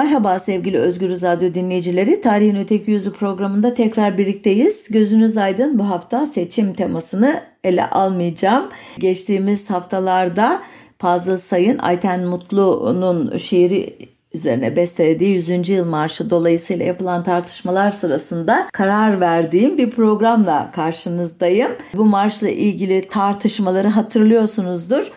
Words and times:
Merhaba 0.00 0.38
sevgili 0.38 0.78
Özgür 0.78 1.22
Radyo 1.22 1.54
dinleyicileri. 1.54 2.20
Tarihin 2.20 2.56
Öteki 2.56 2.90
Yüzü 2.90 3.12
programında 3.12 3.74
tekrar 3.74 4.18
birlikteyiz. 4.18 4.88
Gözünüz 4.90 5.36
aydın 5.36 5.78
bu 5.78 5.88
hafta 5.88 6.26
seçim 6.26 6.74
temasını 6.74 7.40
ele 7.64 7.90
almayacağım. 7.90 8.68
Geçtiğimiz 8.98 9.70
haftalarda 9.70 10.62
Fazıl 10.98 11.36
Sayın 11.36 11.78
Ayten 11.78 12.24
Mutlu'nun 12.24 13.36
şiiri 13.36 13.96
üzerine 14.34 14.76
bestelediği 14.76 15.34
100. 15.34 15.68
yıl 15.68 15.86
marşı 15.86 16.30
dolayısıyla 16.30 16.86
yapılan 16.86 17.24
tartışmalar 17.24 17.90
sırasında 17.90 18.68
karar 18.72 19.20
verdiğim 19.20 19.78
bir 19.78 19.90
programla 19.90 20.70
karşınızdayım. 20.72 21.72
Bu 21.94 22.04
marşla 22.04 22.48
ilgili 22.48 23.08
tartışmaları 23.08 23.88
hatırlıyorsunuzdur. 23.88 25.12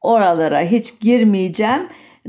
Oralara 0.00 0.60
hiç 0.60 1.00
girmeyeceğim 1.00 1.82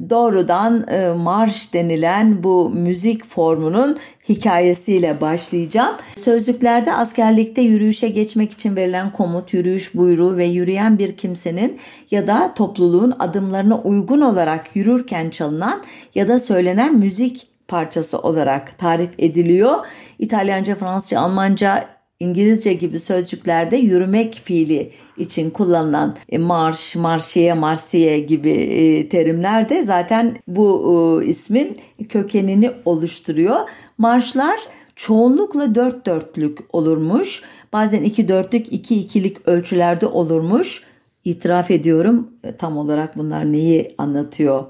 doğrudan 0.10 0.88
e, 0.88 1.10
marş 1.10 1.74
denilen 1.74 2.44
bu 2.44 2.70
müzik 2.70 3.26
formunun 3.26 3.98
hikayesiyle 4.30 5.22
başlayacağım. 5.22 5.96
Sözlüklerde 6.18 6.94
askerlikte 6.94 7.62
yürüyüşe 7.62 8.10
geçmek 8.10 8.52
için 8.52 8.76
verilen 8.76 9.12
komut, 9.12 9.54
yürüyüş 9.54 9.96
buyruğu 9.96 10.38
ve 10.38 10.46
yürüyen 10.46 11.00
bir 11.00 11.18
kimsenin 11.18 11.80
ya 12.12 12.28
da 12.28 12.54
topluluğun 12.54 13.14
adımlarına 13.20 13.82
uygun 13.82 14.22
olarak 14.22 14.76
yürürken 14.76 15.30
çalınan 15.30 15.84
ya 16.16 16.28
da 16.28 16.40
söylenen 16.40 16.96
müzik 16.96 17.48
parçası 17.68 18.20
olarak 18.20 18.78
tarif 18.78 19.10
ediliyor. 19.18 19.86
İtalyanca, 20.20 20.76
Fransızca, 20.76 21.20
Almanca, 21.20 21.99
İngilizce 22.20 22.74
gibi 22.74 23.00
sözcüklerde 23.00 23.78
yürümek 23.78 24.34
fiili 24.34 24.92
için 25.18 25.50
kullanılan 25.50 26.16
e, 26.30 26.38
marş, 26.38 26.96
marşiye, 26.96 27.54
marsiye 27.54 28.20
gibi 28.20 28.52
e, 28.52 29.10
terimler 29.10 29.70
de 29.70 29.84
zaten 29.84 30.38
bu 30.48 31.22
e, 31.24 31.26
ismin 31.26 31.78
kökenini 32.10 32.72
oluşturuyor. 32.86 33.60
Marşlar 33.98 34.60
çoğunlukla 34.96 35.76
dört 35.76 36.06
dörtlük 36.06 36.60
olurmuş. 36.76 37.44
Bazen 37.74 38.04
iki 38.04 38.28
dörtlük, 38.28 38.74
iki 38.74 38.96
ikilik 38.96 39.48
ölçülerde 39.48 40.06
olurmuş. 40.06 40.84
İtiraf 41.24 41.72
ediyorum 41.72 42.32
tam 42.58 42.78
olarak 42.78 43.18
bunlar 43.18 43.52
neyi 43.52 43.96
anlatıyor 43.98 44.66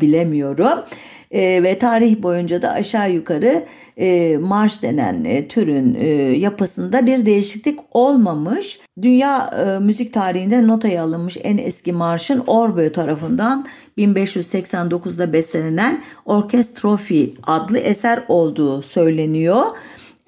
bilemiyorum. 0.00 0.84
E, 1.30 1.62
ve 1.62 1.78
tarih 1.78 2.22
boyunca 2.22 2.62
da 2.62 2.70
aşağı 2.70 3.12
yukarı 3.12 3.64
e, 3.96 4.36
marş 4.38 4.82
denen 4.82 5.24
e, 5.24 5.48
türün 5.48 5.94
e, 5.94 6.06
yapısında 6.38 7.06
bir 7.06 7.26
değişiklik 7.26 7.78
olmamış. 7.90 8.80
Dünya 9.02 9.46
e, 9.46 9.78
müzik 9.78 10.12
tarihinde 10.12 10.66
notaya 10.66 11.04
alınmış 11.04 11.36
en 11.42 11.58
eski 11.58 11.92
marşın 11.92 12.42
Orbe 12.46 12.92
tarafından 12.92 13.66
1589'da 13.98 15.32
bestelenen 15.32 16.02
Orkestrofi 16.24 17.34
adlı 17.42 17.78
eser 17.78 18.22
olduğu 18.28 18.82
söyleniyor. 18.82 19.64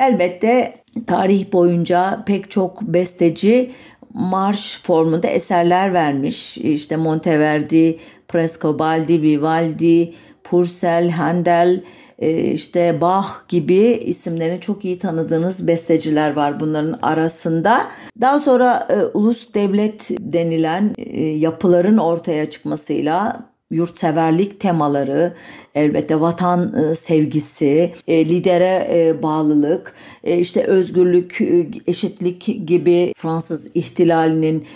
Elbette 0.01 0.75
tarih 1.07 1.53
boyunca 1.53 2.25
pek 2.27 2.51
çok 2.51 2.83
besteci 2.83 3.71
marş 4.15 4.81
formunda 4.83 5.27
eserler 5.27 5.95
vermiş. 5.95 6.59
İşte 6.59 6.97
Monteverdi, 6.97 7.99
Frescobaldi, 8.29 9.23
Vivaldi, 9.23 10.15
Purcell, 10.45 11.11
Handel, 11.11 11.83
e, 12.19 12.43
işte 12.43 13.01
Bach 13.01 13.27
gibi 13.49 13.81
isimlerini 13.81 14.61
çok 14.61 14.85
iyi 14.85 14.99
tanıdığınız 14.99 15.67
besteciler 15.67 16.33
var 16.33 16.61
bunların 16.61 16.99
arasında. 17.03 17.87
Daha 18.21 18.41
sonra 18.41 18.89
e, 18.91 19.19
ulus 19.19 19.55
devlet 19.55 20.11
denilen 20.11 20.95
e, 20.99 21.23
yapıların 21.23 21.99
ortaya 21.99 22.51
çıkmasıyla 22.51 23.52
yurtseverlik 23.73 24.61
temaları, 24.61 25.35
elbette 25.75 26.21
vatan 26.21 26.75
sevgisi, 26.99 27.93
lidere 28.09 29.17
bağlılık, 29.23 29.95
işte 30.25 30.65
özgürlük, 30.65 31.39
eşitlik 31.87 32.67
gibi 32.67 33.13
Fransız 33.17 33.71
ihtilalinin 33.75 34.67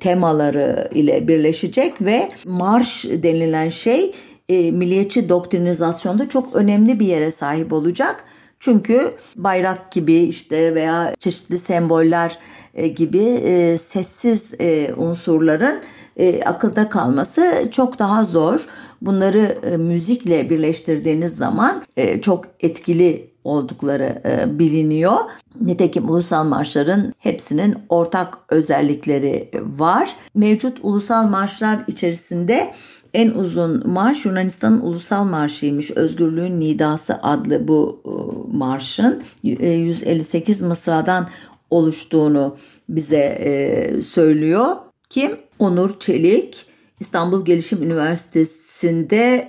temaları 0.00 0.88
ile 0.94 1.28
birleşecek 1.28 2.02
ve 2.02 2.28
marş 2.44 3.04
denilen 3.04 3.68
şey 3.68 4.12
e, 4.48 4.70
milliyetçi 4.70 5.28
doktrinizasyonda 5.28 6.28
çok 6.28 6.54
önemli 6.54 7.00
bir 7.00 7.06
yere 7.06 7.30
sahip 7.30 7.72
olacak. 7.72 8.24
Çünkü 8.60 9.12
bayrak 9.36 9.92
gibi 9.92 10.14
işte 10.14 10.74
veya 10.74 11.14
çeşitli 11.18 11.58
semboller 11.58 12.38
e, 12.74 12.88
gibi 12.88 13.24
e, 13.24 13.78
sessiz 13.78 14.54
e, 14.60 14.94
unsurların 14.96 15.82
e, 16.16 16.42
akılda 16.42 16.88
kalması 16.88 17.68
çok 17.70 17.98
daha 17.98 18.24
zor. 18.24 18.66
Bunları 19.02 19.58
e, 19.62 19.76
müzikle 19.76 20.50
birleştirdiğiniz 20.50 21.36
zaman 21.36 21.82
e, 21.96 22.20
çok 22.20 22.44
etkili 22.60 23.30
oldukları 23.44 24.22
e, 24.24 24.58
biliniyor. 24.58 25.18
Nitekim 25.60 26.10
ulusal 26.10 26.44
marşların 26.44 27.14
hepsinin 27.18 27.74
ortak 27.88 28.38
özellikleri 28.48 29.50
var. 29.78 30.16
Mevcut 30.34 30.78
ulusal 30.82 31.28
marşlar 31.28 31.84
içerisinde 31.86 32.74
en 33.14 33.30
uzun 33.30 33.88
marş 33.90 34.24
Yunanistan'ın 34.24 34.80
ulusal 34.80 35.24
marşıymış. 35.24 35.90
Özgürlüğün 35.90 36.60
Nidası 36.60 37.18
adlı 37.22 37.68
bu 37.68 38.00
e, 38.04 38.10
marşın 38.56 39.22
158 39.42 40.62
e, 40.62 40.66
mısradan 40.66 41.28
oluştuğunu 41.70 42.56
bize 42.88 43.16
e, 43.18 44.02
söylüyor. 44.02 44.76
Kim? 45.10 45.36
Onur 45.58 46.00
Çelik 46.00 46.66
İstanbul 47.00 47.44
Gelişim 47.44 47.82
Üniversitesi'nde 47.82 49.48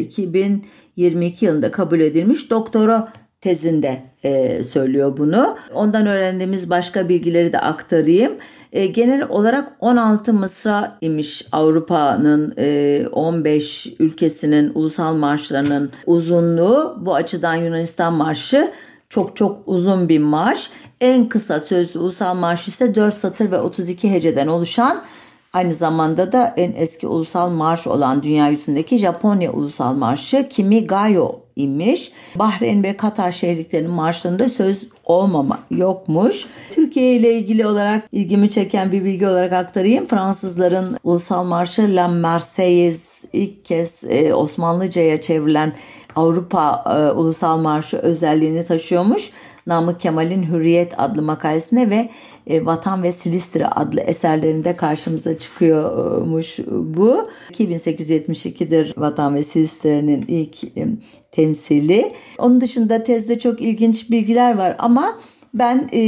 2022 0.00 1.44
yılında 1.44 1.70
kabul 1.70 2.00
edilmiş 2.00 2.50
doktora 2.50 3.12
tezinde 3.40 4.02
e, 4.22 4.64
söylüyor 4.64 5.16
bunu. 5.16 5.56
Ondan 5.74 6.06
öğrendiğimiz 6.06 6.70
başka 6.70 7.08
bilgileri 7.08 7.52
de 7.52 7.60
aktarayım. 7.60 8.32
E, 8.72 8.86
genel 8.86 9.28
olarak 9.28 9.72
16 9.80 10.32
mısra 10.32 10.98
imiş 11.00 11.46
Avrupa'nın 11.52 12.54
e, 12.58 13.06
15 13.12 13.86
ülkesinin 13.98 14.72
ulusal 14.74 15.14
marşlarının 15.14 15.90
uzunluğu. 16.06 16.98
Bu 17.00 17.14
açıdan 17.14 17.54
Yunanistan 17.54 18.12
marşı 18.12 18.72
çok 19.08 19.36
çok 19.36 19.58
uzun 19.66 20.08
bir 20.08 20.18
marş. 20.18 20.70
En 21.00 21.28
kısa 21.28 21.60
sözlü 21.60 22.00
ulusal 22.00 22.34
marş 22.34 22.68
ise 22.68 22.94
4 22.94 23.14
satır 23.14 23.50
ve 23.50 23.60
32 23.60 24.10
heceden 24.12 24.46
oluşan 24.46 25.04
Aynı 25.52 25.74
zamanda 25.74 26.32
da 26.32 26.54
en 26.56 26.72
eski 26.76 27.06
ulusal 27.06 27.50
marş 27.50 27.86
olan 27.86 28.22
dünya 28.22 28.48
yüzündeki 28.48 28.98
Japonya 28.98 29.52
ulusal 29.52 29.94
marşı 29.94 30.48
Kimi 30.50 30.86
Gayo 30.86 31.32
imiş. 31.56 32.12
Bahreyn 32.36 32.82
ve 32.82 32.96
Katar 32.96 33.32
şehirliklerinin 33.32 33.90
marşlarında 33.90 34.48
söz 34.48 34.88
olmama 35.08 35.58
yokmuş. 35.70 36.46
Türkiye 36.70 37.16
ile 37.16 37.32
ilgili 37.32 37.66
olarak 37.66 38.04
ilgimi 38.12 38.50
çeken 38.50 38.92
bir 38.92 39.04
bilgi 39.04 39.26
olarak 39.26 39.52
aktarayım. 39.52 40.06
Fransızların 40.06 40.96
ulusal 41.04 41.44
marşı 41.44 41.96
La 41.96 42.08
Marseillaise 42.08 43.28
ilk 43.32 43.64
kez 43.64 44.04
e, 44.08 44.34
Osmanlıca'ya 44.34 45.20
çevrilen 45.20 45.72
Avrupa 46.16 46.84
e, 46.86 47.12
ulusal 47.12 47.58
marşı 47.58 47.96
özelliğini 47.96 48.66
taşıyormuş. 48.66 49.30
Namık 49.66 50.00
Kemal'in 50.00 50.42
Hürriyet 50.42 51.00
adlı 51.00 51.22
makalesinde 51.22 51.90
ve 51.90 52.08
e, 52.48 52.66
Vatan 52.66 53.02
ve 53.02 53.12
Silistre 53.12 53.66
adlı 53.66 54.00
eserlerinde 54.00 54.76
karşımıza 54.76 55.38
çıkıyormuş 55.38 56.58
bu. 56.70 57.28
2872'dir 57.50 58.94
Vatan 58.96 59.34
ve 59.34 59.44
Silistre'nin 59.44 60.24
ilk 60.28 60.64
e, 60.64 60.86
temsili. 61.32 62.12
Onun 62.38 62.60
dışında 62.60 63.04
tezde 63.04 63.38
çok 63.38 63.62
ilginç 63.62 64.10
bilgiler 64.10 64.56
var 64.56 64.76
ama 64.78 65.18
ben 65.54 65.88
e, 65.92 66.00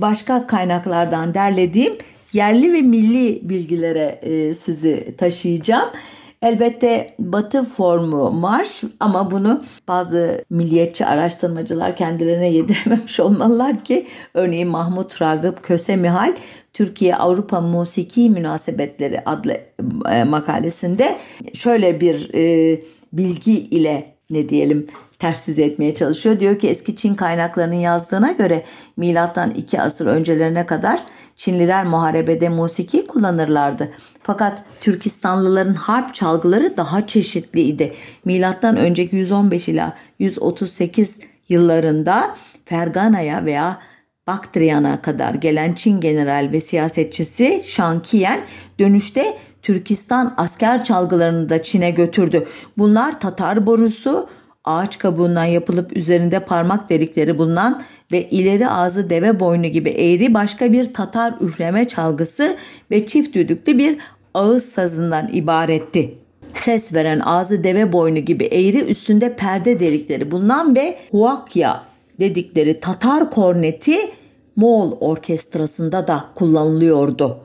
başka 0.00 0.46
kaynaklardan 0.46 1.34
derlediğim 1.34 1.92
yerli 2.32 2.72
ve 2.72 2.82
milli 2.82 3.48
bilgilere 3.48 4.20
sizi 4.54 5.14
taşıyacağım. 5.18 5.88
Elbette 6.44 7.14
batı 7.18 7.62
formu 7.62 8.30
marş 8.30 8.82
ama 9.00 9.30
bunu 9.30 9.62
bazı 9.88 10.44
milliyetçi 10.50 11.06
araştırmacılar 11.06 11.96
kendilerine 11.96 12.48
yedirememiş 12.52 13.20
olmalılar 13.20 13.84
ki 13.84 14.06
örneğin 14.34 14.68
Mahmut 14.68 15.22
Ragıp 15.22 15.62
Köse 15.62 15.96
Mihal 15.96 16.34
Türkiye-Avrupa 16.72 17.60
Musiki 17.60 18.30
Münasebetleri 18.30 19.22
adlı 19.26 19.60
e, 20.10 20.24
makalesinde 20.24 21.18
şöyle 21.54 22.00
bir 22.00 22.34
e, 22.34 22.80
bilgi 23.12 23.58
ile 23.58 24.14
ne 24.30 24.48
diyelim 24.48 24.86
ters 25.24 25.48
yüz 25.48 25.58
etmeye 25.58 25.94
çalışıyor. 25.94 26.40
Diyor 26.40 26.58
ki 26.58 26.68
eski 26.68 26.96
Çin 26.96 27.14
kaynaklarının 27.14 27.74
yazdığına 27.74 28.32
göre 28.32 28.64
milattan 28.96 29.50
iki 29.50 29.80
asır 29.80 30.06
öncelerine 30.06 30.66
kadar 30.66 31.00
Çinliler 31.36 31.84
muharebede 31.86 32.48
musiki 32.48 33.06
kullanırlardı. 33.06 33.90
Fakat 34.22 34.64
Türkistanlıların 34.80 35.74
harp 35.74 36.14
çalgıları 36.14 36.76
daha 36.76 37.06
çeşitliydi. 37.06 37.92
Milattan 38.24 38.76
önceki 38.76 39.16
115 39.16 39.68
ila 39.68 39.96
138 40.18 41.20
yıllarında 41.48 42.36
Fergana'ya 42.64 43.44
veya 43.44 43.78
Baktriyan'a 44.26 45.02
kadar 45.02 45.34
gelen 45.34 45.72
Çin 45.72 46.00
general 46.00 46.48
ve 46.52 46.60
siyasetçisi 46.60 47.62
Shang 47.66 48.04
Qian 48.04 48.40
dönüşte 48.78 49.38
Türkistan 49.62 50.34
asker 50.36 50.84
çalgılarını 50.84 51.48
da 51.48 51.62
Çin'e 51.62 51.90
götürdü. 51.90 52.46
Bunlar 52.78 53.20
Tatar 53.20 53.66
borusu, 53.66 54.28
ağaç 54.64 54.98
kabuğundan 54.98 55.44
yapılıp 55.44 55.96
üzerinde 55.96 56.40
parmak 56.40 56.90
delikleri 56.90 57.38
bulunan 57.38 57.82
ve 58.12 58.28
ileri 58.28 58.68
ağzı 58.68 59.10
deve 59.10 59.40
boynu 59.40 59.66
gibi 59.66 59.90
eğri 59.90 60.34
başka 60.34 60.72
bir 60.72 60.94
Tatar 60.94 61.34
üfleme 61.40 61.88
çalgısı 61.88 62.56
ve 62.90 63.06
çift 63.06 63.34
düdüklü 63.34 63.78
bir 63.78 63.98
ağız 64.34 64.64
sazından 64.64 65.28
ibaretti. 65.32 66.14
Ses 66.54 66.94
veren 66.94 67.20
ağzı 67.20 67.64
deve 67.64 67.92
boynu 67.92 68.18
gibi 68.18 68.44
eğri 68.44 68.80
üstünde 68.80 69.36
perde 69.36 69.80
delikleri 69.80 70.30
bulunan 70.30 70.76
ve 70.76 70.98
huakya 71.10 71.82
dedikleri 72.20 72.80
Tatar 72.80 73.30
korneti 73.30 73.96
Moğol 74.56 74.96
orkestrasında 75.00 76.06
da 76.06 76.24
kullanılıyordu. 76.34 77.38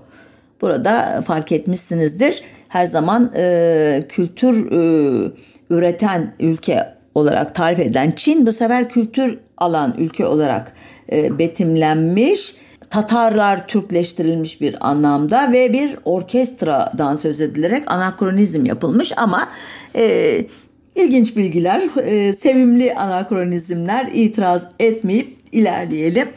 Burada 0.62 1.24
fark 1.28 1.52
etmişsinizdir 1.52 2.42
her 2.68 2.86
zaman 2.86 3.32
e, 3.36 4.04
kültür 4.10 4.72
e, 4.72 5.32
üreten 5.70 6.34
ülke 6.40 6.99
olarak 7.20 7.56
tarif 7.56 7.80
edilen 7.80 8.12
Çin 8.12 8.46
bu 8.46 8.54
sefer 8.54 8.90
kültür 8.90 9.40
alan 9.58 9.96
ülke 9.98 10.26
olarak 10.26 10.74
e, 11.12 11.40
betimlenmiş. 11.40 12.56
Tatarlar 12.90 13.68
Türkleştirilmiş 13.68 14.62
bir 14.62 14.90
anlamda 14.90 15.52
ve 15.52 15.74
bir 15.74 15.98
orkestradan 16.06 17.16
söz 17.16 17.42
edilerek 17.42 17.92
anakronizm 17.92 18.66
yapılmış 18.66 19.12
ama 19.18 19.50
e, 19.96 20.46
ilginç 20.96 21.38
bilgiler, 21.38 21.84
e, 21.98 22.34
sevimli 22.34 22.96
anakronizmler 22.96 24.10
itiraz 24.14 24.68
etmeyip 24.80 25.38
ilerleyelim. 25.52 26.28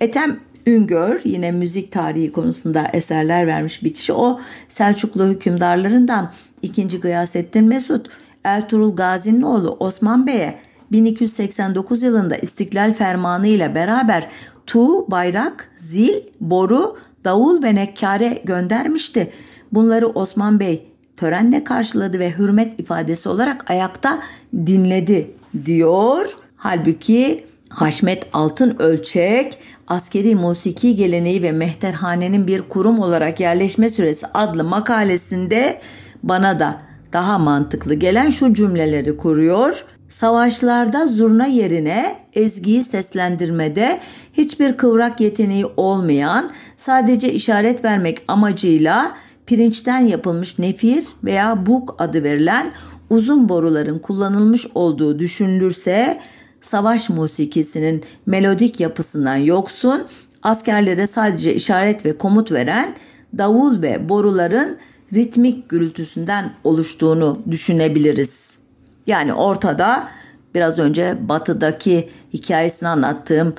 Etem 0.00 0.40
Üngör 0.66 1.20
yine 1.24 1.50
müzik 1.50 1.92
tarihi 1.92 2.32
konusunda 2.32 2.90
eserler 2.92 3.46
vermiş 3.46 3.84
bir 3.84 3.94
kişi. 3.94 4.12
O 4.12 4.40
Selçuklu 4.68 5.26
hükümdarlarından 5.26 6.32
2. 6.62 7.00
Gıyasettin 7.00 7.64
Mesut 7.64 8.08
Ertuğrul 8.44 8.96
Gazi'nin 8.96 9.42
oğlu 9.42 9.76
Osman 9.80 10.26
Bey'e 10.26 10.58
1289 10.92 12.02
yılında 12.02 12.36
İstiklal 12.36 12.92
Fermanı 12.92 13.46
ile 13.46 13.74
beraber 13.74 14.28
tu, 14.66 15.10
bayrak, 15.10 15.70
zil, 15.76 16.14
boru, 16.40 16.96
davul 17.24 17.62
ve 17.62 17.74
nekkare 17.74 18.42
göndermişti. 18.44 19.32
Bunları 19.72 20.08
Osman 20.08 20.60
Bey 20.60 20.86
törenle 21.16 21.64
karşıladı 21.64 22.18
ve 22.18 22.38
hürmet 22.38 22.80
ifadesi 22.80 23.28
olarak 23.28 23.70
ayakta 23.70 24.22
dinledi 24.66 25.30
diyor. 25.64 26.36
Halbuki 26.56 27.44
Haşmet 27.68 28.26
Altın 28.32 28.76
Ölçek 28.78 29.58
askeri 29.86 30.34
musiki 30.34 30.96
geleneği 30.96 31.42
ve 31.42 31.52
mehterhanenin 31.52 32.46
bir 32.46 32.62
kurum 32.62 32.98
olarak 32.98 33.40
yerleşme 33.40 33.90
süresi 33.90 34.26
adlı 34.34 34.64
makalesinde 34.64 35.80
bana 36.22 36.58
da 36.58 36.78
daha 37.12 37.38
mantıklı 37.38 37.94
gelen 37.94 38.30
şu 38.30 38.54
cümleleri 38.54 39.16
kuruyor. 39.16 39.84
Savaşlarda 40.08 41.06
zurna 41.06 41.46
yerine 41.46 42.16
ezgiyi 42.32 42.84
seslendirmede 42.84 44.00
hiçbir 44.32 44.76
kıvrak 44.76 45.20
yeteneği 45.20 45.66
olmayan, 45.76 46.50
sadece 46.76 47.32
işaret 47.32 47.84
vermek 47.84 48.22
amacıyla 48.28 49.16
pirinçten 49.46 49.98
yapılmış 49.98 50.58
nefir 50.58 51.04
veya 51.24 51.66
buk 51.66 51.96
adı 51.98 52.22
verilen 52.22 52.72
uzun 53.10 53.48
boruların 53.48 53.98
kullanılmış 53.98 54.66
olduğu 54.74 55.18
düşünülürse 55.18 56.20
savaş 56.60 57.08
musikisinin 57.08 58.04
melodik 58.26 58.80
yapısından 58.80 59.36
yoksun, 59.36 60.06
askerlere 60.42 61.06
sadece 61.06 61.54
işaret 61.54 62.06
ve 62.06 62.18
komut 62.18 62.52
veren 62.52 62.94
davul 63.38 63.82
ve 63.82 64.08
boruların 64.08 64.78
ritmik 65.14 65.68
gürültüsünden 65.68 66.52
oluştuğunu 66.64 67.42
düşünebiliriz. 67.50 68.58
Yani 69.06 69.34
ortada 69.34 70.08
biraz 70.54 70.78
önce 70.78 71.18
batıdaki 71.28 72.08
hikayesini 72.32 72.88
anlattığım 72.88 73.54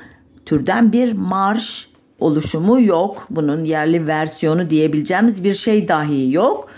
türden 0.46 0.92
bir 0.92 1.14
marş 1.14 1.88
oluşumu 2.20 2.82
yok. 2.82 3.28
Bunun 3.30 3.64
yerli 3.64 4.08
versiyonu 4.08 4.70
diyebileceğimiz 4.70 5.44
bir 5.44 5.54
şey 5.54 5.88
dahi 5.88 6.32
yok. 6.32 6.70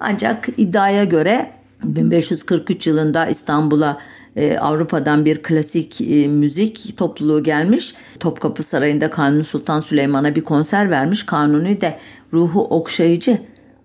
Ancak 0.00 0.48
iddiaya 0.56 1.04
göre 1.04 1.50
1543 1.84 2.86
yılında 2.86 3.26
İstanbul'a 3.26 3.98
e, 4.36 4.58
Avrupa'dan 4.58 5.24
bir 5.24 5.42
klasik 5.42 6.00
e, 6.00 6.28
müzik 6.28 6.96
topluluğu 6.96 7.42
gelmiş. 7.42 7.94
Topkapı 8.20 8.62
Sarayı'nda 8.62 9.10
Kanuni 9.10 9.44
Sultan 9.44 9.80
Süleyman'a 9.80 10.34
bir 10.34 10.44
konser 10.44 10.90
vermiş. 10.90 11.26
Kanuni 11.26 11.80
de 11.80 11.98
ruhu 12.32 12.64
okşayıcı 12.64 13.38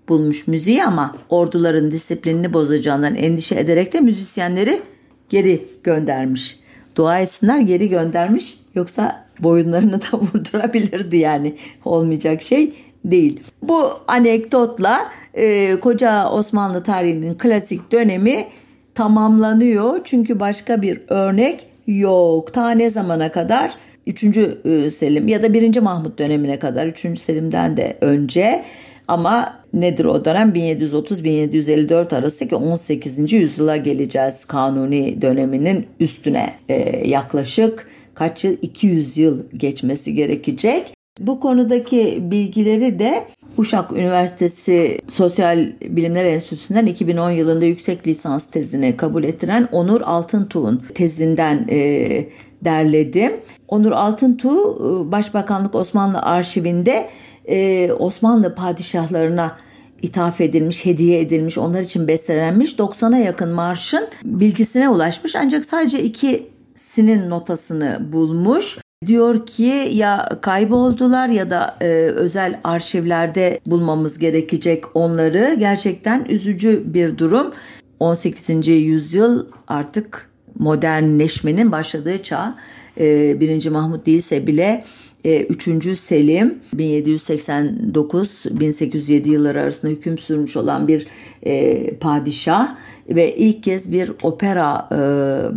bulmuş 0.10 0.48
müziği 0.48 0.84
ama 0.84 1.16
orduların 1.30 1.92
disiplinini 1.92 2.54
bozacağından 2.54 3.16
endişe 3.16 3.56
ederek 3.60 3.94
de 3.94 4.00
müzisyenleri 4.00 4.82
geri 5.30 5.68
göndermiş. 5.84 6.60
Dua 6.96 7.20
etsinler 7.20 7.60
geri 7.60 7.90
göndermiş 7.90 8.58
yoksa 8.76 9.26
boyunlarını 9.40 10.02
da 10.02 10.18
vurdurabilirdi 10.20 11.18
yani 11.18 11.56
olmayacak 11.86 12.42
şey 12.42 12.74
değil. 13.06 13.40
Bu 13.62 13.90
anekdotla 14.08 15.12
e, 15.34 15.76
koca 15.80 16.30
Osmanlı 16.30 16.84
tarihinin 16.84 17.36
klasik 17.36 17.92
dönemi 17.92 18.48
tamamlanıyor. 18.96 20.00
Çünkü 20.04 20.40
başka 20.40 20.82
bir 20.82 21.02
örnek 21.08 21.68
yok. 21.88 22.54
Ta 22.54 22.70
ne 22.70 22.90
zamana 22.90 23.32
kadar? 23.32 23.74
3. 24.08 24.24
E, 24.24 24.92
Selim 24.92 25.28
ya 25.28 25.44
da 25.44 25.54
1. 25.54 25.80
Mahmut 25.80 26.20
dönemine 26.20 26.60
kadar 26.60 26.88
3. 26.88 27.20
Selim'den 27.20 27.78
de 27.78 27.98
önce 28.02 28.66
ama 29.08 29.60
nedir 29.74 30.06
o 30.06 30.26
dönem 30.26 30.50
1730-1754 30.50 32.16
arası 32.16 32.48
ki 32.48 32.56
18. 32.56 33.34
yüzyıla 33.34 33.78
geleceğiz 33.78 34.46
kanuni 34.46 35.22
döneminin 35.22 35.86
üstüne 36.00 36.54
ee, 36.70 37.08
yaklaşık 37.08 37.88
kaç 38.14 38.44
yıl 38.44 38.58
200 38.62 39.18
yıl 39.18 39.44
geçmesi 39.58 40.14
gerekecek. 40.14 40.94
Bu 41.20 41.40
konudaki 41.40 42.18
bilgileri 42.22 43.00
de 43.00 43.24
Uşak 43.58 43.92
Üniversitesi 43.92 45.00
Sosyal 45.10 45.68
Bilimler 45.82 46.26
Enstitüsü'nden 46.26 46.86
2010 46.86 47.32
yılında 47.32 47.66
yüksek 47.66 48.08
lisans 48.08 48.52
tezini 48.52 48.98
kabul 48.98 49.24
ettiren 49.24 49.70
Onur 49.72 50.02
Altıntuğ'un 50.02 50.84
tezinden 50.94 51.68
e, 51.70 52.30
derledim. 52.62 53.32
Onur 53.68 53.92
Altıntuğ 53.92 54.76
e, 54.80 55.12
Başbakanlık 55.12 55.76
Osmanlı 55.76 56.22
Arşivinde 56.22 57.10
e, 57.48 57.92
Osmanlı 57.92 58.56
padişahlarına 58.56 59.58
ithaf 60.02 60.42
edilmiş, 60.42 60.86
hediye 60.86 61.22
edilmiş, 61.22 61.58
onlar 61.58 61.82
için 61.82 62.08
bestelenmiş 62.08 62.74
90'a 62.74 63.18
yakın 63.18 63.50
marşın 63.50 64.08
bilgisine 64.24 64.90
ulaşmış. 64.90 65.36
Ancak 65.36 65.66
sadece 65.66 66.04
ikisinin 66.04 67.30
notasını 67.30 68.00
bulmuş. 68.14 68.78
Diyor 69.06 69.46
ki 69.46 69.90
ya 69.94 70.30
kayboldular 70.42 71.30
ya 71.30 71.50
da 71.50 71.78
e, 71.82 71.88
özel 71.96 72.60
arşivlerde 72.64 73.60
bulmamız 73.66 74.20
gerekecek 74.20 74.96
onları. 74.96 75.56
Gerçekten 75.60 76.26
üzücü 76.30 76.84
bir 76.86 77.18
durum. 77.18 77.54
18. 78.00 78.68
yüzyıl 78.68 79.46
artık 79.68 80.30
modernleşmenin 80.60 81.72
başladığı 81.72 82.24
çağ. 82.24 82.56
E, 83.00 83.40
1. 83.40 83.70
Mahmut 83.70 84.06
değilse 84.06 84.48
bile 84.48 84.84
3. 85.26 85.68
E, 85.68 85.96
Selim 85.96 86.60
1789-1807 86.76 89.30
yılları 89.30 89.62
arasında 89.62 89.92
hüküm 89.92 90.18
sürmüş 90.18 90.58
olan 90.58 90.88
bir 90.88 91.08
e, 91.44 91.96
padişah 91.96 92.76
ve 93.10 93.36
ilk 93.36 93.64
kez 93.64 93.92
bir 93.92 94.12
opera 94.24 94.90
e, 94.92 94.96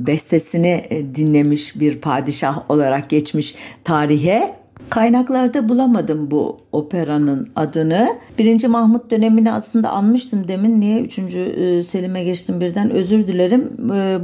bestesini 0.07 0.85
dinlemiş 1.15 1.81
bir 1.81 1.99
padişah 1.99 2.71
olarak 2.71 3.11
geçmiş 3.11 3.55
tarihe. 3.85 4.59
Kaynaklarda 4.91 5.69
bulamadım 5.69 6.31
bu 6.31 6.61
operanın 6.73 7.49
adını. 7.57 8.09
Birinci 8.39 8.69
Mahmut 8.69 9.11
dönemini 9.11 9.53
aslında 9.53 9.91
anmıştım 9.91 10.49
demin. 10.49 10.81
Niye 10.81 11.01
üçüncü 11.01 11.83
Selim'e 11.87 12.25
geçtim 12.25 12.61
birden 12.61 12.91
özür 12.91 13.27
dilerim. 13.27 13.71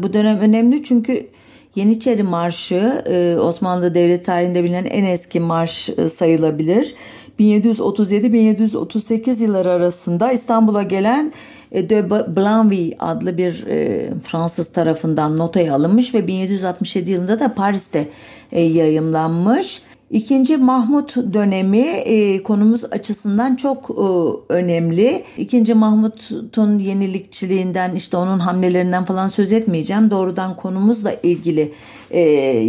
Bu 0.02 0.12
dönem 0.12 0.38
önemli 0.38 0.84
çünkü 0.84 1.26
Yeniçeri 1.74 2.22
Marşı 2.22 3.02
e, 3.06 3.36
Osmanlı 3.40 3.94
Devlet 3.94 4.26
tarihinde 4.26 4.64
bilinen 4.64 4.84
en 4.84 5.04
eski 5.04 5.40
marş 5.40 5.88
e, 5.88 6.08
sayılabilir. 6.08 6.94
1737-1738 7.40 9.42
yılları 9.42 9.70
arasında 9.70 10.32
İstanbul'a 10.32 10.82
gelen 10.82 11.32
e, 11.72 11.90
De 11.90 12.10
Blanville 12.10 12.96
adlı 12.98 13.38
bir 13.38 13.64
Fransız 14.24 14.72
tarafından 14.72 15.38
notaya 15.38 15.74
alınmış 15.74 16.14
ve 16.14 16.26
1767 16.26 17.10
yılında 17.10 17.40
da 17.40 17.54
Paris'te 17.54 18.08
yayımlanmış. 18.52 19.82
İkinci 20.10 20.56
Mahmut 20.56 21.16
dönemi 21.16 21.86
e, 21.86 22.42
konumuz 22.42 22.84
açısından 22.84 23.56
çok 23.56 23.90
e, 23.90 24.02
önemli. 24.52 25.24
İkinci 25.38 25.74
Mahmut'un 25.74 26.78
yenilikçiliğinden 26.78 27.94
işte 27.94 28.16
onun 28.16 28.38
hamlelerinden 28.38 29.04
falan 29.04 29.28
söz 29.28 29.52
etmeyeceğim. 29.52 30.10
Doğrudan 30.10 30.56
konumuzla 30.56 31.12
ilgili 31.22 31.72
e, 32.10 32.20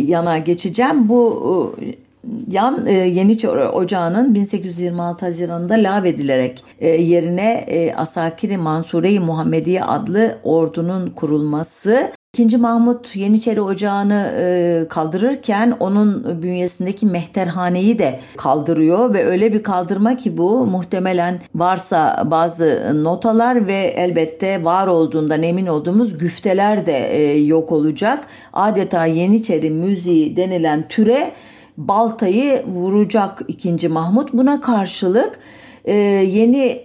yana 0.08 0.38
geçeceğim. 0.38 1.10
Bu 1.10 1.76
e, 1.82 2.05
Yan 2.52 2.86
e, 2.86 2.94
Yeniçeri 2.94 3.68
Ocağı'nın 3.68 4.34
1826 4.34 5.26
Haziran'da 5.26 5.74
lağvedilerek 5.74 6.64
e, 6.80 6.88
yerine 6.88 7.54
e, 7.68 7.94
Asakiri 7.94 8.58
Mansure-i 8.58 9.20
Muhammediye 9.20 9.84
adlı 9.84 10.38
ordunun 10.44 11.10
kurulması 11.10 12.12
İkinci 12.36 12.58
Mahmut 12.58 13.16
Yeniçeri 13.16 13.62
Ocağı'nı 13.62 14.34
e, 14.40 14.86
kaldırırken 14.90 15.74
onun 15.80 16.42
bünyesindeki 16.42 17.06
mehterhaneyi 17.06 18.00
de 18.00 18.20
kaldırıyor 18.38 19.14
ve 19.14 19.26
öyle 19.26 19.54
bir 19.54 19.64
kaldırma 19.64 20.18
ki 20.18 20.38
bu 20.38 20.66
muhtemelen 20.66 21.40
varsa 21.56 22.24
bazı 22.32 22.92
notalar 23.04 23.68
ve 23.68 23.94
elbette 23.98 24.64
var 24.64 24.88
olduğundan 24.88 25.44
emin 25.44 25.68
olduğumuz 25.68 26.18
güfteler 26.18 26.86
de 26.86 27.10
e, 27.10 27.40
yok 27.40 27.72
olacak. 27.72 28.28
Adeta 28.54 29.06
Yeniçeri 29.06 29.70
müziği 29.70 30.38
denilen 30.38 30.88
türe 30.88 31.32
baltayı 31.78 32.66
vuracak 32.68 33.42
ikinci 33.48 33.88
Mahmut. 33.88 34.34
Buna 34.34 34.62
karşılık 34.62 35.40
e, 35.86 35.96
yeni 35.96 36.84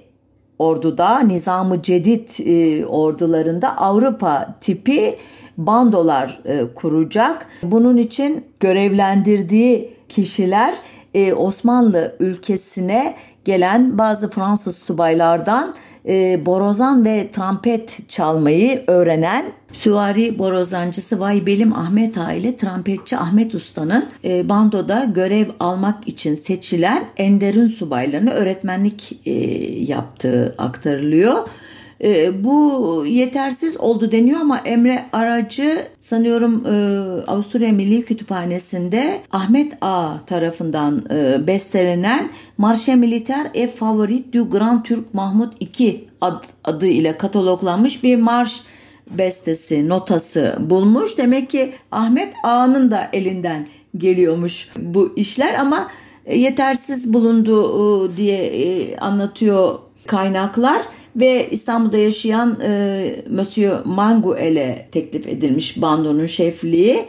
orduda 0.59 1.21
Nizamı 1.21 1.83
Cedid 1.83 2.29
e, 2.47 2.87
ordularında 2.87 3.77
Avrupa 3.77 4.55
tipi 4.61 5.17
bandolar 5.59 6.41
e, 6.45 6.75
kuracak. 6.75 7.47
Bunun 7.63 7.97
için 7.97 8.45
görevlendirdiği 8.61 9.95
kişiler 10.09 10.75
e, 11.15 11.35
Osmanlı 11.35 12.17
ülkesine 12.21 13.17
gelen 13.45 13.99
bazı 13.99 14.31
Fransız 14.31 14.77
subaylardan 14.77 15.75
e, 16.09 16.47
borozan 16.47 17.05
ve 17.05 17.31
trompet 17.33 17.99
çalmayı 18.09 18.85
öğrenen 18.87 19.53
süvari 19.73 20.39
borozancısı 20.39 21.21
Vaybelim 21.21 21.73
Ahmet 21.73 22.19
Ağa 22.19 22.33
ile 22.33 22.57
trompetçi 22.57 23.17
Ahmet 23.17 23.55
Usta'nın 23.55 24.05
e, 24.25 24.49
bandoda 24.49 25.05
görev 25.15 25.47
almak 25.61 26.09
için 26.09 26.35
seçilen 26.35 27.05
Enderun 27.17 27.69
subaylarına 27.69 28.31
öğretmenlik 28.31 29.21
e, 29.27 29.33
yaptığı 29.85 30.55
aktarılıyor. 30.59 31.49
E, 32.05 32.45
bu 32.45 33.05
yetersiz 33.07 33.81
oldu 33.81 34.13
deniyor 34.13 34.41
ama 34.41 34.59
Emre 34.59 35.05
Aracı 35.13 35.87
sanıyorum 36.01 36.67
e, 36.67 36.71
Avusturya 37.27 37.73
Milli 37.73 38.05
Kütüphanesi'nde 38.05 39.21
Ahmet 39.33 39.73
A 39.81 40.13
tarafından 40.27 41.05
e, 41.11 41.47
bestelenen 41.47 42.31
Marche 42.59 42.95
Militaire 42.95 43.51
et 43.55 43.75
Favorit 43.77 44.35
du 44.35 44.51
Grand 44.51 44.85
Türk 44.85 45.15
Mahmut 45.15 45.79
II 45.79 46.09
ad, 46.21 46.45
adı 46.65 46.87
ile 46.87 47.17
kataloglanmış 47.17 48.05
bir 48.05 48.17
marş 48.17 48.61
bestesi, 49.11 49.89
notası 49.89 50.57
bulmuş. 50.61 51.19
Demek 51.19 51.51
ki 51.51 51.73
Ahmet 51.93 52.35
Ağa'nın 52.45 52.91
da 52.91 53.09
elinden 53.13 53.67
geliyormuş 53.97 54.69
bu 54.79 55.13
işler 55.17 55.55
ama 55.55 55.89
yetersiz 56.31 57.15
bulundu 57.15 58.17
diye 58.17 58.47
e, 58.47 58.97
anlatıyor 58.97 59.79
kaynaklar 60.07 60.83
ve 61.17 61.49
İstanbul'da 61.51 61.99
yaşayan 61.99 62.61
e, 62.63 63.23
Monsieur 63.31 63.85
Manguel'e 63.85 64.89
teklif 64.93 65.27
edilmiş 65.27 65.83
bandonun 65.83 66.27
şefliği. 66.27 67.05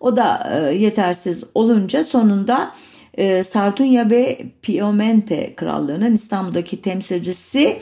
O 0.00 0.16
da 0.16 0.50
e, 0.54 0.74
yetersiz 0.74 1.44
olunca 1.54 2.04
sonunda 2.04 2.72
e, 3.14 3.44
Sardunya 3.44 4.10
ve 4.10 4.38
Piemonte 4.62 5.54
krallığının 5.56 6.14
İstanbul'daki 6.14 6.82
temsilcisi 6.82 7.76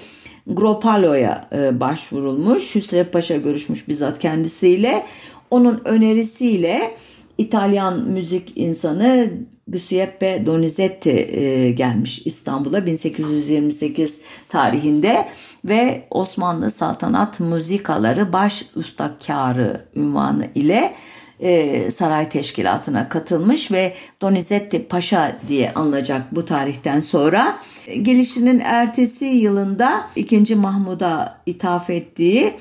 Gropalo'ya 0.47 1.49
e, 1.53 1.81
başvurulmuş. 1.81 2.75
Hüsrev 2.75 3.05
Paşa 3.05 3.37
görüşmüş 3.37 3.89
bizzat 3.89 4.19
kendisiyle. 4.19 5.03
Onun 5.51 5.81
önerisiyle 5.85 6.95
İtalyan 7.39 8.01
müzik 8.09 8.53
insanı 8.57 9.31
Giuseppe 9.69 10.43
Donizetti 10.47 11.11
e, 11.11 11.71
gelmiş 11.71 12.23
İstanbul'a 12.25 12.87
1828 12.87 14.23
tarihinde 14.49 15.27
ve 15.65 16.05
Osmanlı 16.11 16.71
Saltanat 16.71 17.41
Müzikaları 17.41 18.33
Baş 18.33 18.65
Ustakarı 18.77 19.85
ünvanı 19.97 20.47
ile 20.55 20.95
e, 21.41 21.91
saray 21.91 22.29
teşkilatına 22.29 23.09
katılmış 23.09 23.73
ve 23.73 23.95
Donizetti 24.23 24.89
Paşa 24.89 25.37
diye 25.49 25.73
anılacak 25.75 26.35
bu 26.35 26.45
tarihten 26.45 27.01
sonra. 27.01 27.59
Gelişinin 28.03 28.61
ertesi 28.61 29.25
yılında 29.25 30.09
2. 30.17 30.55
Mahmud'a 30.55 31.41
ithaf 31.47 31.91
ettiği 31.91 32.55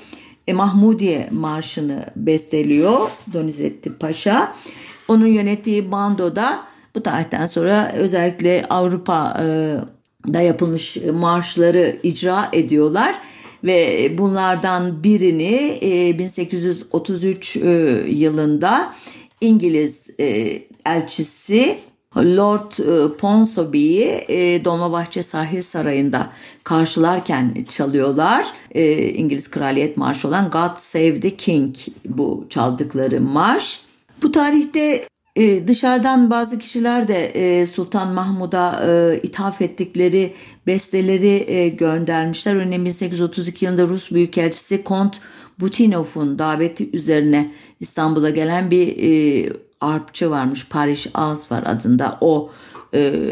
e, 0.46 0.52
Mahmudiye 0.52 1.28
Marşı'nı 1.30 2.04
besteliyor 2.16 3.10
Donizetti 3.32 3.98
Paşa. 3.98 4.54
Onun 5.08 5.26
yönettiği 5.26 5.92
bandoda 5.92 6.62
bu 6.94 7.02
tarihten 7.02 7.46
sonra 7.46 7.92
özellikle 7.92 8.66
Avrupa'da 10.24 10.40
yapılmış 10.40 10.96
marşları 11.12 11.96
icra 12.02 12.48
ediyorlar 12.52 13.14
ve 13.64 14.10
bunlardan 14.18 15.04
birini 15.04 15.78
1833 16.18 17.56
e, 17.56 17.60
yılında 18.08 18.92
İngiliz 19.40 20.10
e, 20.20 20.58
elçisi 20.86 21.78
Lord 22.16 22.72
Ponsonby'yi 23.18 24.24
Dolmabahçe 24.64 25.22
Sahil 25.22 25.62
Sarayı'nda 25.62 26.30
karşılarken 26.64 27.64
çalıyorlar. 27.68 28.46
İngiliz 29.14 29.50
Kraliyet 29.50 29.96
Marşı 29.96 30.28
olan 30.28 30.50
God 30.50 30.78
Save 30.78 31.20
the 31.20 31.36
King 31.36 31.76
bu 32.04 32.46
çaldıkları 32.50 33.20
marş. 33.20 33.80
Bu 34.22 34.32
tarihte 34.32 35.08
dışarıdan 35.66 36.30
bazı 36.30 36.58
kişiler 36.58 37.08
de 37.08 37.66
Sultan 37.66 38.08
Mahmud'a 38.08 38.84
ithaf 39.22 39.62
ettikleri 39.62 40.32
besteleri 40.66 41.76
göndermişler. 41.76 42.54
Örneğin 42.54 42.84
1832 42.84 43.64
yılında 43.64 43.82
Rus 43.82 44.10
Büyükelçisi 44.10 44.84
Kont 44.84 45.20
Butinov'un 45.60 46.38
daveti 46.38 46.90
üzerine 46.96 47.50
İstanbul'a 47.80 48.30
gelen 48.30 48.70
bir 48.70 49.52
arpçı 49.80 50.30
varmış. 50.30 50.68
Paris 50.68 51.06
Az 51.14 51.50
var 51.50 51.62
adında. 51.66 52.18
O 52.20 52.50
e, 52.94 53.22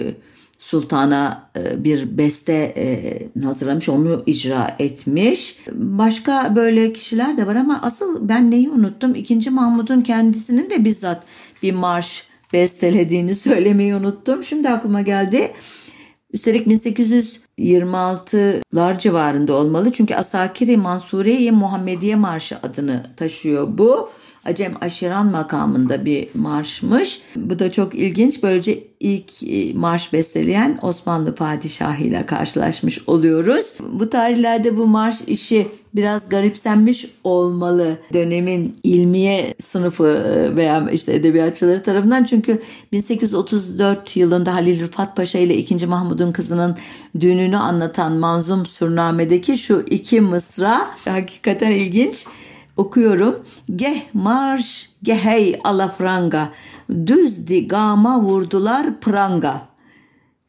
sultana 0.62 1.50
e, 1.56 1.84
bir 1.84 2.18
beste 2.18 2.52
e, 2.52 3.18
hazırlamış. 3.44 3.88
Onu 3.88 4.22
icra 4.26 4.76
etmiş. 4.78 5.58
Başka 5.72 6.56
böyle 6.56 6.92
kişiler 6.92 7.36
de 7.36 7.46
var 7.46 7.56
ama 7.56 7.80
asıl 7.82 8.28
ben 8.28 8.50
neyi 8.50 8.70
unuttum? 8.70 9.14
İkinci 9.14 9.50
Mahmud'un 9.50 10.00
kendisinin 10.00 10.70
de 10.70 10.84
bizzat 10.84 11.22
bir 11.62 11.72
marş 11.72 12.26
bestelediğini 12.52 13.34
söylemeyi 13.34 13.94
unuttum. 13.94 14.44
Şimdi 14.44 14.68
aklıma 14.68 15.00
geldi. 15.00 15.52
Üstelik 16.32 16.66
1826'lar 16.66 18.98
civarında 18.98 19.54
olmalı. 19.54 19.92
Çünkü 19.92 20.14
Asakiri 20.14 20.76
Mansuriye 20.76 21.50
Muhammediye 21.50 22.16
Marşı 22.16 22.58
adını 22.62 23.06
taşıyor 23.16 23.78
bu. 23.78 24.10
Acem 24.44 24.72
Aşiran 24.80 25.26
makamında 25.26 26.04
bir 26.04 26.28
marşmış. 26.34 27.20
Bu 27.36 27.58
da 27.58 27.72
çok 27.72 27.94
ilginç. 27.94 28.42
Böylece 28.42 28.78
ilk 29.00 29.42
e, 29.42 29.72
marş 29.72 30.12
besteleyen 30.12 30.78
Osmanlı 30.82 31.34
padişahıyla 31.34 32.26
karşılaşmış 32.26 33.08
oluyoruz. 33.08 33.74
Bu 33.92 34.10
tarihlerde 34.10 34.76
bu 34.76 34.86
marş 34.86 35.20
işi 35.26 35.68
biraz 35.94 36.28
garipsenmiş 36.28 37.06
olmalı 37.24 37.98
dönemin 38.12 38.76
ilmiye 38.82 39.54
sınıfı 39.58 40.08
e, 40.08 40.56
veya 40.56 40.90
işte 40.90 41.14
edebiyatçıları 41.14 41.82
tarafından 41.82 42.24
çünkü 42.24 42.62
1834 42.92 44.16
yılında 44.16 44.54
Halil 44.54 44.80
Rıfat 44.80 45.16
Paşa 45.16 45.38
ile 45.38 45.56
2. 45.56 45.86
Mahmud'un 45.86 46.32
kızının 46.32 46.76
düğününü 47.20 47.56
anlatan 47.56 48.12
Manzum 48.12 48.66
Surnamedeki 48.66 49.58
şu 49.58 49.84
iki 49.90 50.20
mısra 50.20 50.90
hakikaten 51.04 51.70
ilginç 51.70 52.26
okuyorum. 52.76 53.42
Geh 53.76 54.02
marş 54.14 54.90
gehey 55.02 55.60
alafranga 55.64 56.48
düzdi 57.06 57.68
gama 57.68 58.20
vurdular 58.20 59.00
pranga. 59.00 59.60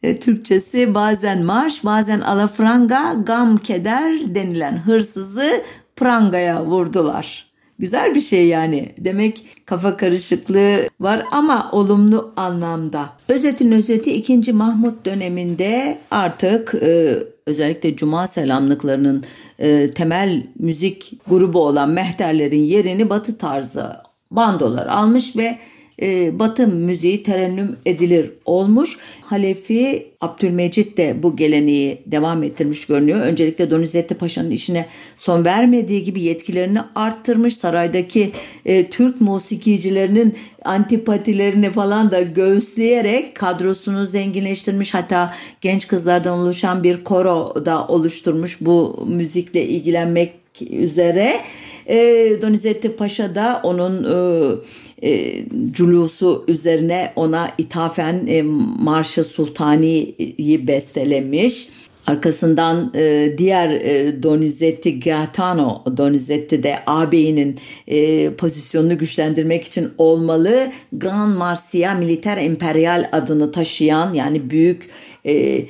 E, 0.03 0.19
Türkçesi 0.19 0.93
bazen 0.93 1.43
marş 1.43 1.85
bazen 1.85 2.19
alafranga 2.19 3.13
gam 3.13 3.57
keder 3.57 4.35
denilen 4.35 4.77
hırsızı 4.77 5.63
prangaya 5.95 6.65
vurdular. 6.65 7.52
Güzel 7.79 8.15
bir 8.15 8.21
şey 8.21 8.47
yani. 8.47 8.89
Demek 8.97 9.45
kafa 9.65 9.97
karışıklığı 9.97 10.89
var 10.99 11.23
ama 11.31 11.69
olumlu 11.71 12.33
anlamda. 12.35 13.09
Özetin 13.29 13.71
özeti 13.71 14.13
2. 14.13 14.53
Mahmut 14.53 15.05
döneminde 15.05 15.97
artık 16.11 16.75
e, 16.81 17.17
özellikle 17.45 17.95
cuma 17.95 18.27
selamlıklarının 18.27 19.23
e, 19.59 19.91
temel 19.91 20.43
müzik 20.59 21.13
grubu 21.27 21.59
olan 21.59 21.89
mehterlerin 21.89 22.63
yerini 22.63 23.09
batı 23.09 23.37
tarzı 23.37 23.93
bandolar 24.31 24.87
almış 24.87 25.37
ve 25.37 25.57
e, 26.01 26.39
Batı 26.39 26.67
müziği 26.67 27.23
terennüm 27.23 27.75
edilir 27.85 28.31
olmuş. 28.45 28.97
Halefi 29.21 30.07
Abdülmecit 30.21 30.97
de 30.97 31.23
bu 31.23 31.35
geleneği 31.35 32.01
devam 32.05 32.43
ettirmiş 32.43 32.85
görünüyor. 32.85 33.19
Öncelikle 33.19 33.71
Donizetti 33.71 34.15
Paşa'nın 34.15 34.51
işine 34.51 34.85
son 35.17 35.45
vermediği 35.45 36.03
gibi 36.03 36.21
yetkilerini 36.21 36.79
arttırmış. 36.95 37.57
Saraydaki 37.57 38.31
e, 38.65 38.89
Türk 38.89 39.21
musikicilerinin 39.21 40.35
antipatilerini 40.65 41.71
falan 41.71 42.11
da 42.11 42.21
göğüsleyerek 42.21 43.35
kadrosunu 43.35 44.05
zenginleştirmiş. 44.05 44.93
Hatta 44.93 45.33
genç 45.61 45.87
kızlardan 45.87 46.39
oluşan 46.39 46.83
bir 46.83 47.03
koro 47.03 47.65
da 47.65 47.87
oluşturmuş 47.87 48.57
bu 48.61 49.05
müzikle 49.09 49.67
ilgilenmek 49.67 50.42
üzere. 50.61 51.41
E, 51.87 51.97
Donizetti 52.41 52.95
Paşa 52.95 53.35
da 53.35 53.61
onun 53.63 54.03
e, 54.03 55.09
e, 55.09 55.43
culusu 55.71 56.43
üzerine 56.47 57.13
ona 57.15 57.51
ithafen 57.57 58.27
e, 58.27 58.41
Marşı 58.79 59.23
Sultani'yi 59.23 60.67
bestelemiş. 60.67 61.67
Arkasından 62.07 62.91
e, 62.95 63.33
diğer 63.37 63.69
e, 63.71 64.23
Donizetti 64.23 64.99
Gaetano 64.99 65.83
Donizetti 65.97 66.63
de 66.63 66.79
ağabeyinin 66.87 67.59
e, 67.87 68.29
pozisyonunu 68.33 68.97
güçlendirmek 68.97 69.63
için 69.63 69.89
olmalı. 69.97 70.71
Grand 70.93 71.37
Marsia 71.37 71.93
Militer 71.93 72.37
Imperial 72.37 73.09
adını 73.11 73.51
taşıyan 73.51 74.13
yani 74.13 74.49
büyük 74.49 74.89
e, 75.25 75.65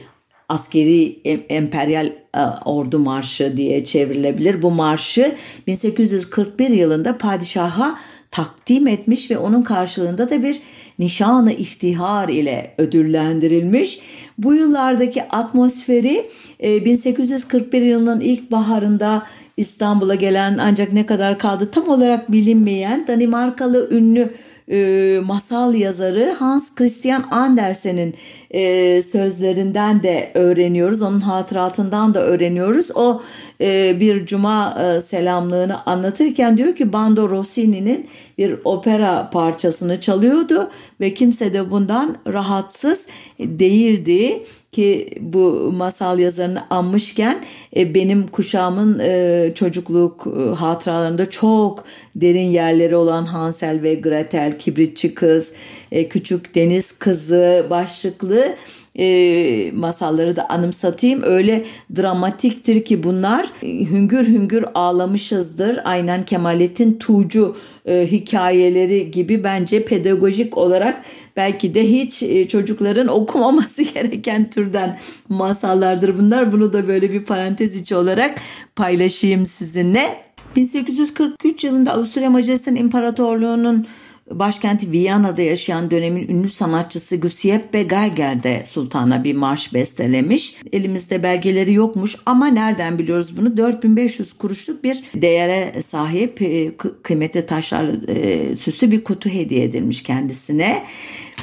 askeri 0.53 1.19
emperyal 1.49 2.05
e, 2.05 2.39
ordu 2.65 2.99
marşı 2.99 3.57
diye 3.57 3.85
çevrilebilir. 3.85 4.61
Bu 4.61 4.71
marşı 4.71 5.35
1841 5.67 6.69
yılında 6.69 7.17
padişaha 7.17 7.95
takdim 8.31 8.87
etmiş 8.87 9.31
ve 9.31 9.37
onun 9.37 9.61
karşılığında 9.61 10.29
da 10.29 10.43
bir 10.43 10.59
nişanı 10.99 11.53
iftihar 11.53 12.29
ile 12.29 12.73
ödüllendirilmiş. 12.77 13.99
Bu 14.37 14.53
yıllardaki 14.53 15.23
atmosferi 15.23 16.29
1841 16.59 17.81
e, 17.81 17.85
yılının 17.85 18.19
ilk 18.19 18.51
baharında 18.51 19.23
İstanbul'a 19.57 20.15
gelen 20.15 20.57
ancak 20.57 20.93
ne 20.93 21.05
kadar 21.05 21.39
kaldı 21.39 21.71
tam 21.71 21.89
olarak 21.89 22.31
bilinmeyen 22.31 23.07
Danimarkalı 23.07 23.89
ünlü 23.91 24.33
e, 24.71 25.19
masal 25.25 25.75
yazarı 25.75 26.35
Hans 26.39 26.75
Christian 26.75 27.25
Andersen'in 27.31 28.15
e, 28.51 29.01
sözlerinden 29.01 30.03
de 30.03 30.31
öğreniyoruz. 30.33 31.01
Onun 31.01 31.21
hatıratından 31.21 32.13
da 32.13 32.19
öğreniyoruz. 32.19 32.91
O 32.95 33.21
e, 33.61 33.99
bir 33.99 34.25
cuma 34.25 34.83
e, 34.83 35.01
selamlığını 35.01 35.85
anlatırken 35.85 36.57
diyor 36.57 36.75
ki 36.75 36.93
Bando 36.93 37.29
Rossini'nin 37.29 38.07
bir 38.37 38.57
opera 38.63 39.29
parçasını 39.33 40.01
çalıyordu 40.01 40.69
ve 41.01 41.13
kimse 41.13 41.53
de 41.53 41.71
bundan 41.71 42.17
rahatsız 42.27 43.07
değildi 43.39 44.41
ki 44.73 45.09
bu 45.19 45.71
masal 45.77 46.19
yazarını 46.19 46.63
anmışken 46.69 47.43
e, 47.75 47.95
benim 47.95 48.27
kuşağımın 48.27 48.99
e, 48.99 49.51
çocukluk 49.55 50.27
e, 50.27 50.55
hatıralarında 50.55 51.29
çok 51.29 51.83
derin 52.15 52.49
yerleri 52.49 52.95
olan 52.95 53.25
Hansel 53.25 53.81
ve 53.81 53.95
Gretel, 53.95 54.59
Kibritçi 54.59 55.13
Kız, 55.15 55.53
e, 55.91 56.09
Küçük 56.09 56.55
Deniz 56.55 56.91
Kızı 56.91 57.67
başlıklı 57.69 58.55
e, 58.99 59.71
masalları 59.71 60.35
da 60.35 60.49
anımsatayım. 60.49 61.21
Öyle 61.23 61.65
dramatiktir 61.95 62.85
ki 62.85 63.03
bunlar 63.03 63.47
hüngür 63.63 64.27
hüngür 64.27 64.65
ağlamışızdır. 64.73 65.79
Aynen 65.83 66.23
Kemalettin 66.23 66.93
Tuğcu 66.93 67.57
e, 67.85 68.07
hikayeleri 68.11 69.11
gibi 69.11 69.43
bence 69.43 69.85
pedagojik 69.85 70.57
olarak 70.57 71.03
belki 71.35 71.73
de 71.73 71.89
hiç 71.89 72.23
e, 72.23 72.47
çocukların 72.47 73.07
okumaması 73.21 73.81
gereken 73.81 74.49
türden 74.49 74.99
masallardır 75.29 76.17
bunlar. 76.17 76.51
Bunu 76.51 76.73
da 76.73 76.87
böyle 76.87 77.11
bir 77.11 77.25
parantez 77.25 77.75
içi 77.75 77.95
olarak 77.95 78.39
paylaşayım 78.75 79.45
sizinle. 79.45 80.23
1843 80.55 81.63
yılında 81.63 81.93
Avusturya 81.93 82.29
Macaristan 82.29 82.75
İmparatorluğu'nun 82.75 83.87
başkenti 84.31 84.91
Viyana'da 84.91 85.41
yaşayan 85.41 85.91
dönemin 85.91 86.27
ünlü 86.27 86.49
sanatçısı 86.49 87.15
Giuseppe 87.15 87.83
Geiger 87.83 88.43
de 88.43 88.63
sultana 88.65 89.23
bir 89.23 89.33
marş 89.33 89.73
bestelemiş. 89.73 90.55
Elimizde 90.73 91.23
belgeleri 91.23 91.73
yokmuş 91.73 92.15
ama 92.25 92.47
nereden 92.47 92.99
biliyoruz 92.99 93.37
bunu? 93.37 93.57
4500 93.57 94.33
kuruşluk 94.33 94.83
bir 94.83 95.03
değere 95.15 95.81
sahip 95.81 96.41
e, 96.41 96.71
kıymetli 97.03 97.45
taşlar 97.45 97.85
e, 98.07 98.55
süslü 98.55 98.91
bir 98.91 99.03
kutu 99.03 99.29
hediye 99.29 99.63
edilmiş 99.63 100.03
kendisine. 100.03 100.83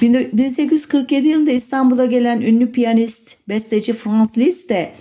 1847 0.03 1.29
yılında 1.29 1.51
İstanbul'a 1.51 2.07
gelen 2.07 2.41
ünlü 2.41 2.73
piyanist, 2.73 3.37
besteci 3.49 3.93
Franz 3.93 4.39
Liszt 4.39 4.69
de 4.69 4.93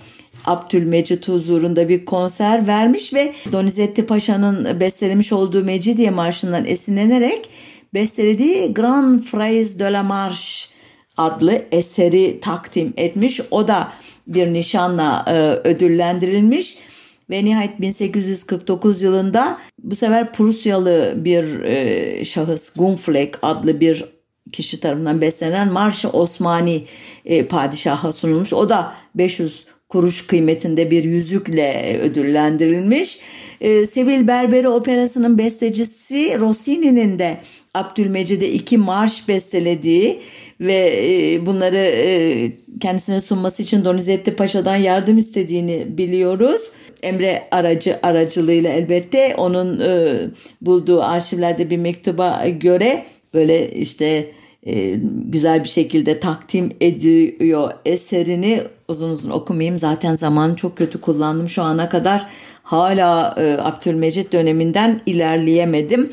Abdülmecit 0.46 1.28
huzurunda 1.28 1.89
bir 1.89 2.06
konser 2.06 2.68
vermiş 2.68 3.13
ve 3.13 3.34
Donizetti 3.52 4.06
Paşa'nın 4.06 4.80
bestelemiş 4.80 5.34
olduğu 5.34 5.63
Mecidiye 5.63 6.10
Marşı'ndan 6.10 6.65
esinlenerek 6.65 7.50
bestelediği 7.93 8.73
Grand 8.73 9.19
Phrase 9.19 9.80
de 9.80 9.93
la 9.93 10.04
Marche 10.04 10.69
adlı 11.17 11.62
eseri 11.71 12.39
takdim 12.41 12.93
etmiş. 12.97 13.41
O 13.52 13.67
da 13.67 13.91
bir 14.28 14.54
nişanla 14.54 15.25
e, 15.28 15.67
ödüllendirilmiş 15.69 16.78
ve 17.30 17.45
nihayet 17.45 17.82
1849 17.82 19.02
yılında 19.02 19.58
bu 19.84 19.95
sefer 19.95 20.34
Prusyalı 20.34 21.13
bir 21.17 21.63
e, 21.63 22.25
şahıs 22.25 22.73
Gunfleck 22.75 23.39
adlı 23.41 23.80
bir 23.80 24.06
kişi 24.52 24.80
tarafından 24.80 25.21
beslenen 25.21 25.71
Marşı 25.71 26.10
Osmani 26.10 26.84
e, 27.25 27.45
padişaha 27.45 28.13
sunulmuş. 28.13 28.54
O 28.54 28.69
da 28.69 28.93
500 29.15 29.65
kuruş 29.89 30.28
kıymetinde 30.28 30.91
bir 30.91 31.04
yüzükle 31.04 31.99
ödüllendirilmiş. 32.04 33.19
E, 33.62 33.86
Sevil 33.86 34.28
Berberi 34.28 34.69
Operası'nın 34.69 35.38
bestecisi 35.38 36.39
Rossini'nin 36.39 37.19
de 37.19 37.38
Abdülmecid'e 37.74 38.50
iki 38.50 38.78
marş 38.78 39.28
bestelediği 39.28 40.20
ve 40.62 40.94
e, 41.04 41.46
bunları 41.46 41.78
e, 41.78 42.52
kendisine 42.80 43.22
sunması 43.22 43.64
için 43.64 43.86
Donizetti 43.86 44.36
Paşa'dan 44.36 44.76
yardım 44.76 45.18
istediğini 45.18 45.98
biliyoruz. 45.98 46.72
Emre 47.04 47.48
aracı 47.52 48.00
aracılığıyla 48.04 48.70
elbette 48.70 49.36
onun 49.38 49.80
e, 49.80 50.20
bulduğu 50.62 51.04
arşivlerde 51.04 51.70
bir 51.70 51.78
mektuba 51.78 52.48
göre 52.48 53.06
böyle 53.34 53.72
işte 53.72 54.32
güzel 55.26 55.64
bir 55.64 55.70
şekilde 55.70 56.20
takdim 56.20 56.72
ediyor 56.82 57.72
eserini 57.86 58.64
uzun 58.88 59.10
uzun 59.10 59.32
okumayayım 59.32 59.80
zaten 59.80 60.16
zamanı 60.16 60.56
çok 60.56 60.78
kötü 60.78 61.02
kullandım 61.02 61.50
şu 61.50 61.64
ana 61.64 61.90
kadar 61.90 62.28
hala 62.64 63.36
e, 63.38 63.58
Abdülmecit 63.62 64.34
döneminden 64.34 65.02
ilerleyemedim. 65.06 66.10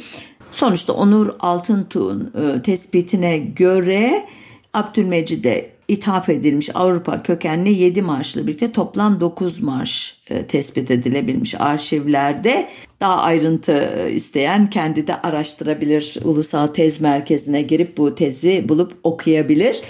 Sonuçta 0.53 0.93
Onur 0.93 1.35
Altıntuğ'un 1.41 2.33
e, 2.35 2.63
tespitine 2.63 3.39
göre 3.39 4.27
Abdülmecid'e 4.75 5.71
ithaf 5.89 6.29
edilmiş 6.29 6.71
Avrupa 6.75 7.23
kökenli 7.23 7.73
7 7.73 8.03
marşla 8.03 8.47
birlikte 8.47 8.73
toplam 8.73 9.21
9 9.21 9.63
marş 9.63 10.17
e, 10.31 10.47
tespit 10.47 10.91
edilebilmiş 10.91 11.61
arşivlerde. 11.61 12.69
Daha 13.01 13.17
ayrıntı 13.17 13.73
e, 13.73 14.13
isteyen 14.13 14.71
kendi 14.71 15.07
de 15.07 15.21
araştırabilir. 15.23 16.19
Ulusal 16.25 16.67
Tez 16.67 17.01
Merkezi'ne 17.01 17.63
girip 17.63 17.97
bu 17.97 18.15
tezi 18.15 18.69
bulup 18.69 18.93
okuyabilir. 19.03 19.83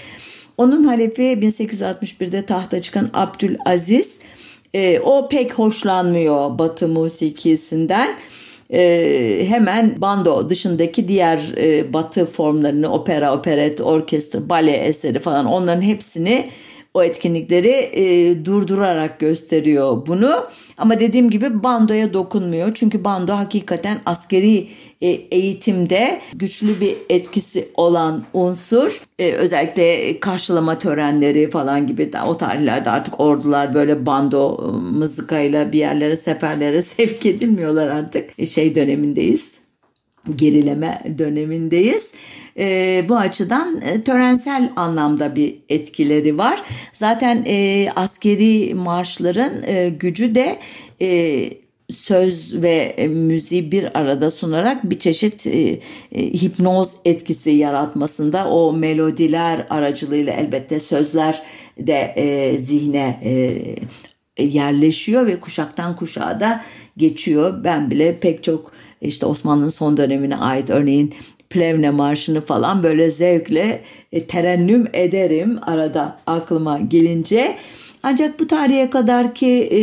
Onun 0.57 0.83
halefi 0.83 1.21
1861'de 1.21 2.45
tahta 2.45 2.81
çıkan 2.81 3.09
Abdülaziz 3.13 4.19
e, 4.73 4.99
o 4.99 5.29
pek 5.29 5.53
hoşlanmıyor 5.53 6.59
Batı 6.59 6.87
musikisinden 6.87 8.17
e, 8.73 9.45
hemen 9.49 10.01
bando 10.01 10.49
dışındaki 10.49 11.07
diğer 11.07 11.53
e, 11.57 11.93
batı 11.93 12.25
formlarını 12.25 12.93
opera, 12.93 13.33
operet, 13.33 13.81
orkestra, 13.81 14.49
bale 14.49 14.71
eseri 14.71 15.19
falan 15.19 15.45
onların 15.45 15.81
hepsini 15.81 16.49
o 16.97 17.03
etkinlikleri 17.03 17.89
e, 17.93 18.45
durdurarak 18.45 19.19
gösteriyor 19.19 20.07
bunu. 20.07 20.45
Ama 20.77 20.99
dediğim 20.99 21.29
gibi 21.29 21.63
bandoya 21.63 22.13
dokunmuyor. 22.13 22.73
Çünkü 22.73 23.03
bando 23.03 23.33
hakikaten 23.33 23.99
askeri 24.05 24.67
e, 25.01 25.07
eğitimde 25.07 26.21
güçlü 26.33 26.81
bir 26.81 26.95
etkisi 27.09 27.69
olan 27.73 28.23
unsur. 28.33 29.01
E, 29.19 29.31
özellikle 29.31 30.19
karşılama 30.19 30.79
törenleri 30.79 31.49
falan 31.49 31.87
gibi 31.87 32.13
de, 32.13 32.21
o 32.21 32.37
tarihlerde 32.37 32.89
artık 32.89 33.19
ordular 33.19 33.73
böyle 33.73 34.05
bando 34.05 34.57
e, 34.63 34.67
mızıkayla 34.97 35.71
bir 35.71 35.79
yerlere 35.79 36.15
seferlere 36.15 36.81
sevk 36.97 37.25
edilmiyorlar 37.25 37.87
artık. 37.87 38.29
E, 38.37 38.45
şey 38.45 38.75
dönemindeyiz 38.75 39.66
gerileme 40.35 41.01
dönemindeyiz. 41.17 42.11
E, 42.57 43.05
bu 43.09 43.17
açıdan 43.17 43.81
e, 43.81 44.01
törensel 44.01 44.69
anlamda 44.75 45.35
bir 45.35 45.55
etkileri 45.69 46.37
var. 46.37 46.63
Zaten 46.93 47.43
e, 47.47 47.87
askeri 47.95 48.75
marşların 48.75 49.53
e, 49.65 49.89
gücü 49.89 50.35
de 50.35 50.59
e, 51.01 51.49
söz 51.89 52.61
ve 52.63 52.75
e, 52.97 53.07
müziği 53.07 53.71
bir 53.71 53.99
arada 53.99 54.31
sunarak 54.31 54.89
bir 54.89 54.99
çeşit 54.99 55.47
e, 55.47 55.79
e, 56.11 56.33
hipnoz 56.33 56.91
etkisi 57.05 57.49
yaratmasında 57.51 58.49
o 58.49 58.73
melodiler 58.73 59.67
aracılığıyla 59.69 60.33
elbette 60.33 60.79
sözler 60.79 61.41
de 61.77 62.13
e, 62.15 62.57
zihne 62.57 63.19
e, 63.23 64.43
yerleşiyor 64.43 65.27
ve 65.27 65.39
kuşaktan 65.39 65.95
kuşağa 65.95 66.39
da 66.39 66.61
geçiyor. 66.97 67.63
Ben 67.63 67.91
bile 67.91 68.17
pek 68.19 68.43
çok 68.43 68.71
işte 69.01 69.25
Osmanlı'nın 69.25 69.69
son 69.69 69.97
dönemine 69.97 70.37
ait 70.37 70.69
örneğin 70.69 71.13
Plevne 71.49 71.89
Marşı'nı 71.89 72.41
falan 72.41 72.83
böyle 72.83 73.11
zevkle 73.11 73.81
e, 74.11 74.23
terennüm 74.23 74.87
ederim 74.93 75.59
arada 75.61 76.19
aklıma 76.25 76.79
gelince. 76.79 77.55
Ancak 78.03 78.39
bu 78.39 78.47
tarihe 78.47 78.89
kadar 78.89 79.35
ki 79.35 79.47
e, 79.47 79.79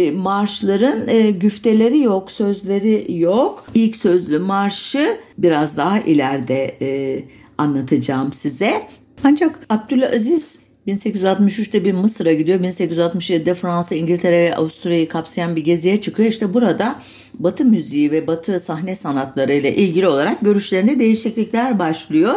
e, 0.00 0.10
marşların 0.10 1.08
e, 1.08 1.30
güfteleri 1.30 2.00
yok, 2.00 2.30
sözleri 2.30 3.06
yok. 3.18 3.66
İlk 3.74 3.96
sözlü 3.96 4.38
marşı 4.38 5.18
biraz 5.38 5.76
daha 5.76 6.00
ileride 6.00 6.76
e, 6.80 7.20
anlatacağım 7.58 8.32
size. 8.32 8.82
Ancak 9.24 9.60
Abdülaziz 9.68 10.63
1863'te 10.86 11.84
bir 11.84 11.92
Mısır'a 11.92 12.32
gidiyor. 12.32 12.60
1867'de 12.60 13.54
Fransa, 13.54 13.94
İngiltere 13.94 14.44
ve 14.44 14.56
Avusturya'yı 14.56 15.08
kapsayan 15.08 15.56
bir 15.56 15.64
geziye 15.64 16.00
çıkıyor. 16.00 16.28
İşte 16.28 16.54
burada 16.54 17.00
Batı 17.38 17.64
müziği 17.64 18.10
ve 18.10 18.26
Batı 18.26 18.60
sahne 18.60 18.96
sanatları 18.96 19.52
ile 19.52 19.76
ilgili 19.76 20.08
olarak 20.08 20.40
görüşlerinde 20.40 20.98
değişiklikler 20.98 21.78
başlıyor. 21.78 22.34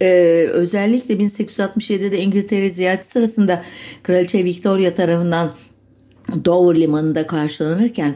Ee, 0.00 0.48
özellikle 0.52 1.14
1867'de 1.14 2.18
İngiltere 2.18 2.70
ziyareti 2.70 3.08
sırasında 3.08 3.62
Kraliçe 4.02 4.44
Victoria 4.44 4.94
tarafından 4.94 5.52
Dover 6.44 6.80
limanında 6.80 7.26
karşılanırken 7.26 8.14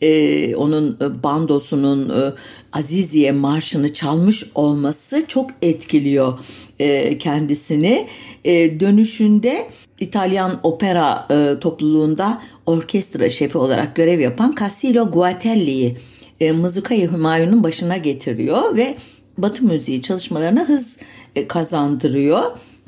e, 0.00 0.54
onun 0.56 0.96
e, 1.00 1.22
bandosunun 1.22 2.08
e, 2.08 2.32
Aziziye 2.72 3.32
marşını 3.32 3.94
çalmış 3.94 4.44
olması 4.54 5.26
çok 5.26 5.50
etkiliyor 5.62 6.38
e, 6.78 7.18
kendisini. 7.18 8.06
E, 8.44 8.80
dönüşünde 8.80 9.66
İtalyan 10.00 10.60
opera 10.62 11.26
e, 11.30 11.60
topluluğunda 11.60 12.42
orkestra 12.66 13.28
şefi 13.28 13.58
olarak 13.58 13.96
görev 13.96 14.20
yapan 14.20 14.54
Cassilo 14.60 15.10
Guatelli'yi 15.10 15.96
e, 16.40 16.52
Mızıkayı 16.52 17.12
Hümayun'un 17.12 17.62
başına 17.62 17.96
getiriyor 17.96 18.76
ve 18.76 18.96
Batı 19.38 19.64
müziği 19.64 20.02
çalışmalarına 20.02 20.68
hız 20.68 20.98
e, 21.36 21.48
kazandırıyor. 21.48 22.42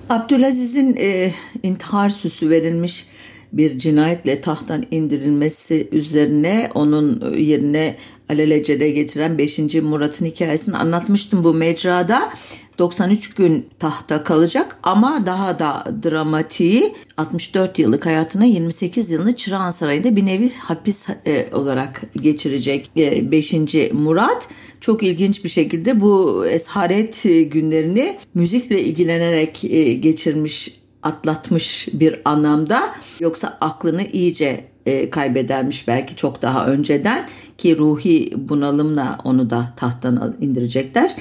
Abdülaziz'in 0.08 0.96
e, 0.96 1.32
intihar 1.62 2.08
süsü 2.08 2.50
verilmiş 2.50 3.06
bir 3.52 3.78
cinayetle 3.78 4.40
tahttan 4.40 4.84
indirilmesi 4.90 5.88
üzerine 5.92 6.70
onun 6.74 7.34
yerine 7.34 7.96
alelacele 8.28 8.90
geçiren 8.90 9.38
5. 9.38 9.58
Murat'ın 9.82 10.26
hikayesini 10.26 10.76
anlatmıştım 10.76 11.44
bu 11.44 11.54
mecrada. 11.54 12.32
93 12.78 13.34
gün 13.34 13.66
tahta 13.78 14.24
kalacak 14.24 14.76
ama 14.82 15.26
daha 15.26 15.58
da 15.58 15.84
dramatiği 16.02 16.94
64 17.16 17.78
yıllık 17.78 18.06
hayatına 18.06 18.44
28 18.44 19.10
yılını 19.10 19.36
Çırağan 19.36 19.70
Sarayı'nda 19.70 20.16
bir 20.16 20.26
nevi 20.26 20.52
hapis 20.54 21.08
e, 21.26 21.46
olarak 21.52 22.02
geçirecek 22.22 22.90
5. 22.96 23.54
E, 23.74 23.90
Murat. 23.92 24.48
Çok 24.80 25.02
ilginç 25.02 25.44
bir 25.44 25.48
şekilde 25.48 26.00
bu 26.00 26.46
esharet 26.46 27.22
günlerini 27.52 28.18
müzikle 28.34 28.82
ilgilenerek 28.82 29.64
e, 29.64 29.92
geçirmiş 29.92 30.81
atlatmış 31.02 31.88
bir 31.92 32.20
anlamda 32.24 32.94
yoksa 33.20 33.58
aklını 33.60 34.02
iyice 34.02 34.64
e, 34.86 35.10
kaybedermiş 35.10 35.88
belki 35.88 36.16
çok 36.16 36.42
daha 36.42 36.66
önceden 36.66 37.28
ki 37.58 37.78
ruhi 37.78 38.32
bunalımla 38.36 39.18
onu 39.24 39.50
da 39.50 39.72
tahttan 39.76 40.36
indirecekler. 40.40 41.16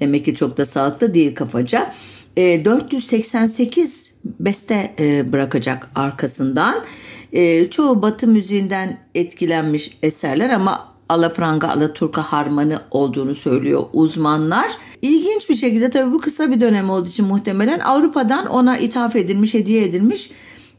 Demek 0.00 0.24
ki 0.24 0.34
çok 0.34 0.56
da 0.56 0.64
sağlıklı 0.64 1.14
değil 1.14 1.34
kafaca. 1.34 1.92
E, 2.36 2.64
488 2.64 4.14
beste 4.24 4.94
e, 4.98 5.32
bırakacak 5.32 5.90
arkasından. 5.94 6.84
E, 7.32 7.70
çoğu 7.70 8.02
batı 8.02 8.28
müziğinden 8.28 8.98
etkilenmiş 9.14 9.98
eserler 10.02 10.50
ama 10.50 10.93
alafranga, 11.14 11.68
alaturka 11.68 12.22
harmanı 12.22 12.80
olduğunu 12.90 13.34
söylüyor 13.34 13.84
uzmanlar. 13.92 14.70
İlginç 15.02 15.50
bir 15.50 15.54
şekilde 15.54 15.90
tabii 15.90 16.12
bu 16.12 16.20
kısa 16.20 16.50
bir 16.50 16.60
dönem 16.60 16.90
olduğu 16.90 17.08
için 17.08 17.26
muhtemelen 17.26 17.78
Avrupa'dan 17.78 18.46
ona 18.46 18.78
ithaf 18.78 19.16
edilmiş, 19.16 19.54
hediye 19.54 19.84
edilmiş 19.84 20.30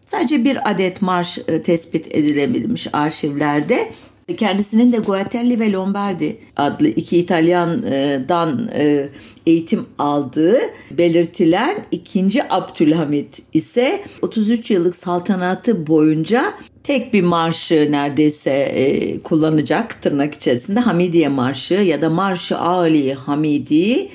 sadece 0.05 0.43
bir 0.43 0.71
adet 0.71 1.01
marş 1.01 1.39
e, 1.47 1.61
tespit 1.61 2.07
edilebilmiş 2.15 2.87
arşivlerde. 2.93 3.91
Kendisinin 4.33 4.91
de 4.91 4.97
Guatelli 4.97 5.59
ve 5.59 5.71
Lombardi 5.71 6.37
adlı 6.55 6.87
iki 6.87 7.17
İtalyan'dan 7.17 8.69
e, 8.73 9.09
eğitim 9.45 9.85
aldığı 9.97 10.57
belirtilen 10.91 11.85
ikinci 11.91 12.53
Abdülhamit 12.53 13.41
ise 13.53 14.03
33 14.21 14.71
yıllık 14.71 14.95
saltanatı 14.95 15.87
boyunca 15.87 16.53
tek 16.83 17.13
bir 17.13 17.21
marşı 17.21 17.87
neredeyse 17.91 18.51
e, 18.51 19.19
kullanacak 19.19 20.01
tırnak 20.01 20.33
içerisinde 20.33 20.79
Hamidiye 20.79 21.27
Marşı 21.27 21.73
ya 21.73 22.01
da 22.01 22.09
Marşı 22.09 22.57
Ali 22.57 23.13
Hamidi 23.13 24.09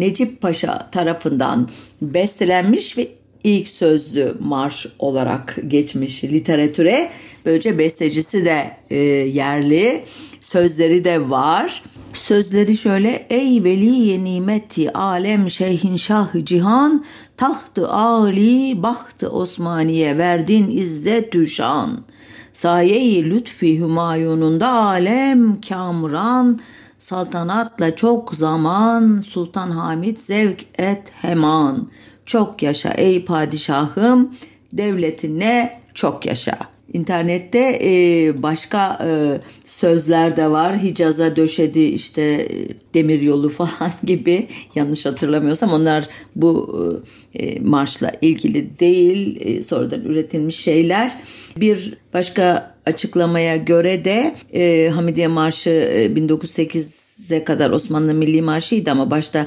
Necip 0.00 0.40
Paşa 0.40 0.90
tarafından 0.90 1.68
bestelenmiş 2.02 2.98
ve 2.98 3.08
ilk 3.46 3.68
sözlü 3.68 4.34
marş 4.40 4.86
olarak 4.98 5.58
geçmiş 5.68 6.24
literatüre. 6.24 7.10
Böylece 7.44 7.78
bestecisi 7.78 8.44
de 8.44 8.76
e, 8.90 8.96
yerli, 8.96 10.04
sözleri 10.40 11.04
de 11.04 11.30
var. 11.30 11.82
Sözleri 12.12 12.76
şöyle 12.76 13.26
Ey 13.30 13.64
veli 13.64 14.24
nimeti 14.24 14.92
alem 14.92 15.50
şeyhin 15.50 15.96
şah 15.96 16.44
cihan 16.44 17.04
tahtı 17.36 17.88
ali 17.88 18.82
bahtı 18.82 19.30
Osmaniye 19.30 20.18
verdin 20.18 20.70
izzet 20.70 21.32
düşan. 21.32 22.00
Saye-i 22.52 23.30
lütfi 23.30 23.78
hümayununda 23.78 24.68
alem 24.68 25.60
kamran 25.60 26.60
saltanatla 26.98 27.96
çok 27.96 28.34
zaman 28.34 29.20
Sultan 29.20 29.70
Hamid 29.70 30.18
zevk 30.18 30.66
et 30.78 31.12
heman.'' 31.22 32.05
Çok 32.26 32.62
yaşa 32.62 32.90
ey 32.90 33.24
padişahım 33.24 34.34
devletine 34.72 35.80
çok 35.94 36.26
yaşa. 36.26 36.58
İnternette 36.92 37.80
e, 37.82 38.42
başka 38.42 38.98
e, 39.04 39.40
sözler 39.64 40.36
de 40.36 40.50
var. 40.50 40.82
Hicaz'a 40.82 41.36
döşedi 41.36 41.80
işte 41.80 42.22
e, 42.22 42.48
demir 42.94 43.20
yolu 43.20 43.48
falan 43.60 43.92
gibi 44.04 44.46
yanlış 44.74 45.06
hatırlamıyorsam 45.06 45.72
onlar 45.72 46.08
bu 46.36 47.02
e, 47.34 47.60
marşla 47.60 48.12
ilgili 48.20 48.78
değil 48.78 49.36
e, 49.40 49.62
sonradan 49.62 50.00
üretilmiş 50.00 50.56
şeyler. 50.56 51.12
Bir 51.56 51.94
başka 52.14 52.74
açıklamaya 52.86 53.56
göre 53.56 54.04
de 54.04 54.34
e, 54.52 54.88
Hamidiye 54.88 55.28
Marşı 55.28 55.70
e, 55.70 56.06
1908'e 56.06 57.44
kadar 57.44 57.70
Osmanlı 57.70 58.14
Milli 58.14 58.42
Marşı'ydı 58.42 58.90
ama 58.90 59.10
başta 59.10 59.46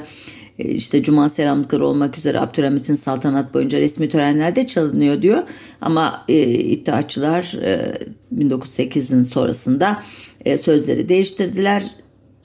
işte 0.64 1.02
Cuma 1.02 1.28
selamlıkları 1.28 1.86
olmak 1.86 2.18
üzere 2.18 2.40
Abdülhamit'in 2.40 2.94
saltanat 2.94 3.54
boyunca 3.54 3.78
resmi 3.80 4.08
törenlerde 4.08 4.66
çalınıyor 4.66 5.22
diyor. 5.22 5.42
Ama 5.80 6.24
e, 6.28 6.42
iddiaçılar 6.50 7.58
e, 7.62 7.98
1908'in 8.36 9.22
sonrasında 9.22 10.02
e, 10.44 10.58
sözleri 10.58 11.08
değiştirdiler. 11.08 11.84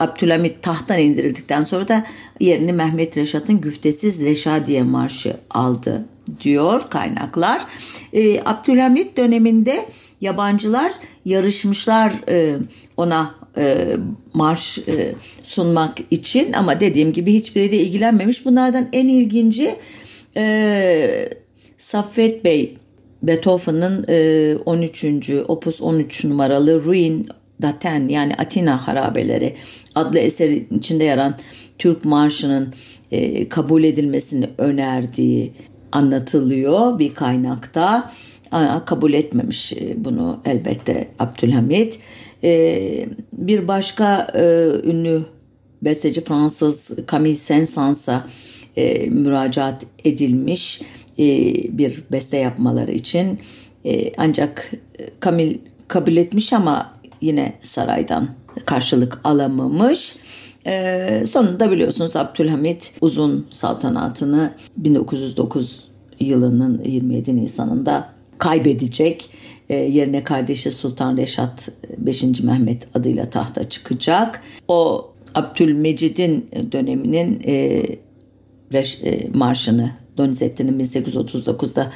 Abdülhamit 0.00 0.62
tahttan 0.62 0.98
indirildikten 0.98 1.62
sonra 1.62 1.88
da 1.88 2.06
yerini 2.40 2.72
Mehmet 2.72 3.16
Reşat'ın 3.16 3.60
güftesiz 3.60 4.24
Reşadiye 4.24 4.82
Marşı 4.82 5.36
aldı 5.50 6.04
diyor 6.40 6.82
kaynaklar. 6.90 7.62
E, 8.12 8.40
Abdülhamit 8.44 9.16
döneminde 9.16 9.86
yabancılar 10.20 10.92
yarışmışlar 11.24 12.12
e, 12.28 12.56
ona 12.96 13.34
e, 13.58 13.96
marş 14.34 14.78
e, 14.78 15.14
sunmak 15.42 15.98
için 16.10 16.52
ama 16.52 16.80
dediğim 16.80 17.12
gibi 17.12 17.34
hiçbiri 17.34 17.76
ilgilenmemiş. 17.76 18.44
Bunlardan 18.44 18.88
en 18.92 19.08
ilginci 19.08 19.74
e, 20.36 21.28
Saffet 21.78 22.44
Bey 22.44 22.76
Beethoven'ın 23.22 24.04
e, 24.08 24.56
13. 24.64 25.30
Opus 25.48 25.80
13 25.80 26.24
numaralı 26.24 26.84
Ruin 26.84 27.28
Daten 27.62 28.08
yani 28.08 28.34
Atina 28.34 28.88
Harabeleri 28.88 29.54
adlı 29.94 30.18
eserin 30.18 30.68
içinde 30.78 31.04
yer 31.04 31.32
Türk 31.78 32.04
Marşı'nın 32.04 32.74
e, 33.12 33.48
kabul 33.48 33.84
edilmesini 33.84 34.48
önerdiği 34.58 35.52
anlatılıyor 35.92 36.98
bir 36.98 37.14
kaynakta. 37.14 38.12
Kabul 38.86 39.12
etmemiş 39.12 39.72
e, 39.72 40.04
bunu 40.04 40.40
elbette 40.44 41.08
Abdülhamit. 41.18 41.98
E, 42.44 43.08
bir 43.32 43.68
başka 43.68 44.26
e, 44.34 44.42
ünlü 44.84 45.22
besteci 45.82 46.24
Fransız 46.24 46.90
Camille 47.10 47.34
Saint-Saëns'a 47.34 48.20
e, 48.76 49.10
müracaat 49.10 49.86
edilmiş 50.04 50.82
e, 51.18 51.24
bir 51.78 52.02
beste 52.12 52.36
yapmaları 52.36 52.92
için. 52.92 53.38
E, 53.84 54.12
ancak 54.16 54.70
Camille 55.24 55.58
kabul 55.88 56.16
etmiş 56.16 56.52
ama 56.52 56.92
yine 57.20 57.52
saraydan 57.62 58.28
karşılık 58.64 59.20
alamamış. 59.24 60.16
Ee, 60.66 61.24
sonunda 61.26 61.70
biliyorsunuz 61.70 62.16
Abdülhamit 62.16 62.92
uzun 63.00 63.46
saltanatını 63.50 64.52
1909 64.76 65.84
yılının 66.20 66.84
27 66.84 67.36
Nisan'ında 67.36 68.08
kaybedecek. 68.38 69.30
Ee, 69.68 69.74
yerine 69.76 70.24
kardeşi 70.24 70.70
Sultan 70.70 71.16
Reşat 71.16 71.68
5. 71.98 72.22
Mehmet 72.22 72.96
adıyla 72.96 73.30
tahta 73.30 73.68
çıkacak. 73.68 74.42
O 74.68 75.10
Abdülmecid'in 75.34 76.48
döneminin 76.72 77.42
e, 77.46 77.54
e, 78.74 79.28
marşını 79.34 79.90
Donizetti'nin 80.18 80.80
1839'da 80.80 81.92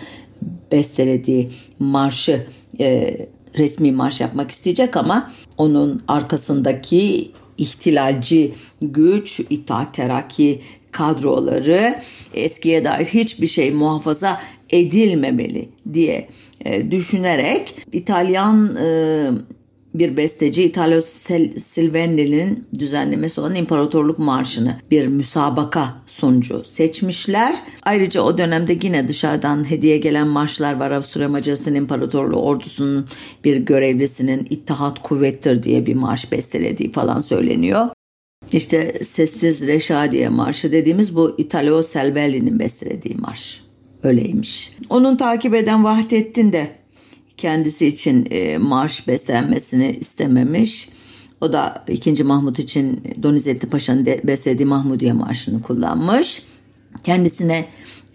bestelediği 0.72 1.50
marşı 1.78 2.46
e, 2.80 3.16
resmi 3.59 3.92
marş 3.92 4.20
yapmak 4.20 4.50
isteyecek 4.50 4.96
ama 4.96 5.30
onun 5.59 6.02
arkasındaki 6.09 7.30
ihtilalci 7.59 8.52
güç, 8.83 9.40
itaat 9.50 9.94
terakki 9.94 10.61
kadroları 10.90 11.98
eskiye 12.35 12.85
dair 12.85 13.04
hiçbir 13.06 13.46
şey 13.46 13.70
muhafaza 13.70 14.40
edilmemeli 14.70 15.68
diye 15.92 16.28
e, 16.64 16.90
düşünerek 16.90 17.74
İtalyan 17.92 18.76
e, 18.76 19.28
bir 19.94 20.16
besteci 20.16 20.62
Italo 20.62 21.00
Silveni'nin 21.58 22.66
düzenlemesi 22.78 23.40
olan 23.40 23.54
İmparatorluk 23.54 24.18
Marşı'nı 24.18 24.76
bir 24.90 25.06
müsabaka 25.06 26.02
sonucu 26.06 26.64
seçmişler. 26.64 27.56
Ayrıca 27.82 28.22
o 28.22 28.38
dönemde 28.38 28.78
yine 28.82 29.08
dışarıdan 29.08 29.70
hediye 29.70 29.98
gelen 29.98 30.28
marşlar 30.28 30.76
var. 30.76 30.90
Avusturya 30.90 31.28
Macaristan 31.28 31.74
İmparatorluğu 31.74 32.42
ordusunun 32.42 33.08
bir 33.44 33.56
görevlisinin 33.56 34.46
İttihat 34.50 35.02
Kuvvettir 35.02 35.62
diye 35.62 35.86
bir 35.86 35.94
marş 35.94 36.32
bestelediği 36.32 36.92
falan 36.92 37.20
söyleniyor. 37.20 37.86
İşte 38.52 39.04
Sessiz 39.04 39.66
Reşadiye 39.66 40.28
Marşı 40.28 40.72
dediğimiz 40.72 41.16
bu 41.16 41.34
Italo 41.38 41.82
Selbelli'nin 41.82 42.58
bestelediği 42.58 43.14
marş. 43.14 43.69
Öyleymiş. 44.02 44.72
Onun 44.90 45.16
takip 45.16 45.54
eden 45.54 45.84
Vahdettin 45.84 46.52
de 46.52 46.70
kendisi 47.36 47.86
için 47.86 48.26
e, 48.30 48.58
marş 48.58 49.08
beslenmesini 49.08 49.96
istememiş. 50.00 50.88
O 51.40 51.52
da 51.52 51.84
2. 51.88 52.24
Mahmut 52.24 52.58
için 52.58 53.02
Donizetti 53.22 53.66
Paşa'nın 53.66 54.06
beslediği 54.06 54.66
Mahmudiye 54.66 55.12
Marşı'nı 55.12 55.62
kullanmış. 55.62 56.42
Kendisine 57.04 57.64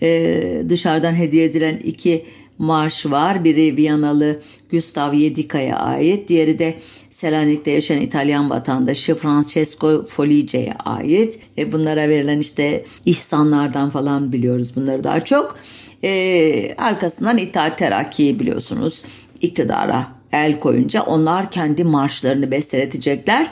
e, 0.01 0.63
dışarıdan 0.69 1.13
hediye 1.13 1.45
edilen 1.45 1.77
iki 1.77 2.25
marş 2.57 3.05
var. 3.05 3.43
Biri 3.43 3.77
Viyanalı 3.77 4.39
Gustav 4.71 5.13
Yedika'ya 5.13 5.77
ait. 5.77 6.29
Diğeri 6.29 6.59
de 6.59 6.77
Selanik'te 7.09 7.71
yaşayan 7.71 8.01
İtalyan 8.01 8.49
vatandaşı 8.49 9.15
Francesco 9.15 10.05
Folice'ye 10.07 10.73
ait. 10.73 11.39
E, 11.57 11.71
bunlara 11.71 12.09
verilen 12.09 12.39
işte 12.39 12.85
ihsanlardan 13.05 13.89
falan 13.89 14.31
biliyoruz 14.31 14.75
bunları 14.75 15.03
daha 15.03 15.19
çok. 15.19 15.57
E, 16.03 16.75
arkasından 16.77 17.37
İttihat 17.37 17.77
Terakki'yi 17.77 18.39
biliyorsunuz 18.39 19.03
iktidara 19.41 20.07
el 20.31 20.59
koyunca 20.59 21.01
onlar 21.01 21.51
kendi 21.51 21.83
marşlarını 21.83 22.51
besteletecekler. 22.51 23.47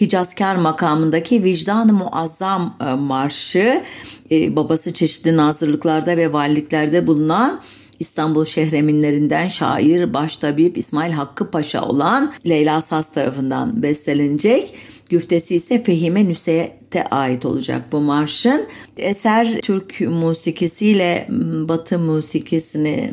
Hicazkar 0.00 0.56
makamındaki 0.56 1.44
Vicdan-ı 1.44 1.92
Muazzam 1.92 2.76
e, 2.80 2.84
marşı 2.94 3.82
e, 4.30 4.56
babası 4.56 4.94
çeşitli 4.94 5.36
nazırlıklarda 5.36 6.16
ve 6.16 6.32
valiliklerde 6.32 7.06
bulunan 7.06 7.60
İstanbul 8.00 8.44
şehreminlerinden 8.44 9.46
şair 9.46 10.14
baştabip 10.14 10.78
İsmail 10.78 11.12
Hakkı 11.12 11.50
Paşa 11.50 11.82
olan 11.82 12.32
Leyla 12.48 12.80
Saz 12.80 13.12
tarafından 13.12 13.82
bestelenecek. 13.82 14.74
Güftesi 15.10 15.54
ise 15.54 15.82
Fehime 15.82 16.28
Nüseyet'e 16.28 17.04
ait 17.04 17.44
olacak 17.44 17.82
bu 17.92 18.00
marşın. 18.00 18.66
Eser 18.96 19.60
Türk 19.60 20.00
musikisiyle 20.00 21.28
Batı 21.68 21.98
musikisini 21.98 23.12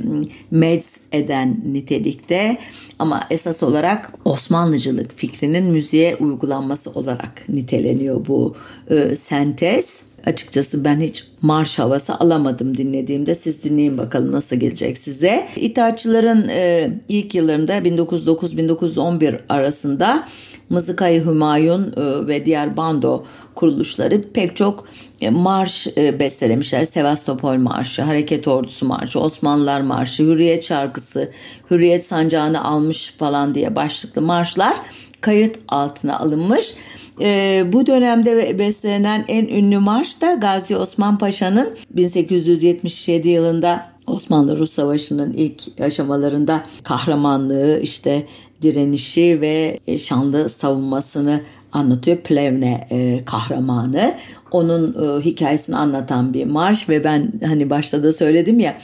meds 0.52 0.98
eden 1.12 1.62
nitelikte 1.66 2.58
ama 3.00 3.20
esas 3.30 3.64
olarak 3.64 4.14
Osmanlıcılık 4.26 5.14
fikrinin 5.14 5.64
müziğe 5.64 6.16
uygulanması 6.16 6.92
olarak 6.92 7.50
niteleniyor 7.50 8.28
bu 8.28 8.56
e, 8.90 9.16
sentez. 9.16 10.13
Açıkçası 10.26 10.86
ben 10.86 11.02
hiç 11.02 11.24
marş 11.42 11.80
havası 11.80 12.16
alamadım 12.16 12.78
dinlediğimde. 12.78 13.36
Siz 13.36 13.64
dinleyin 13.64 13.98
bakalım 13.98 14.32
nasıl 14.32 14.56
gelecek 14.56 14.98
size. 14.98 15.48
İttihatçıların 15.56 16.48
e, 16.50 16.90
ilk 17.10 17.36
yıllarında 17.36 17.78
1909-1911 17.78 19.40
arasında 19.50 20.26
Mızıkayı 20.70 21.26
Hümayun 21.26 21.94
e, 21.98 22.28
ve 22.28 22.46
diğer 22.46 22.78
bando 22.78 23.24
kuruluşları 23.56 24.22
pek 24.22 24.56
çok 24.56 24.88
e, 25.22 25.30
marş 25.30 25.88
e, 25.98 26.20
bestelemişler. 26.20 26.84
Sevastopol 26.84 27.56
Marşı, 27.56 28.02
Hareket 28.02 28.48
Ordusu 28.48 28.86
Marşı, 28.86 29.20
Osmanlılar 29.20 29.82
Marşı, 29.82 30.24
Hürriyet 30.24 30.64
Şarkısı, 30.64 31.32
Hürriyet 31.72 32.08
Sancağını 32.08 32.64
almış 32.64 33.14
falan 33.18 33.56
diye 33.56 33.76
başlıklı 33.76 34.22
marşlar 34.22 34.78
kayıt 35.24 35.60
altına 35.68 36.20
alınmış. 36.20 36.74
E, 37.22 37.64
bu 37.74 37.88
dönemde 37.88 38.60
bestelenen 38.60 39.26
en 39.28 39.46
ünlü 39.46 39.78
marş 39.78 40.22
da 40.22 40.34
Gazi 40.34 40.78
Osman 40.78 41.18
Paşa'nın 41.18 41.74
1877 41.90 43.30
yılında 43.30 43.94
Osmanlı-Rus 44.08 44.72
Savaşı'nın 44.72 45.34
ilk 45.34 45.82
aşamalarında 45.82 46.64
kahramanlığı, 46.84 47.80
işte 47.80 48.26
direnişi 48.62 49.42
ve 49.42 49.80
şanlı 49.98 50.50
savunmasını 50.50 51.42
anlatıyor. 51.72 52.18
Plevne 52.18 52.88
e, 52.92 53.26
kahramanı. 53.26 54.14
Onun 54.52 54.96
e, 55.04 55.26
hikayesini 55.26 55.76
anlatan 55.76 56.34
bir 56.34 56.46
marş 56.46 56.90
ve 56.90 57.04
ben 57.04 57.34
hani 57.46 57.70
başta 57.70 58.04
da 58.04 58.14
söyledim 58.14 58.60
ya 58.60 58.78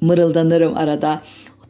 mırıldanırım 0.00 0.76
arada 0.76 1.20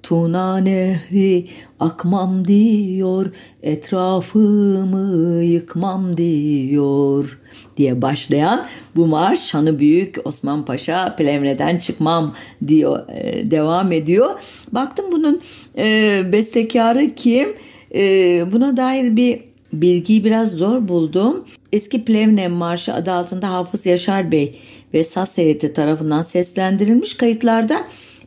Tuna 0.05 0.57
nehri 0.57 1.45
akmam 1.81 2.49
diyor, 2.49 3.27
etrafımı 3.63 5.43
yıkmam 5.45 6.17
diyor 6.17 7.39
diye 7.77 8.03
başlayan 8.03 8.67
bu 8.97 9.07
marş 9.07 9.41
şanı 9.41 9.79
büyük 9.79 10.17
Osman 10.25 10.65
Paşa 10.65 11.17
Plevne'den 11.17 11.77
çıkmam 11.77 12.35
diyor 12.69 13.09
e, 13.09 13.51
devam 13.51 13.93
ediyor. 13.93 14.31
Baktım 14.73 15.07
bunun 15.13 15.41
e, 15.79 16.23
bestekarı 16.33 17.15
kim? 17.15 17.49
E, 17.95 18.45
buna 18.53 18.77
dair 18.77 19.17
bir 19.17 19.41
bilgiyi 19.73 20.25
biraz 20.25 20.53
zor 20.53 20.89
buldum. 20.89 21.45
Eski 21.73 22.05
Plevne 22.05 22.49
Marşı 22.49 22.95
adı 22.95 23.13
altında 23.13 23.51
Hafız 23.51 23.87
Yaşar 23.87 24.33
Bey 24.33 24.61
ve 24.95 25.05
Saz 25.05 25.39
Heyeti 25.39 25.73
tarafından 25.73 26.23
seslendirilmiş 26.23 27.17
kayıtlarda 27.17 27.85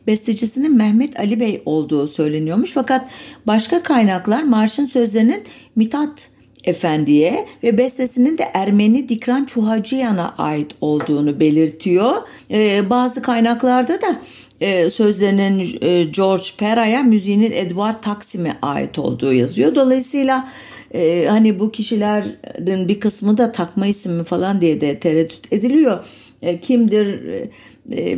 bestecisinin 0.08 0.76
Mehmet 0.76 1.20
Ali 1.20 1.40
Bey 1.40 1.62
olduğu 1.66 2.08
söyleniyormuş. 2.08 2.72
Fakat 2.72 3.10
başka 3.46 3.82
kaynaklar 3.82 4.42
marşın 4.42 4.84
sözlerinin 4.84 5.42
Mitat 5.76 6.28
Efendi'ye 6.64 7.46
ve 7.62 7.78
bestesinin 7.78 8.38
de 8.38 8.42
Ermeni 8.54 9.08
Dikran 9.08 9.44
Çuhacıyan'a 9.44 10.34
ait 10.38 10.70
olduğunu 10.80 11.40
belirtiyor. 11.40 12.12
Ee, 12.50 12.90
bazı 12.90 13.22
kaynaklarda 13.22 14.00
da 14.00 14.20
e, 14.60 14.90
sözlerinin 14.90 15.78
e, 15.80 16.04
George 16.04 16.44
Pera'ya, 16.58 17.02
müziğinin 17.02 17.52
Edward 17.52 18.02
Taksim'e 18.02 18.56
ait 18.62 18.98
olduğu 18.98 19.32
yazıyor. 19.32 19.74
Dolayısıyla 19.74 20.48
e, 20.94 21.26
hani 21.28 21.60
bu 21.60 21.70
kişilerin 21.70 22.88
bir 22.88 23.00
kısmı 23.00 23.38
da 23.38 23.52
takma 23.52 23.86
ismi 23.86 24.24
falan 24.24 24.60
diye 24.60 24.80
de 24.80 24.98
tereddüt 24.98 25.52
ediliyor. 25.52 26.04
E, 26.42 26.60
kimdir 26.60 27.20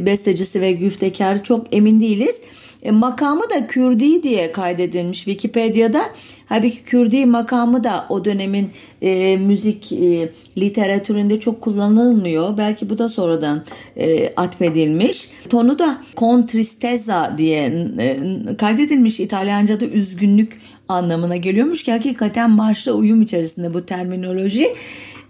bestecisi 0.07 0.61
ve 0.61 0.73
güftekar 0.73 1.45
çok 1.45 1.67
emin 1.73 2.01
değiliz. 2.01 2.37
E, 2.83 2.91
makamı 2.91 3.43
da 3.51 3.67
Kürdi 3.67 4.23
diye 4.23 4.53
kaydedilmiş 4.53 5.19
Wikipedia'da. 5.19 6.03
Halbuki 6.47 6.85
Kürdi 6.85 7.27
makamı 7.27 7.85
da 7.85 8.07
o 8.09 8.25
dönemin 8.25 8.71
e, 9.03 9.37
müzik 9.37 9.93
e, 9.93 10.29
literatüründe 10.59 11.41
çok 11.41 11.61
kullanılmıyor. 11.61 12.59
Belki 12.59 12.91
bu 12.91 12.99
da 12.99 13.09
sonradan 13.09 13.65
e, 13.97 14.35
atfedilmiş. 14.37 15.31
Tonu 15.49 15.79
da 15.79 16.03
contristezza 16.17 17.35
diye 17.39 17.89
e, 17.99 18.19
kaydedilmiş 18.59 19.21
İtalyanca'da 19.21 19.85
üzgünlük 19.85 20.61
anlamına 20.89 21.37
geliyormuş 21.37 21.83
ki 21.83 21.93
hakikaten 21.93 22.51
marşla 22.51 22.93
uyum 22.93 23.23
içerisinde 23.23 23.75
bu 23.75 23.87
terminoloji. 23.87 24.75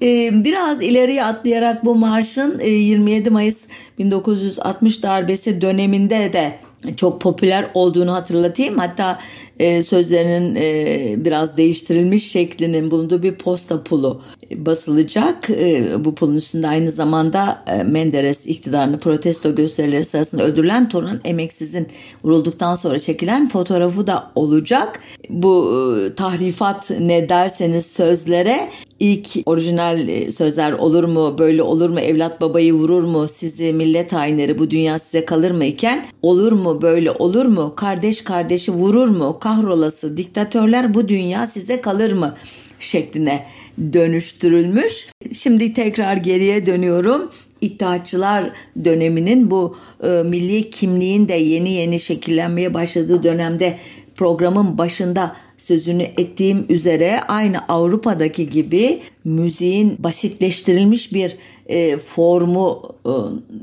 Ee, 0.03 0.45
biraz 0.45 0.83
ileriye 0.83 1.25
atlayarak 1.25 1.85
bu 1.85 1.95
marşın 1.95 2.61
27 2.61 3.29
e, 3.29 3.31
Mayıs 3.31 3.63
1960 3.99 5.03
darbesi 5.03 5.61
döneminde 5.61 6.33
de 6.33 6.55
çok 6.97 7.21
popüler 7.21 7.67
olduğunu 7.75 8.13
hatırlatayım. 8.13 8.79
Hatta 8.79 9.19
e, 9.59 9.83
sözlerinin 9.83 10.57
e, 10.57 11.25
biraz 11.25 11.57
değiştirilmiş 11.57 12.31
şeklinin 12.31 12.91
bulunduğu 12.91 13.23
bir 13.23 13.35
posta 13.35 13.85
pulu 13.85 14.23
basılacak. 14.57 15.51
E, 15.51 15.93
bu 16.05 16.15
pulun 16.15 16.37
üstünde 16.37 16.69
aynı 16.69 16.91
zamanda 16.91 17.63
e, 17.67 17.83
Menderes 17.83 18.47
iktidarını 18.47 18.99
protesto 18.99 19.55
gösterileri 19.55 20.05
sırasında 20.05 20.43
öldürülen 20.43 20.89
Toran 20.89 21.21
Emeksiz'in 21.25 21.89
vurulduktan 22.25 22.75
sonra 22.75 22.99
çekilen 22.99 23.49
fotoğrafı 23.49 24.07
da 24.07 24.31
olacak. 24.35 25.01
Bu 25.29 25.75
e, 25.77 26.15
tahrifat 26.15 26.91
ne 26.91 27.29
derseniz 27.29 27.87
sözlere 27.87 28.71
ilk 29.01 29.29
orijinal 29.47 30.31
sözler 30.31 30.73
olur 30.73 31.05
mu 31.05 31.39
böyle 31.39 31.63
olur 31.63 31.91
mu 31.91 32.01
evlat 32.01 32.41
babayı 32.41 32.73
vurur 32.73 33.05
mu 33.05 33.29
sizi 33.29 33.73
millet 33.73 34.13
hainleri 34.13 34.59
bu 34.59 34.71
dünya 34.71 34.99
size 34.99 35.25
kalır 35.25 35.51
mı 35.51 35.65
iken 35.65 36.07
olur 36.23 36.53
mu 36.53 36.83
böyle 36.83 37.11
olur 37.11 37.47
mu 37.47 37.73
kardeş 37.77 38.25
kardeşi 38.25 38.73
vurur 38.73 39.09
mu 39.09 39.39
kahrolası 39.41 40.17
diktatörler 40.17 40.95
bu 40.95 41.09
dünya 41.09 41.47
size 41.47 41.81
kalır 41.81 42.13
mı 42.13 42.35
şekline 42.81 43.47
dönüştürülmüş. 43.93 45.09
Şimdi 45.33 45.75
tekrar 45.75 46.17
geriye 46.17 46.67
dönüyorum. 46.67 47.31
İttihatçılar 47.61 48.51
döneminin 48.85 49.51
bu 49.51 49.77
e, 50.03 50.09
milli 50.09 50.71
kimliğin 50.71 51.29
de 51.29 51.35
yeni 51.35 51.73
yeni 51.73 52.01
şekillenmeye 52.01 52.75
başladığı 52.75 53.23
dönemde 53.23 53.79
programın 54.17 54.79
başında 54.79 55.37
sözünü 55.59 56.03
ettiğim 56.03 56.67
üzere 56.69 57.21
aynı 57.21 57.69
Avrupa'daki 57.69 58.51
gibi 58.51 59.01
müziğin 59.25 59.97
basitleştirilmiş 59.99 61.13
bir 61.13 61.37
e, 61.67 61.97
formu 61.97 62.83
e, 63.07 63.13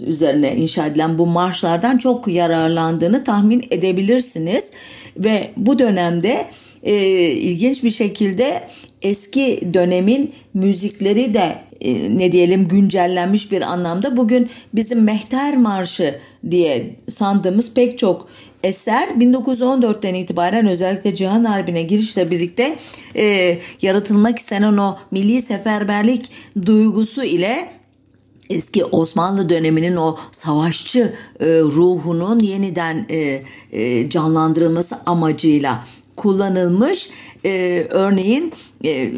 üzerine 0.05 0.55
inşa 0.55 0.85
edilen 0.85 1.17
bu 1.17 1.25
marşlardan 1.25 1.97
çok 1.97 2.27
yararlandığını 2.27 3.23
tahmin 3.23 3.67
edebilirsiniz 3.71 4.71
ve 5.17 5.51
bu 5.57 5.79
dönemde 5.79 6.47
e, 6.83 6.95
ilginç 7.31 7.83
bir 7.83 7.91
şekilde 7.91 8.67
eski 9.01 9.69
dönemin 9.73 10.33
müzikleri 10.53 11.33
de 11.33 11.57
e, 11.81 12.17
ne 12.17 12.31
diyelim 12.31 12.67
güncellenmiş 12.67 13.51
bir 13.51 13.61
anlamda 13.61 14.17
bugün 14.17 14.49
bizim 14.73 15.03
Mehter 15.03 15.57
Marşı 15.57 16.19
diye 16.51 16.95
sandığımız 17.09 17.73
pek 17.73 17.99
çok 17.99 18.27
eser 18.63 19.07
1914'ten 19.07 20.13
itibaren 20.13 20.67
özellikle 20.67 21.15
Cihan 21.15 21.43
Harbi'ne 21.43 21.83
girişle 21.83 22.31
birlikte 22.31 22.75
e, 23.15 23.57
yaratılmak 23.81 24.39
istenen 24.39 24.77
o 24.77 24.97
milli 25.11 25.41
seferberlik 25.41 26.29
duygusu 26.65 27.23
ile 27.23 27.69
eski 28.49 28.85
Osmanlı 28.85 29.49
döneminin 29.49 29.95
o 29.95 30.17
savaşçı 30.31 31.13
e, 31.39 31.45
ruhunun 31.45 32.39
yeniden 32.39 33.05
e, 33.09 33.43
e, 33.71 34.09
canlandırılması 34.09 34.95
amacıyla 35.05 35.83
kullanılmış. 36.15 37.09
E, 37.47 37.83
örneğin 37.89 38.53
e, 38.85 39.11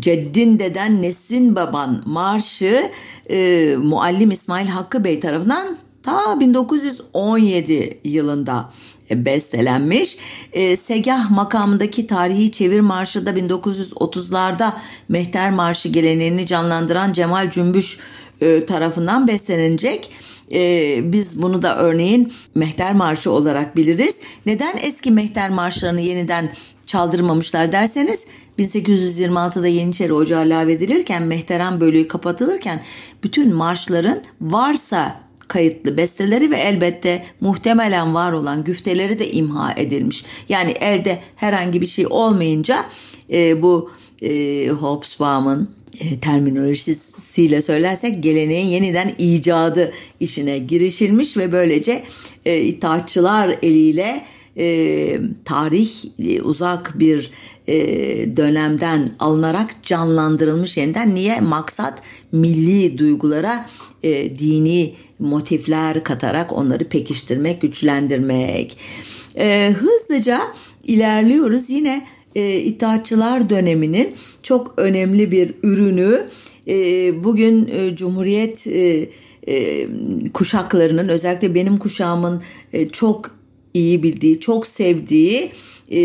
Ceddin 0.00 0.58
Deden 0.58 1.02
Nesin 1.02 1.56
Baban 1.56 2.02
Marşı 2.06 2.90
e, 3.30 3.68
Muallim 3.82 4.30
İsmail 4.30 4.66
Hakkı 4.66 5.04
Bey 5.04 5.20
tarafından 5.20 5.76
ta 6.02 6.40
1917 6.40 8.00
yılında 8.04 8.70
bestelenmiş. 9.10 10.18
E, 10.52 10.76
Segah 10.76 11.30
makamındaki 11.30 12.06
tarihi 12.06 12.52
çevir 12.52 12.80
marşı 12.80 13.26
da 13.26 13.30
1930'larda 13.30 14.72
Mehter 15.08 15.50
Marşı 15.50 15.88
geleneğini 15.88 16.46
canlandıran 16.46 17.12
Cemal 17.12 17.50
Cümbüş 17.50 17.98
e, 18.40 18.64
tarafından 18.64 19.28
beslenecek. 19.28 20.10
E, 20.52 21.00
biz 21.12 21.42
bunu 21.42 21.62
da 21.62 21.78
örneğin 21.78 22.32
Mehter 22.54 22.94
Marşı 22.94 23.30
olarak 23.30 23.76
biliriz. 23.76 24.20
Neden 24.46 24.76
eski 24.82 25.10
Mehter 25.10 25.50
Marşlarını 25.50 26.00
yeniden 26.00 26.52
çaldırmamışlar 26.86 27.72
derseniz 27.72 28.26
1826'da 28.58 29.66
Yeniçeri 29.66 30.12
Ocağı 30.12 30.48
lağvedilirken 30.48 31.22
Mehteran 31.22 31.80
bölüğü 31.80 32.08
kapatılırken 32.08 32.82
bütün 33.24 33.54
marşların 33.54 34.22
varsa 34.40 35.20
kayıtlı 35.48 35.96
besteleri 35.96 36.50
ve 36.50 36.56
elbette 36.56 37.24
muhtemelen 37.40 38.14
var 38.14 38.32
olan 38.32 38.64
güfteleri 38.64 39.18
de 39.18 39.30
imha 39.30 39.72
edilmiş. 39.72 40.24
Yani 40.48 40.70
elde 40.70 41.22
herhangi 41.36 41.80
bir 41.80 41.86
şey 41.86 42.06
olmayınca 42.10 42.86
e, 43.30 43.62
bu 43.62 43.90
e, 44.22 44.68
Hobsbawm'ın 44.68 45.68
e, 46.00 46.20
terminolojisiyle 46.20 47.62
söylersek 47.62 48.22
geleneğin 48.22 48.66
yeniden 48.66 49.14
icadı 49.18 49.92
işine 50.20 50.58
girişilmiş 50.58 51.36
ve 51.36 51.52
böylece 51.52 52.02
e, 52.44 52.60
itaatçılar 52.60 53.56
eliyle 53.62 54.24
e, 54.58 55.20
tarih 55.44 55.90
e, 56.18 56.42
uzak 56.42 56.98
bir 56.98 57.30
e, 57.66 57.76
dönemden 58.36 59.10
alınarak 59.18 59.82
canlandırılmış 59.82 60.76
yeniden. 60.76 61.14
Niye? 61.14 61.40
Maksat 61.40 62.02
milli 62.32 62.98
duygulara 62.98 63.66
e, 64.02 64.38
dini 64.38 64.94
motifler 65.18 66.04
katarak 66.04 66.52
onları 66.52 66.88
pekiştirmek, 66.88 67.60
güçlendirmek. 67.60 68.78
E, 69.36 69.74
hızlıca 69.78 70.40
ilerliyoruz. 70.84 71.70
Yine 71.70 72.06
e, 72.34 72.56
itaatçılar 72.56 73.50
döneminin 73.50 74.14
çok 74.42 74.74
önemli 74.76 75.30
bir 75.30 75.54
ürünü 75.62 76.26
e, 76.68 76.74
bugün 77.24 77.68
e, 77.72 77.96
Cumhuriyet 77.96 78.66
e, 78.66 79.08
e, 79.48 79.86
kuşaklarının 80.34 81.08
özellikle 81.08 81.54
benim 81.54 81.76
kuşağımın 81.76 82.42
e, 82.72 82.88
çok 82.88 83.33
iyi 83.74 84.02
bildiği, 84.02 84.40
çok 84.40 84.66
sevdiği 84.66 85.52
e, 85.90 86.00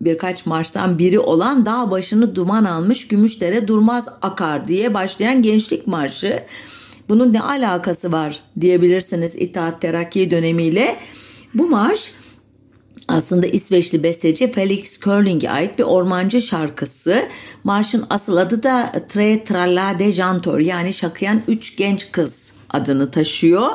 birkaç 0.00 0.46
marştan 0.46 0.98
biri 0.98 1.18
olan 1.18 1.66
Dağ 1.66 1.90
başını 1.90 2.34
duman 2.34 2.64
almış 2.64 3.08
Gümüşdere 3.08 3.68
durmaz 3.68 4.08
akar 4.22 4.68
diye 4.68 4.94
başlayan 4.94 5.42
gençlik 5.42 5.86
marşı. 5.86 6.42
Bunun 7.08 7.32
ne 7.32 7.42
alakası 7.42 8.12
var 8.12 8.40
diyebilirsiniz 8.60 9.36
İttihat 9.36 9.80
Terakki 9.80 10.30
dönemiyle. 10.30 10.96
Bu 11.54 11.68
marş 11.68 12.12
aslında 13.08 13.46
İsveçli 13.46 14.02
besteci 14.02 14.52
Felix 14.52 14.98
Körling'e 14.98 15.50
ait 15.50 15.78
bir 15.78 15.84
ormancı 15.84 16.42
şarkısı. 16.42 17.22
Marşın 17.64 18.04
asıl 18.10 18.36
adı 18.36 18.62
da 18.62 18.92
Tre 19.08 19.44
Tralla 19.44 19.98
de 19.98 20.12
Jantor 20.12 20.58
yani 20.58 20.92
şakıyan 20.92 21.42
üç 21.48 21.76
genç 21.76 22.12
kız 22.12 22.52
adını 22.72 23.10
taşıyor. 23.10 23.70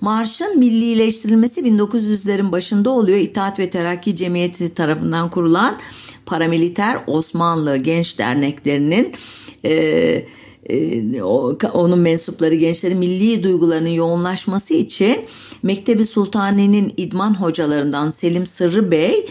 Marşın 0.00 0.58
millileştirilmesi 0.58 1.60
1900'lerin 1.60 2.52
başında 2.52 2.90
oluyor. 2.90 3.18
İttihat 3.18 3.58
ve 3.58 3.70
Terakki 3.70 4.16
Cemiyeti 4.16 4.74
tarafından 4.74 5.30
kurulan 5.30 5.78
paramiliter 6.26 6.98
Osmanlı 7.06 7.76
Genç 7.76 8.18
Derneklerinin 8.18 9.12
e, 9.64 10.24
e, 10.70 11.22
onun 11.72 11.98
mensupları 11.98 12.54
gençlerin 12.54 12.98
milli 12.98 13.42
duygularının 13.42 13.88
yoğunlaşması 13.88 14.74
için 14.74 15.24
Mektebi 15.62 16.06
Sultani'nin 16.06 16.94
idman 16.96 17.40
hocalarından 17.40 18.10
Selim 18.10 18.46
Sırrı 18.46 18.90
Bey 18.90 19.26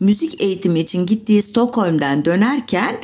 müzik 0.00 0.42
eğitimi 0.42 0.80
için 0.80 1.06
gittiği 1.06 1.42
Stockholm'den 1.42 2.24
dönerken 2.24 2.96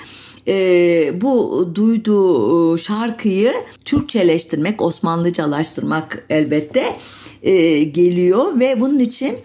e, 0.51 1.21
bu 1.21 1.69
duyduğu 1.75 2.79
şarkıyı 2.79 3.53
Türkçeleştirmek, 3.85 4.83
Osmanlıcalaştırmak 4.83 6.27
elbette 6.31 6.97
e, 7.43 7.83
geliyor 7.85 8.61
ve 8.61 8.81
bunun 8.81 8.99
için 8.99 9.39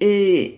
e, 0.00 0.08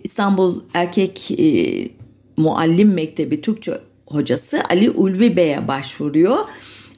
İstanbul 0.03 0.61
Erkek 0.73 1.31
e, 1.31 1.89
Muallim 2.37 2.93
Mektebi 2.93 3.41
Türkçe 3.41 3.71
hocası 4.05 4.63
Ali 4.69 4.91
Ulvi 4.91 5.37
Bey'e 5.37 5.67
başvuruyor. 5.67 6.37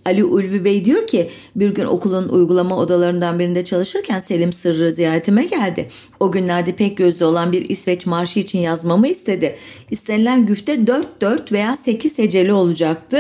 Ali 0.08 0.24
Ulvi 0.24 0.66
Bey 0.66 0.86
diyor 0.86 1.08
ki 1.08 1.30
bir 1.56 1.70
gün 1.70 1.86
okulun 1.86 2.30
uygulama 2.30 2.78
odalarından 2.78 3.40
birinde 3.40 3.66
çalışırken 3.66 4.20
Selim 4.20 4.54
Sırrı 4.54 4.92
ziyaretime 4.92 5.46
geldi. 5.46 5.88
O 6.20 6.32
günlerde 6.32 6.76
pek 6.76 6.98
gözlü 6.98 7.26
olan 7.26 7.52
bir 7.52 7.70
İsveç 7.70 8.06
marşı 8.06 8.40
için 8.40 8.60
yazmamı 8.60 9.08
istedi. 9.08 9.56
İstenilen 9.92 10.46
güfte 10.46 10.74
4-4 11.22 11.52
veya 11.52 11.78
8 11.78 12.18
heceli 12.18 12.54
olacaktı. 12.54 13.20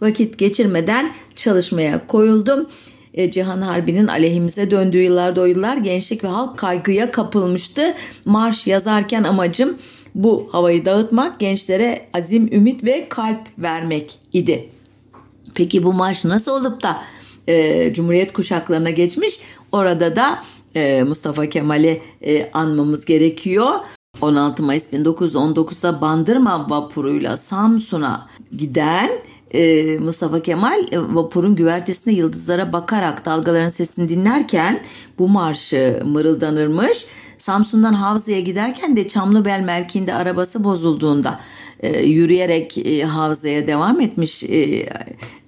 Vakit 0.00 0.38
geçirmeden 0.38 1.12
çalışmaya 1.36 2.06
koyuldum. 2.06 2.66
E, 3.14 3.30
Cihan 3.30 3.60
Harbi'nin 3.60 4.06
aleyhimize 4.06 4.70
döndüğü 4.70 5.02
yıllarda 5.02 5.40
o 5.40 5.44
yıllar 5.44 5.76
gençlik 5.76 6.24
ve 6.24 6.28
halk 6.28 6.58
kaygıya 6.58 7.10
kapılmıştı. 7.10 7.94
Marş 8.24 8.66
yazarken 8.66 9.24
amacım 9.24 9.76
bu 10.14 10.48
havayı 10.52 10.84
dağıtmak, 10.84 11.40
gençlere 11.40 12.06
azim, 12.14 12.52
ümit 12.52 12.84
ve 12.84 13.06
kalp 13.08 13.40
vermek 13.58 14.18
idi. 14.32 14.68
Peki 15.56 15.82
bu 15.82 15.92
marş 15.92 16.24
nasıl 16.24 16.52
olup 16.52 16.82
da 16.82 17.02
e, 17.46 17.94
Cumhuriyet 17.94 18.32
kuşaklarına 18.32 18.90
geçmiş? 18.90 19.40
Orada 19.72 20.16
da 20.16 20.38
e, 20.74 21.02
Mustafa 21.02 21.46
Kemal'i 21.46 22.02
e, 22.22 22.50
anmamız 22.52 23.04
gerekiyor. 23.04 23.70
16 24.20 24.62
Mayıs 24.62 24.92
1919'da 24.92 26.00
Bandırma 26.00 26.70
vapuruyla 26.70 27.36
Samsun'a 27.36 28.28
giden 28.56 29.10
e, 29.50 29.98
Mustafa 29.98 30.42
Kemal 30.42 30.80
e, 30.92 30.98
vapurun 31.00 31.56
güvertesinde 31.56 32.14
yıldızlara 32.14 32.72
bakarak 32.72 33.24
dalgaların 33.24 33.68
sesini 33.68 34.08
dinlerken 34.08 34.82
bu 35.18 35.28
marşı 35.28 36.02
mırıldanırmış. 36.04 37.06
Samsun'dan 37.46 37.92
Havza'ya 37.92 38.40
giderken 38.40 38.96
de 38.96 39.08
Çamlıbel 39.08 39.60
mevkiinde 39.60 40.14
arabası 40.14 40.64
bozulduğunda 40.64 41.40
e, 41.80 42.02
yürüyerek 42.02 42.78
e, 42.78 43.02
Havza'ya 43.02 43.66
devam 43.66 44.00
etmiş 44.00 44.44
e, 44.44 44.88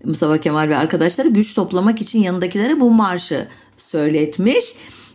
Mustafa 0.04 0.38
Kemal 0.38 0.68
ve 0.68 0.76
arkadaşları 0.76 1.28
güç 1.28 1.54
toplamak 1.54 2.00
için 2.00 2.22
yanındakilere 2.22 2.80
bu 2.80 2.90
marşı 2.90 3.48
söyletmiş. 3.78 4.74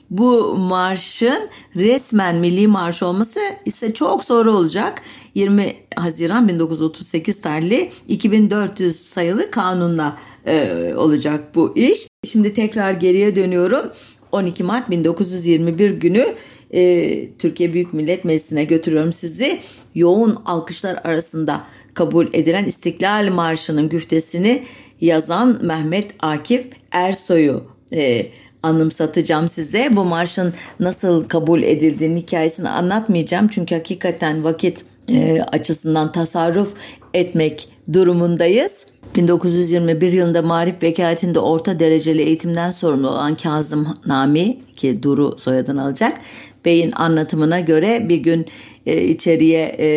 Bu 0.10 0.55
marşın 0.58 1.49
resmen 1.76 2.36
milli 2.36 2.68
marş 2.68 3.03
olması 3.03 3.39
ise 3.66 3.93
çok 3.93 4.24
sonra 4.24 4.51
olacak. 4.51 5.01
20 5.36 5.76
Haziran 5.95 6.47
1938 6.47 7.41
tarihli 7.41 7.91
2400 8.08 8.95
sayılı 8.95 9.51
kanunla 9.51 10.18
e, 10.45 10.93
olacak 10.97 11.55
bu 11.55 11.78
iş. 11.78 12.08
Şimdi 12.26 12.53
tekrar 12.53 12.91
geriye 12.91 13.36
dönüyorum. 13.36 13.91
12 14.32 14.64
Mart 14.64 14.89
1921 14.89 15.91
günü 15.91 16.36
e, 16.74 17.30
Türkiye 17.38 17.74
Büyük 17.74 17.93
Millet 17.93 18.26
Meclisi'ne 18.26 18.63
götürüyorum 18.63 19.13
sizi. 19.13 19.59
Yoğun 19.95 20.38
alkışlar 20.45 20.99
arasında 21.03 21.63
kabul 21.93 22.28
edilen 22.34 22.65
İstiklal 22.65 23.30
Marşı'nın 23.32 23.89
güftesini 23.89 24.63
yazan 25.01 25.59
Mehmet 25.61 26.11
Akif 26.19 26.69
Ersoy'u 26.91 27.63
e, 27.93 28.28
anımsatacağım 28.63 29.49
size. 29.49 29.89
Bu 29.91 30.03
marşın 30.03 30.53
nasıl 30.80 31.24
kabul 31.28 31.63
edildiğini 31.63 32.21
hikayesini 32.21 32.69
anlatmayacağım. 32.69 33.47
Çünkü 33.47 33.76
hakikaten 33.76 34.43
vakit 34.43 34.86
e, 35.09 35.41
açısından 35.41 36.11
tasarruf 36.11 36.74
etmek 37.13 37.67
durumundayız. 37.93 38.86
1921 39.15 40.11
yılında 40.11 40.41
Marif 40.41 40.84
Vekaletinde 40.84 41.39
orta 41.39 41.80
dereceli 41.80 42.21
eğitimden 42.21 42.71
sorumlu 42.71 43.09
olan 43.09 43.36
Kazım 43.36 43.88
Nami 44.05 44.57
ki 44.76 45.03
Duru 45.03 45.36
soyadını 45.39 45.84
alacak 45.84 46.17
Bey'in 46.66 46.91
anlatımına 46.91 47.59
göre 47.59 48.09
bir 48.09 48.18
gün 48.18 48.45
e, 48.86 49.03
içeriye 49.03 49.76
e, 49.80 49.88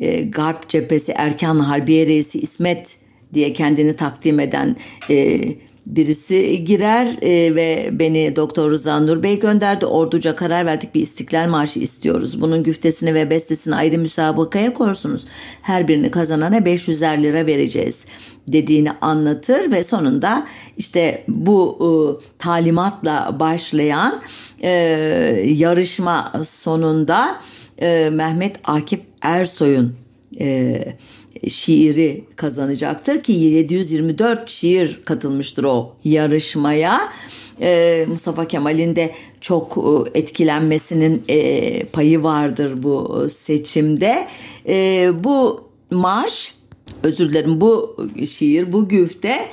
e, 0.00 0.22
Garp 0.22 0.68
cephesi 0.68 1.12
Erkan 1.12 1.58
Harbiye 1.58 2.06
Reisi 2.06 2.38
İsmet 2.38 2.96
diye 3.34 3.52
kendini 3.52 3.96
takdim 3.96 4.40
eden 4.40 4.76
e, 5.10 5.40
birisi 5.86 6.64
girer 6.64 7.06
e, 7.22 7.54
ve 7.54 7.88
beni 7.92 8.36
Doktor 8.36 8.70
Rıza 8.70 9.00
Nur 9.00 9.22
Bey 9.22 9.38
gönderdi. 9.38 9.86
Orduca 9.86 10.36
karar 10.36 10.66
verdik 10.66 10.94
bir 10.94 11.00
istiklal 11.00 11.48
Marşı 11.48 11.80
istiyoruz. 11.80 12.40
Bunun 12.40 12.62
güftesini 12.62 13.14
ve 13.14 13.30
bestesini 13.30 13.74
ayrı 13.74 13.98
müsabakaya 13.98 14.72
korsunuz. 14.72 15.26
Her 15.62 15.88
birini 15.88 16.10
kazanana 16.10 16.58
500'er 16.58 17.22
lira 17.22 17.46
vereceğiz 17.46 18.04
dediğini 18.48 18.90
anlatır 19.00 19.72
ve 19.72 19.84
sonunda 19.84 20.46
işte 20.76 21.24
bu 21.28 21.78
e, 21.80 21.88
talimatla 22.38 23.36
başlayan 23.40 24.22
e, 24.62 24.70
yarışma 25.46 26.32
sonunda 26.44 27.38
e, 27.78 28.10
Mehmet 28.12 28.56
Akif 28.64 29.00
Ersoy'un 29.22 29.94
e, 30.40 30.82
şiiri 31.48 32.24
kazanacaktır 32.36 33.22
ki 33.22 33.32
724 33.32 34.50
şiir 34.50 35.00
katılmıştır 35.04 35.64
o 35.64 35.92
yarışmaya. 36.04 37.00
Ee, 37.60 38.04
Mustafa 38.08 38.48
Kemal'in 38.48 38.96
de 38.96 39.12
çok 39.40 39.78
e, 40.14 40.18
etkilenmesinin 40.18 41.22
e, 41.28 41.84
payı 41.84 42.22
vardır 42.22 42.82
bu 42.82 43.26
seçimde. 43.30 44.26
E, 44.68 45.10
bu 45.24 45.64
marş, 45.90 46.54
özür 47.02 47.30
dilerim 47.30 47.60
bu 47.60 47.96
şiir, 48.28 48.72
bu 48.72 48.88
güfte 48.88 49.48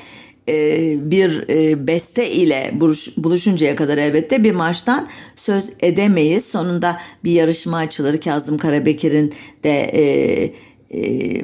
e, 0.50 1.12
bir 1.12 1.50
e, 1.50 1.88
beste 1.88 2.32
ile 2.32 2.74
buluşuncaya 3.18 3.76
kadar 3.76 3.98
elbette 3.98 4.44
bir 4.44 4.52
marştan 4.52 5.10
söz 5.36 5.70
edemeyiz. 5.80 6.46
Sonunda 6.46 7.00
bir 7.24 7.32
yarışma 7.32 7.78
açılır. 7.78 8.22
Kazım 8.22 8.58
Karabekir'in 8.58 9.34
de 9.64 9.80
e, 9.80 10.54
e, 10.94 11.42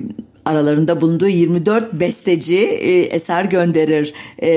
aralarında 0.49 1.01
bulunduğu 1.01 1.27
24 1.27 1.93
besteci 1.93 2.57
e, 2.57 2.99
eser 2.99 3.45
gönderir 3.45 4.13
e, 4.41 4.49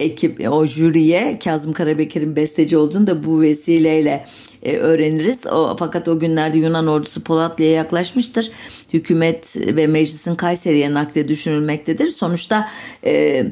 ekip 0.00 0.52
o 0.52 0.66
jüriye 0.66 1.38
Kazım 1.44 1.72
Karabekir'in 1.72 2.36
besteci 2.36 2.76
olduğunu 2.76 3.06
da 3.06 3.24
bu 3.24 3.40
vesileyle 3.40 4.24
e, 4.62 4.76
öğreniriz. 4.76 5.46
O, 5.46 5.76
fakat 5.78 6.08
o 6.08 6.18
günlerde 6.18 6.58
Yunan 6.58 6.86
ordusu 6.86 7.24
Polatlı'ya 7.24 7.70
yaklaşmıştır. 7.70 8.50
Hükümet 8.92 9.56
ve 9.56 9.86
meclisin 9.86 10.34
Kayseri'ye 10.34 10.94
nakli 10.94 11.28
düşünülmektedir. 11.28 12.06
Sonuçta 12.06 12.68
e, 13.04 13.44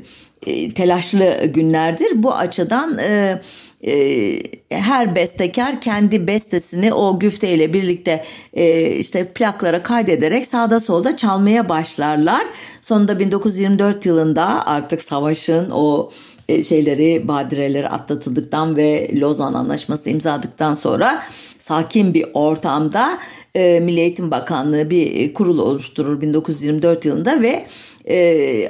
e, 0.46 0.70
telaşlı 0.70 1.44
günlerdir. 1.44 2.08
Bu 2.14 2.34
açıdan 2.34 2.98
e, 2.98 3.40
e, 3.86 4.42
her 4.70 5.14
bestekar 5.14 5.80
kendi 5.80 6.26
bestesini 6.26 6.94
o 6.94 7.18
güfteyle 7.18 7.72
birlikte 7.72 8.24
e, 8.52 8.90
işte 8.90 9.32
plaklara 9.32 9.82
kaydederek 9.82 10.46
sağda 10.46 10.80
solda 10.80 11.16
çalmaya 11.16 11.68
başlarlar. 11.68 12.46
Sonunda 12.82 13.18
1924 13.18 14.06
yılında 14.06 14.66
artık 14.66 15.02
savaşın 15.02 15.70
o 15.70 16.10
e, 16.48 16.62
şeyleri 16.62 17.28
badireleri 17.28 17.88
atlatıldıktan 17.88 18.76
ve 18.76 19.10
Lozan 19.20 19.54
Anlaşması 19.54 20.10
imzaladıktan 20.10 20.74
sonra 20.74 21.22
sakin 21.58 22.14
bir 22.14 22.26
ortamda 22.34 23.18
e, 23.54 23.80
Milli 23.80 24.00
Eğitim 24.00 24.30
Bakanlığı 24.30 24.90
bir 24.90 25.34
kurul 25.34 25.58
oluşturur 25.58 26.20
1924 26.20 27.04
yılında 27.04 27.42
ve 27.42 27.66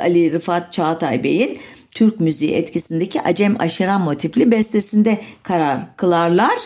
Ali 0.01 0.33
Rıfat 0.33 0.73
Çağatay 0.73 1.25
Bey'in 1.25 1.59
Türk 1.91 2.21
müziği 2.21 2.53
etkisindeki 2.53 3.23
Acem 3.23 3.57
Aşiran 3.61 4.01
motifli 4.01 4.51
bestesinde 4.51 5.21
karar 5.43 5.97
kılarlar. 5.97 6.59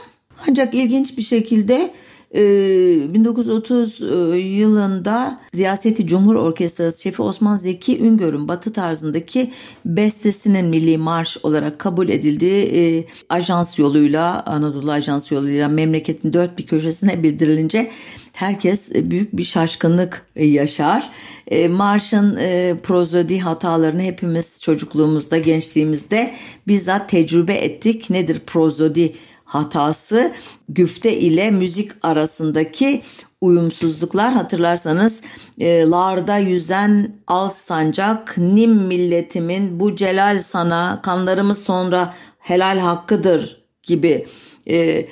Ancak 0.48 0.74
ilginç 0.74 1.18
bir 1.18 1.22
şekilde 1.22 1.90
1930 2.34 4.02
e, 4.02 4.38
yılında 4.38 5.40
Riyaseti 5.54 6.06
Cumhur 6.06 6.34
Orkestrası 6.34 7.02
şefi 7.02 7.22
Osman 7.22 7.56
Zeki 7.56 8.00
Üngör'ün 8.00 8.48
batı 8.48 8.72
tarzındaki 8.72 9.50
bestesinin 9.84 10.66
milli 10.66 10.98
marş 10.98 11.38
olarak 11.42 11.78
kabul 11.78 12.08
edildiği 12.08 12.64
e, 12.64 13.04
ajans 13.28 13.78
yoluyla 13.78 14.42
Anadolu 14.46 14.90
Ajans 14.92 15.32
yoluyla 15.32 15.68
memleketin 15.68 16.32
dört 16.32 16.58
bir 16.58 16.66
köşesine 16.66 17.22
bildirilince 17.22 17.90
herkes 18.32 18.92
büyük 18.94 19.36
bir 19.36 19.44
şaşkınlık 19.44 20.26
yaşar. 20.36 21.10
E, 21.48 21.68
marşın 21.68 22.34
prozodi 22.82 23.38
hatalarını 23.38 24.02
hepimiz 24.02 24.62
çocukluğumuzda, 24.62 25.38
gençliğimizde 25.38 26.34
bizzat 26.68 27.08
tecrübe 27.08 27.54
ettik. 27.54 28.10
Nedir 28.10 28.40
prozodi 28.46 29.12
hatası 29.54 30.32
güfte 30.68 31.16
ile 31.16 31.50
müzik 31.50 31.90
arasındaki 32.02 33.02
uyumsuzluklar. 33.40 34.32
Hatırlarsanız 34.32 35.20
e, 35.58 35.82
larda 35.86 36.38
yüzen 36.38 37.16
al 37.26 37.48
sancak 37.48 38.38
nim 38.38 38.72
milletimin 38.72 39.80
bu 39.80 39.96
celal 39.96 40.42
sana 40.42 41.00
kanlarımız 41.02 41.64
sonra 41.64 42.14
helal 42.38 42.78
hakkıdır 42.78 43.62
gibi 43.82 44.26
e, 44.70 45.06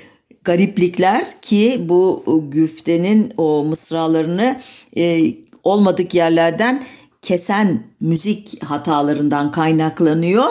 gariplikler 0.44 1.40
ki 1.42 1.80
bu 1.88 2.24
güftenin 2.50 3.32
o 3.36 3.64
mısralarını 3.64 4.60
e, 4.96 5.34
olmadık 5.64 6.14
yerlerden 6.14 6.82
kesen 7.22 7.82
müzik 8.00 8.64
hatalarından 8.64 9.50
kaynaklanıyor 9.50 10.46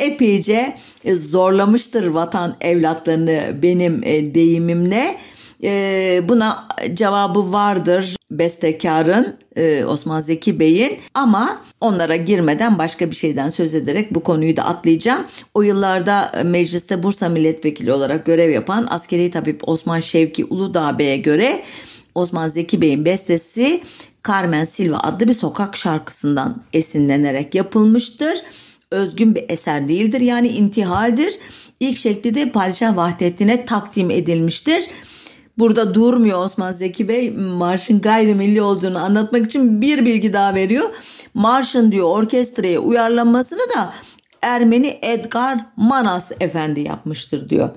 epeyce 0.00 0.74
e, 1.04 1.14
zorlamıştır 1.14 2.06
vatan 2.06 2.56
evlatlarını 2.60 3.62
benim 3.62 4.02
e, 4.04 4.34
deyimimle. 4.34 5.16
E, 5.62 6.20
buna 6.28 6.68
cevabı 6.94 7.52
vardır 7.52 8.16
bestekarın 8.30 9.36
Osman 9.86 10.20
Zeki 10.20 10.60
Bey'in 10.60 10.98
ama 11.14 11.62
onlara 11.80 12.16
girmeden 12.16 12.78
başka 12.78 13.10
bir 13.10 13.16
şeyden 13.16 13.48
söz 13.48 13.74
ederek 13.74 14.14
bu 14.14 14.22
konuyu 14.22 14.56
da 14.56 14.64
atlayacağım. 14.64 15.26
O 15.54 15.62
yıllarda 15.62 16.32
mecliste 16.44 17.02
Bursa 17.02 17.28
milletvekili 17.28 17.92
olarak 17.92 18.26
görev 18.26 18.50
yapan 18.50 18.86
askeri 18.90 19.30
tabip 19.30 19.68
Osman 19.68 20.00
Şevki 20.00 20.44
Uludağ 20.44 20.98
Bey'e 20.98 21.16
göre 21.16 21.62
Osman 22.14 22.48
Zeki 22.48 22.80
Bey'in 22.80 23.04
bestesi 23.04 23.82
Carmen 24.28 24.64
Silva 24.64 24.98
adlı 24.98 25.28
bir 25.28 25.34
sokak 25.34 25.76
şarkısından 25.76 26.62
esinlenerek 26.72 27.54
yapılmıştır 27.54 28.42
özgün 28.90 29.34
bir 29.34 29.44
eser 29.48 29.88
değildir 29.88 30.20
yani 30.20 30.48
intihaldir. 30.48 31.38
İlk 31.80 31.98
şekli 31.98 32.34
de 32.34 32.50
Padişah 32.50 32.96
Vahdettin'e 32.96 33.64
takdim 33.64 34.10
edilmiştir. 34.10 34.84
Burada 35.58 35.94
durmuyor 35.94 36.44
Osman 36.44 36.72
Zeki 36.72 37.08
Bey 37.08 37.30
marşın 37.30 38.00
gayrimilli 38.00 38.62
olduğunu 38.62 38.98
anlatmak 38.98 39.46
için 39.46 39.82
bir 39.82 40.04
bilgi 40.04 40.32
daha 40.32 40.54
veriyor. 40.54 40.90
Marşın 41.34 41.92
diyor 41.92 42.06
orkestraya 42.06 42.80
uyarlanmasını 42.80 43.74
da 43.76 43.92
Ermeni 44.42 44.98
Edgar 45.02 45.66
Manas 45.76 46.32
Efendi 46.40 46.80
yapmıştır 46.80 47.48
diyor. 47.48 47.68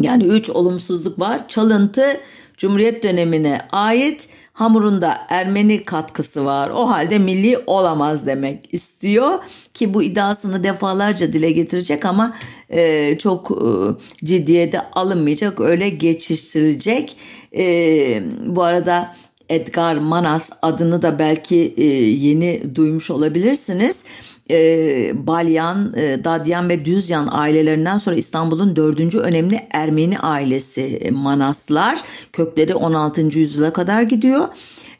Yani 0.00 0.24
üç 0.24 0.50
olumsuzluk 0.50 1.18
var. 1.18 1.48
Çalıntı 1.48 2.20
Cumhuriyet 2.56 3.02
dönemine 3.02 3.60
ait 3.72 4.28
hamurunda 4.58 5.18
Ermeni 5.28 5.84
katkısı 5.84 6.44
var. 6.44 6.70
O 6.70 6.88
halde 6.88 7.18
milli 7.18 7.58
olamaz 7.66 8.26
demek 8.26 8.74
istiyor 8.74 9.38
ki 9.74 9.94
bu 9.94 10.02
iddiasını 10.02 10.64
defalarca 10.64 11.32
dile 11.32 11.50
getirecek 11.50 12.04
ama 12.04 12.34
e, 12.70 13.18
çok 13.18 13.50
e, 13.50 14.26
ciddiye 14.26 14.72
de 14.72 14.80
alınmayacak. 14.92 15.60
Öyle 15.60 15.88
geçiştirilecek. 15.88 17.16
E, 17.56 18.22
bu 18.46 18.62
arada 18.62 19.14
Edgar 19.48 19.96
Manas 19.96 20.50
adını 20.62 21.02
da 21.02 21.18
belki 21.18 21.74
e, 21.76 21.84
yeni 21.84 22.74
duymuş 22.74 23.10
olabilirsiniz. 23.10 24.04
E, 24.50 25.26
Balyan, 25.26 25.92
e, 25.96 26.24
Dadyan 26.24 26.68
ve 26.68 26.84
Düzyan 26.84 27.28
ailelerinden 27.30 27.98
sonra 27.98 28.16
İstanbul'un 28.16 28.76
dördüncü 28.76 29.18
önemli 29.18 29.60
Ermeni 29.70 30.18
ailesi 30.18 30.82
e, 30.82 31.10
Manaslar. 31.10 32.02
Kökleri 32.32 32.74
16. 32.74 33.38
yüzyıla 33.38 33.72
kadar 33.72 34.02
gidiyor. 34.02 34.48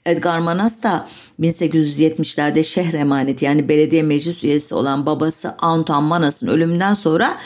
Edgar 0.06 0.38
Manas 0.38 0.82
da 0.82 1.08
1870'lerde 1.40 2.64
şehir 2.64 2.94
emaneti 2.94 3.44
yani 3.44 3.68
belediye 3.68 4.02
meclis 4.02 4.44
üyesi 4.44 4.74
olan 4.74 5.06
babası 5.06 5.54
Anton 5.58 6.04
Manas'ın 6.04 6.46
ölümünden 6.46 6.94
sonra 6.94 7.38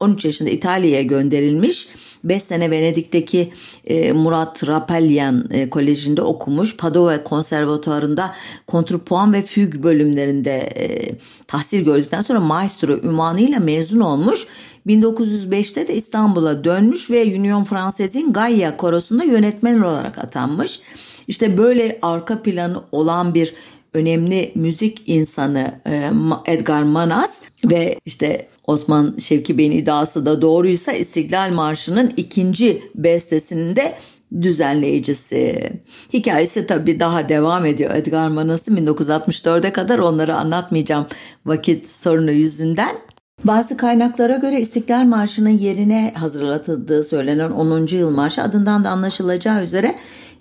13 0.00 0.24
yaşında 0.24 0.50
İtalya'ya 0.50 1.02
gönderilmiş 1.02 1.88
5 2.24 2.42
sene 2.42 2.70
Venedik'teki 2.70 3.52
e, 3.86 4.12
Murat 4.12 4.66
Rapelyan 4.66 5.48
e, 5.50 5.70
Koleji'nde 5.70 6.22
okumuş. 6.22 6.76
Padova 6.76 7.24
Konservatuarı'nda 7.24 8.34
kontrpuan 8.66 9.32
ve 9.32 9.42
füg 9.42 9.82
bölümlerinde 9.82 10.56
e, 10.56 11.14
tahsil 11.46 11.84
gördükten 11.84 12.22
sonra 12.22 12.40
maestro 12.40 12.92
ünvanıyla 12.92 13.58
mezun 13.58 14.00
olmuş. 14.00 14.46
1905'te 14.86 15.88
de 15.88 15.94
İstanbul'a 15.94 16.64
dönmüş 16.64 17.10
ve 17.10 17.24
Union 17.24 17.64
Fransaise'in 17.64 18.32
Gaia 18.32 18.76
Korosu'nda 18.76 19.24
yönetmen 19.24 19.80
olarak 19.80 20.18
atanmış. 20.18 20.80
İşte 21.28 21.58
böyle 21.58 21.98
arka 22.02 22.42
planı 22.42 22.82
olan 22.92 23.34
bir 23.34 23.54
önemli 23.94 24.52
müzik 24.54 25.02
insanı 25.06 25.80
e, 25.86 26.10
Edgar 26.46 26.82
Manas 26.82 27.40
ve 27.64 28.00
işte 28.04 28.46
Osman 28.66 29.14
Şevki 29.18 29.58
Bey'in 29.58 29.72
iddiası 29.72 30.26
da 30.26 30.42
doğruysa 30.42 30.92
İstiklal 30.92 31.50
Marşı'nın 31.50 32.12
ikinci 32.16 32.82
bestesinin 32.94 33.76
de 33.76 33.94
düzenleyicisi. 34.42 35.72
Hikayesi 36.12 36.66
tabii 36.66 37.00
daha 37.00 37.28
devam 37.28 37.66
ediyor 37.66 37.94
Edgar 37.94 38.28
Manas'ın 38.28 38.76
1964'e 38.76 39.72
kadar 39.72 39.98
onları 39.98 40.36
anlatmayacağım 40.36 41.06
vakit 41.46 41.88
sorunu 41.88 42.30
yüzünden. 42.30 42.96
Bazı 43.44 43.76
kaynaklara 43.76 44.36
göre 44.36 44.60
İstiklal 44.60 45.04
Marşı'nın 45.04 45.58
yerine 45.58 46.14
hazırlatıldığı 46.16 47.04
söylenen 47.04 47.50
10. 47.50 47.86
yıl 47.86 48.10
marşı 48.10 48.42
adından 48.42 48.84
da 48.84 48.90
anlaşılacağı 48.90 49.62
üzere 49.62 49.94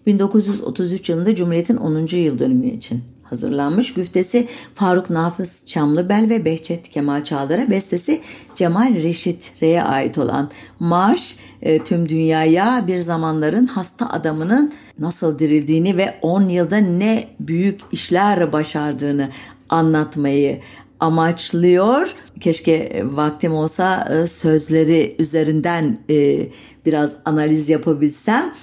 1933 0.05 1.09
yılında 1.09 1.35
Cumhuriyet'in 1.35 1.77
10. 1.77 2.15
yıl 2.17 2.39
dönümü 2.39 2.67
için 2.67 3.03
hazırlanmış. 3.29 3.93
Güftesi 3.93 4.47
Faruk 4.75 5.09
Nafız 5.09 5.65
Çamlıbel 5.65 6.29
ve 6.29 6.45
Behçet 6.45 6.89
Kemal 6.89 7.23
Çağlar'a 7.23 7.69
bestesi 7.69 8.21
Cemal 8.55 8.95
Reşit 8.95 9.53
R'ye 9.61 9.83
ait 9.83 10.17
olan 10.17 10.49
Marş 10.79 11.37
e, 11.61 11.83
tüm 11.83 12.09
dünyaya 12.09 12.83
bir 12.87 12.99
zamanların 12.99 13.67
hasta 13.67 14.09
adamının 14.09 14.73
nasıl 14.99 15.39
dirildiğini 15.39 15.97
ve 15.97 16.15
10 16.21 16.41
yılda 16.41 16.77
ne 16.77 17.27
büyük 17.39 17.81
işler 17.91 18.53
başardığını 18.53 19.29
anlatmayı 19.69 20.59
amaçlıyor. 20.99 22.15
Keşke 22.39 23.03
vaktim 23.05 23.53
olsa 23.53 24.07
e, 24.11 24.27
sözleri 24.27 25.15
üzerinden 25.19 25.99
e, 26.09 26.47
biraz 26.85 27.15
analiz 27.25 27.69
yapabilsem. 27.69 28.53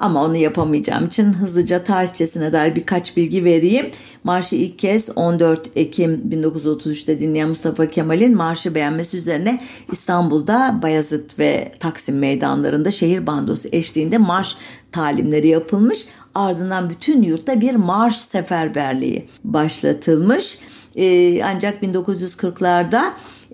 Ama 0.00 0.24
onu 0.24 0.36
yapamayacağım 0.36 1.06
için 1.06 1.24
hızlıca 1.32 1.84
tarihçesine 1.84 2.52
dair 2.52 2.76
birkaç 2.76 3.16
bilgi 3.16 3.44
vereyim. 3.44 3.90
Marşı 4.24 4.56
ilk 4.56 4.78
kez 4.78 5.08
14 5.16 5.70
Ekim 5.76 6.22
1933'te 6.30 7.20
dinleyen 7.20 7.48
Mustafa 7.48 7.86
Kemal'in 7.86 8.36
marşı 8.36 8.74
beğenmesi 8.74 9.16
üzerine 9.16 9.60
İstanbul'da 9.92 10.78
Bayazıt 10.82 11.38
ve 11.38 11.72
Taksim 11.80 12.18
meydanlarında 12.18 12.90
şehir 12.90 13.26
bandosu 13.26 13.68
eşliğinde 13.72 14.18
marş 14.18 14.56
talimleri 14.92 15.48
yapılmış. 15.48 16.06
Ardından 16.34 16.90
bütün 16.90 17.22
yurtta 17.22 17.60
bir 17.60 17.74
marş 17.74 18.16
seferberliği 18.16 19.28
başlatılmış. 19.44 20.58
Ee, 20.96 21.42
ancak 21.44 21.82
1940'larda 21.82 23.02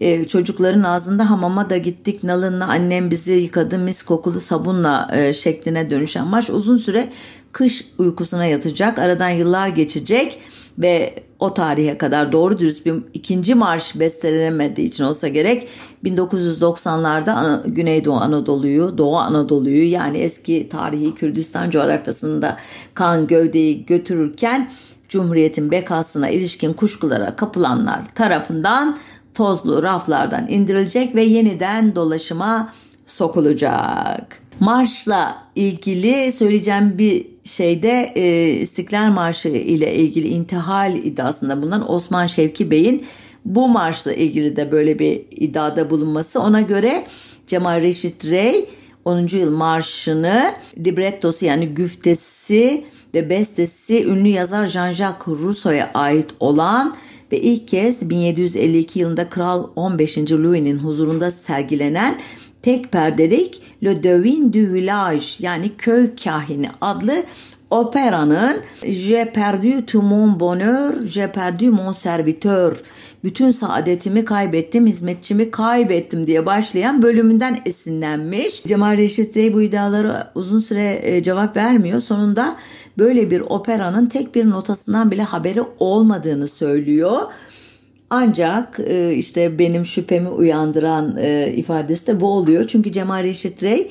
e, 0.01 0.25
çocukların 0.25 0.83
ağzında 0.83 1.31
hamama 1.31 1.71
da 1.71 1.77
gittik 1.77 2.25
nalınla 2.25 2.67
annem 2.67 3.11
bizi 3.11 3.33
yıkadı 3.33 3.79
mis 3.79 4.03
kokulu 4.03 4.41
sabunla 4.41 5.09
e, 5.13 5.33
şekline 5.33 5.91
dönüşen 5.91 6.27
marş 6.27 6.51
uzun 6.51 6.77
süre 6.77 7.09
kış 7.53 7.85
uykusuna 7.99 8.45
yatacak. 8.45 8.99
Aradan 8.99 9.31
yıllar 9.31 9.69
geçecek 9.69 10.39
ve 10.79 11.15
o 11.39 11.55
tarihe 11.55 11.99
kadar 11.99 12.33
doğru 12.33 12.59
dürüst 12.59 12.87
bir 12.87 12.95
ikinci 13.15 13.55
marş 13.55 14.01
bestelenemediği 14.01 14.89
için 14.89 15.05
olsa 15.05 15.29
gerek 15.29 15.69
1990'larda 16.05 17.63
Güneydoğu 17.71 18.17
Anadolu'yu, 18.17 18.99
Doğu 18.99 19.17
Anadolu'yu 19.17 19.91
yani 19.91 20.19
eski 20.19 20.69
tarihi 20.69 21.15
Kürdistan 21.15 21.71
coğrafyasında 21.71 22.57
kan 22.95 23.27
gövdeyi 23.27 23.87
götürürken 23.87 24.71
Cumhuriyet'in 25.09 25.71
bekasına 25.71 26.29
ilişkin 26.29 26.73
kuşkulara 26.73 27.37
kapılanlar 27.37 28.01
tarafından 28.15 28.99
tozlu 29.35 29.83
raflardan 29.83 30.49
indirilecek 30.49 31.15
ve 31.15 31.23
yeniden 31.23 31.95
dolaşıma 31.95 32.73
sokulacak. 33.07 34.39
Marşla 34.61 35.37
ilgili 35.55 36.33
söyleyeceğim 36.33 36.99
bir 36.99 37.27
şeyde 37.45 38.13
e, 38.15 38.51
İstiklal 38.51 39.11
Marşı 39.11 39.49
ile 39.49 39.95
ilgili 39.95 40.29
intihal 40.29 40.97
iddiasında 40.97 41.63
bulunan 41.63 41.93
Osman 41.93 42.27
Şevki 42.27 42.71
Bey'in 42.71 43.07
bu 43.45 43.69
marşla 43.69 44.13
ilgili 44.13 44.57
de 44.57 44.73
böyle 44.73 44.99
bir 44.99 45.23
iddiada 45.31 45.91
bulunması 45.91 46.41
ona 46.41 46.61
göre 46.61 47.07
Cemal 47.47 47.83
Reşit 47.83 48.25
Rey 48.25 48.69
10. 49.05 49.27
yıl 49.27 49.57
marşını 49.57 50.55
librettosu 50.85 51.47
yani 51.47 51.69
güftesi 51.69 52.85
ve 53.17 53.31
bestesi 53.31 54.05
ünlü 54.05 54.29
yazar 54.29 54.67
Jean-Jacques 54.67 55.43
Rousseau'ya 55.43 55.91
ait 55.95 56.27
olan 56.41 56.97
ve 57.33 57.41
ilk 57.41 57.69
kez 57.69 58.11
1752 58.11 58.99
yılında 58.99 59.29
Kral 59.29 59.67
15. 59.77 60.19
Louis'nin 60.19 60.79
huzurunda 60.79 61.31
sergilenen 61.31 62.19
tek 62.63 62.93
perdelik 62.93 63.63
Le 63.85 64.03
Devin 64.03 64.53
du 64.53 64.75
Village 64.75 65.25
yani 65.39 65.71
köy 65.79 66.17
kahini 66.25 66.69
adlı 66.81 67.23
operanın 67.71 68.61
J'ai 68.83 69.25
perdu 69.25 69.87
tout 69.87 70.05
mon 70.05 70.41
bonheur, 70.41 71.07
j'ai 71.07 71.33
perdu 71.33 71.73
mon 71.73 71.93
serviteur 71.93 72.77
bütün 73.27 73.51
saadetimi 73.51 74.25
kaybettim, 74.25 74.87
hizmetçimi 74.87 75.51
kaybettim 75.51 76.27
diye 76.27 76.47
başlayan 76.47 77.03
bölümünden 77.03 77.59
esinlenmiş. 77.67 78.63
Cemal 78.63 78.97
Reşit 78.97 79.37
Rey 79.37 79.55
bu 79.55 79.63
iddiaları 79.63 80.27
uzun 80.35 80.59
süre 80.59 81.01
e, 81.03 81.23
cevap 81.23 81.57
vermiyor. 81.57 82.01
Sonunda 82.01 82.57
böyle 82.99 83.31
bir 83.31 83.41
operanın 83.41 84.07
tek 84.07 84.35
bir 84.35 84.51
notasından 84.51 85.11
bile 85.11 85.23
haberi 85.23 85.63
olmadığını 85.79 86.49
söylüyor. 86.49 87.21
Ancak 88.11 88.81
e, 88.87 89.15
işte 89.15 89.59
benim 89.59 89.87
şüphemi 89.87 90.29
uyandıran 90.29 91.17
e, 91.17 91.53
ifadesi 91.57 92.07
de 92.07 92.21
bu 92.21 92.27
oluyor. 92.27 92.65
Çünkü 92.65 92.93
Cemal 92.93 93.25
Reşit 93.25 93.63
Rey 93.63 93.91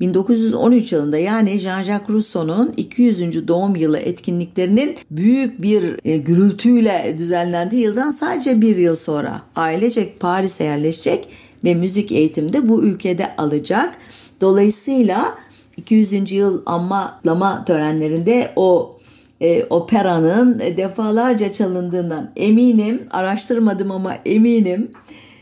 1913 0.00 0.92
yılında 0.92 1.18
yani 1.18 1.50
Jean-Jacques 1.50 2.08
Rousseau'nun 2.08 2.72
200. 2.76 3.48
doğum 3.48 3.76
yılı 3.76 3.98
etkinliklerinin 3.98 4.96
büyük 5.10 5.62
bir 5.62 6.00
e, 6.04 6.16
gürültüyle 6.16 7.14
düzenlendiği 7.18 7.82
yıldan 7.82 8.10
sadece 8.10 8.60
bir 8.60 8.76
yıl 8.76 8.96
sonra 8.96 9.42
ailecek 9.56 10.20
Paris'e 10.20 10.64
yerleşecek 10.64 11.28
ve 11.64 11.74
müzik 11.74 12.12
eğitimde 12.12 12.68
bu 12.68 12.82
ülkede 12.82 13.36
alacak. 13.36 13.94
Dolayısıyla 14.40 15.34
200. 15.76 16.32
yıl 16.32 16.62
anmalama 16.66 17.64
törenlerinde 17.64 18.52
o 18.56 18.98
e, 19.40 19.64
operanın 19.64 20.58
defalarca 20.58 21.52
çalındığından 21.52 22.30
eminim. 22.36 23.02
Araştırmadım 23.10 23.90
ama 23.90 24.14
eminim. 24.26 24.90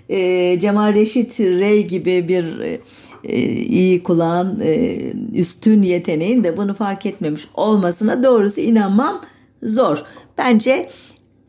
E, 0.09 0.59
Cemal 0.61 0.95
Reşit 0.95 1.41
Rey 1.41 1.87
gibi 1.87 2.29
bir 2.29 2.61
e, 2.61 2.81
iyi 3.25 4.03
kulağın 4.03 4.61
e, 4.61 4.99
üstün 5.35 5.83
yeteneğin 5.83 6.45
de 6.45 6.57
bunu 6.57 6.75
fark 6.75 7.07
etmemiş 7.07 7.49
olmasına 7.55 8.25
doğrusu 8.25 8.61
inanmam 8.61 9.21
zor. 9.63 10.05
Bence 10.39 10.87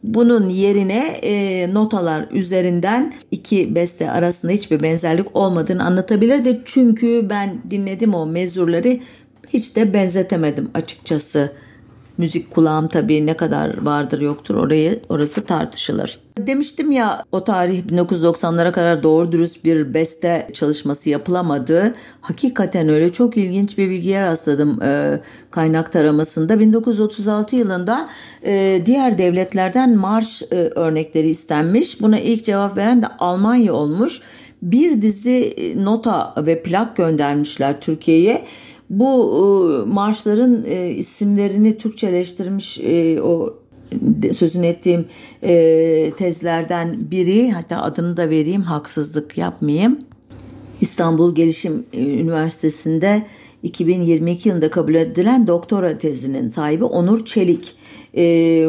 bunun 0.04 0.50
yerine 0.50 1.08
e, 1.08 1.74
notalar 1.74 2.26
üzerinden 2.32 3.14
iki 3.32 3.76
beste 3.76 4.12
arasında 4.12 4.52
hiçbir 4.52 4.84
benzerlik 4.84 5.36
olmadığını 5.36 5.84
anlatabilirdi. 5.84 6.62
Çünkü 6.66 7.28
ben 7.30 7.62
dinledim 7.70 8.14
o 8.14 8.26
mezurları 8.26 9.00
hiç 9.54 9.76
de 9.76 9.94
benzetemedim 9.94 10.70
açıkçası 10.74 11.52
müzik 12.20 12.52
kulağım 12.52 12.88
tabii 12.88 13.26
ne 13.26 13.34
kadar 13.34 13.86
vardır 13.86 14.22
yoktur 14.22 14.56
orayı 14.56 15.00
orası 15.10 15.46
tartışılır. 15.46 16.20
Demiştim 16.38 16.92
ya 16.92 17.24
o 17.32 17.44
tarih 17.44 17.84
1990'lara 17.84 18.72
kadar 18.72 19.04
doğru 19.04 19.32
dürüst 19.32 19.66
bir 19.66 19.94
beste 19.94 20.50
çalışması 20.54 21.10
yapılamadı. 21.10 21.96
Hakikaten 22.22 22.90
öyle 22.90 23.12
çok 23.12 23.38
ilginç 23.38 23.78
bir 23.78 23.90
bilgiye 23.90 24.22
rastladım 24.22 24.82
e, 24.82 25.20
kaynak 25.52 25.92
taramasında. 25.92 26.60
1936 26.60 27.56
yılında 27.56 28.10
e, 28.46 28.82
diğer 28.86 29.18
devletlerden 29.18 29.98
marş 29.98 30.44
e, 30.52 30.56
örnekleri 30.56 31.30
istenmiş. 31.30 32.02
Buna 32.02 32.20
ilk 32.20 32.46
cevap 32.46 32.78
veren 32.78 33.02
de 33.02 33.08
Almanya 33.08 33.74
olmuş. 33.74 34.22
Bir 34.62 35.02
dizi 35.02 35.54
e, 35.58 35.84
nota 35.84 36.34
ve 36.38 36.64
plak 36.64 36.98
göndermişler 36.98 37.82
Türkiye'ye. 37.82 38.46
Bu 38.90 39.86
e, 39.86 39.90
marşların 39.90 40.66
e, 40.66 40.90
isimlerini 40.90 41.78
Türkçeleştirmiş 41.78 42.80
e, 42.80 43.22
o 43.22 43.54
sözünü 44.34 44.66
ettiğim 44.66 45.06
e, 45.44 46.12
tezlerden 46.18 47.12
biri 47.12 47.52
hatta 47.52 47.82
adını 47.82 48.18
da 48.18 48.30
vereyim 48.30 48.62
haksızlık 48.62 49.38
yapmayayım. 49.38 50.00
İstanbul 50.82 51.36
Gelişim 51.36 51.86
Üniversitesi'nde 51.94 53.24
2022 53.64 54.50
yılında 54.50 54.72
kabul 54.72 54.96
edilen 54.96 55.48
doktora 55.48 55.98
tezinin 55.98 56.50
sahibi 56.50 56.84
Onur 56.84 57.26
Çelik. 57.26 57.76
Ee, 58.20 58.68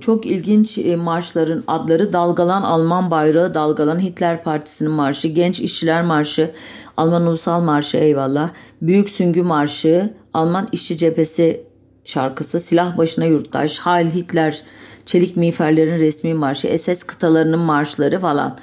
çok 0.00 0.26
ilginç 0.26 0.78
marşların 0.96 1.64
adları 1.66 2.12
Dalgalan 2.12 2.62
Alman 2.62 3.10
Bayrağı, 3.10 3.54
Dalgalan 3.54 4.00
Hitler 4.00 4.42
Partisi'nin 4.42 4.90
marşı, 4.90 5.28
Genç 5.28 5.60
İşçiler 5.60 6.02
Marşı, 6.02 6.50
Alman 6.96 7.26
Ulusal 7.26 7.60
Marşı 7.60 7.96
eyvallah, 7.96 8.50
Büyük 8.82 9.10
Süngü 9.10 9.42
Marşı, 9.42 10.14
Alman 10.34 10.68
İşçi 10.72 10.98
Cephesi 10.98 11.64
şarkısı, 12.04 12.60
Silah 12.60 12.98
Başına 12.98 13.24
Yurttaş, 13.24 13.78
Heil 13.78 14.10
Hitler, 14.10 14.62
Çelik 15.06 15.36
Miğferlerin 15.36 16.00
Resmi 16.00 16.34
Marşı, 16.34 16.78
SS 16.78 17.02
kıtalarının 17.02 17.58
marşları 17.58 18.18
falan. 18.18 18.58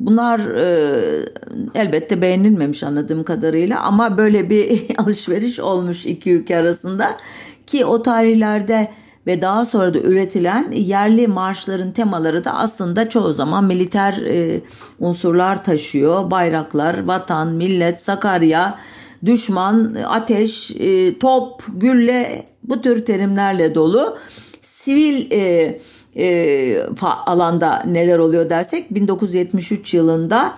Bunlar 0.00 0.38
e, 0.38 1.26
elbette 1.74 2.22
beğenilmemiş 2.22 2.82
anladığım 2.82 3.24
kadarıyla 3.24 3.80
ama 3.80 4.18
böyle 4.18 4.50
bir 4.50 4.82
alışveriş 4.98 5.60
olmuş 5.60 6.06
iki 6.06 6.32
ülke 6.32 6.56
arasında 6.56 7.16
ki 7.66 7.84
o 7.84 8.02
tarihlerde 8.02 8.88
ve 9.26 9.42
daha 9.42 9.64
sonra 9.64 9.94
da 9.94 9.98
üretilen 9.98 10.72
yerli 10.72 11.28
marşların 11.28 11.92
temaları 11.92 12.44
da 12.44 12.54
aslında 12.54 13.08
çoğu 13.08 13.32
zaman 13.32 13.64
militer 13.64 14.12
e, 14.12 14.60
unsurlar 14.98 15.64
taşıyor. 15.64 16.30
Bayraklar, 16.30 17.04
vatan, 17.04 17.48
millet, 17.48 18.02
Sakarya, 18.02 18.78
düşman, 19.24 19.96
ateş, 20.08 20.70
e, 20.70 21.18
top, 21.18 21.62
gülle 21.68 22.44
bu 22.62 22.82
tür 22.82 23.04
terimlerle 23.04 23.74
dolu. 23.74 24.16
Sivil 24.60 25.30
e, 25.32 25.78
alanda 27.26 27.82
neler 27.86 28.18
oluyor 28.18 28.50
dersek 28.50 28.94
1973 28.94 29.94
yılında 29.94 30.56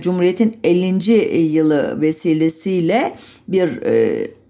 Cumhuriyet'in 0.00 0.56
50. 0.64 1.12
yılı 1.38 2.00
vesilesiyle 2.00 3.14
bir 3.48 3.68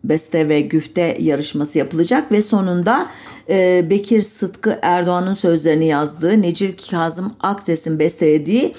beste 0.05 0.49
ve 0.49 0.61
güfte 0.61 1.17
yarışması 1.21 1.79
yapılacak 1.79 2.33
ve 2.33 2.43
sonunda 2.43 3.07
e, 3.49 3.91
Bekir 3.91 4.23
Sıtkı 4.23 4.79
Erdoğan'ın 4.83 5.35
sözlerini 5.35 5.87
yazdığı 5.87 6.43
Necil 6.43 6.73
Kazım 6.91 7.33
Akses'in 7.41 7.99
bestelediği 7.99 8.75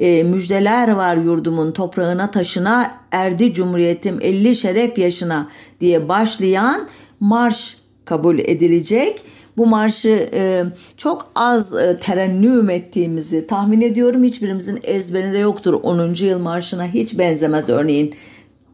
e, 0.00 0.22
müjdeler 0.22 0.88
var 0.92 1.16
yurdumun 1.16 1.72
toprağına 1.72 2.30
taşına 2.30 2.94
erdi 3.12 3.52
cumhuriyetim 3.54 4.18
50 4.20 4.56
şeref 4.56 4.98
yaşına 4.98 5.48
diye 5.80 6.08
başlayan 6.08 6.88
marş 7.20 7.76
kabul 8.04 8.38
edilecek. 8.38 9.22
Bu 9.56 9.66
marşı 9.66 10.30
e, 10.32 10.64
çok 10.96 11.30
az 11.34 11.74
e, 11.74 11.98
terennüm 12.00 12.70
ettiğimizi 12.70 13.46
tahmin 13.46 13.80
ediyorum. 13.80 14.22
Hiçbirimizin 14.22 14.80
ezberinde 14.82 15.38
yoktur. 15.38 15.74
10. 15.82 16.14
yıl 16.14 16.38
marşına 16.38 16.86
hiç 16.86 17.18
benzemez 17.18 17.68
örneğin 17.68 18.14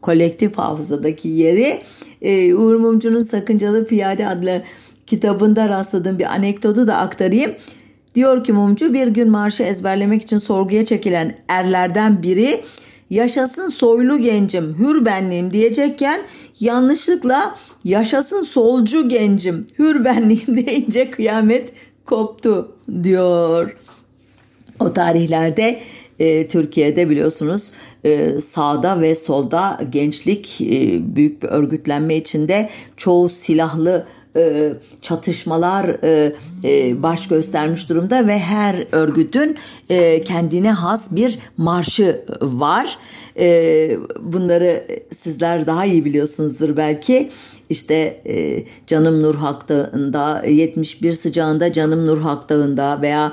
kolektif 0.01 0.57
hafızadaki 0.57 1.29
yeri. 1.29 1.81
E, 2.21 2.53
Uğur 2.53 2.75
Mumcu'nun 2.75 3.21
Sakıncalı 3.21 3.87
Piyade 3.87 4.27
adlı 4.27 4.61
kitabında 5.07 5.69
rastladığım 5.69 6.19
bir 6.19 6.25
anekdotu 6.25 6.87
da 6.87 6.97
aktarayım. 6.97 7.51
Diyor 8.15 8.43
ki 8.43 8.53
Mumcu 8.53 8.93
bir 8.93 9.07
gün 9.07 9.29
marşı 9.29 9.63
ezberlemek 9.63 10.21
için 10.21 10.37
sorguya 10.37 10.85
çekilen 10.85 11.37
erlerden 11.47 12.23
biri 12.23 12.61
yaşasın 13.09 13.69
soylu 13.69 14.17
gencim, 14.17 14.75
hür 14.79 15.05
benliğim 15.05 15.53
diyecekken 15.53 16.21
yanlışlıkla 16.59 17.55
yaşasın 17.83 18.43
solcu 18.43 19.09
gencim, 19.09 19.67
hür 19.79 20.05
benliğim 20.05 20.57
deyince 20.65 21.11
kıyamet 21.11 21.73
koptu 22.05 22.75
diyor. 23.03 23.77
O 24.79 24.93
tarihlerde 24.93 25.79
e, 26.21 26.47
Türkiye'de 26.47 27.09
biliyorsunuz 27.09 27.71
e, 28.03 28.41
sağda 28.41 29.01
ve 29.01 29.15
solda 29.15 29.79
gençlik 29.89 30.61
e, 30.61 30.99
büyük 31.15 31.43
bir 31.43 31.47
örgütlenme 31.47 32.15
içinde 32.15 32.69
çoğu 32.97 33.29
silahlı 33.29 34.05
e, 34.35 34.73
çatışmalar 35.01 36.03
e, 36.03 36.33
e, 36.63 37.03
baş 37.03 37.27
göstermiş 37.27 37.89
durumda 37.89 38.27
ve 38.27 38.39
her 38.39 38.85
örgütün 38.91 39.57
kendine 40.25 40.71
has 40.71 41.11
bir 41.11 41.39
marşı 41.57 42.25
var. 42.41 42.97
Bunları 44.19 44.83
sizler 45.15 45.67
daha 45.67 45.85
iyi 45.85 46.05
biliyorsunuzdur 46.05 46.77
belki. 46.77 47.29
İşte 47.69 48.21
e, 48.25 48.63
Canım 48.87 49.23
Nur 49.23 49.35
Hak 49.35 49.69
Dağı'nda, 49.69 50.43
71 50.47 51.13
sıcağında 51.13 51.73
Canım 51.73 52.07
Nur 52.07 52.21
Hak 52.21 52.49
Dağı'nda 52.49 53.01
veya 53.01 53.31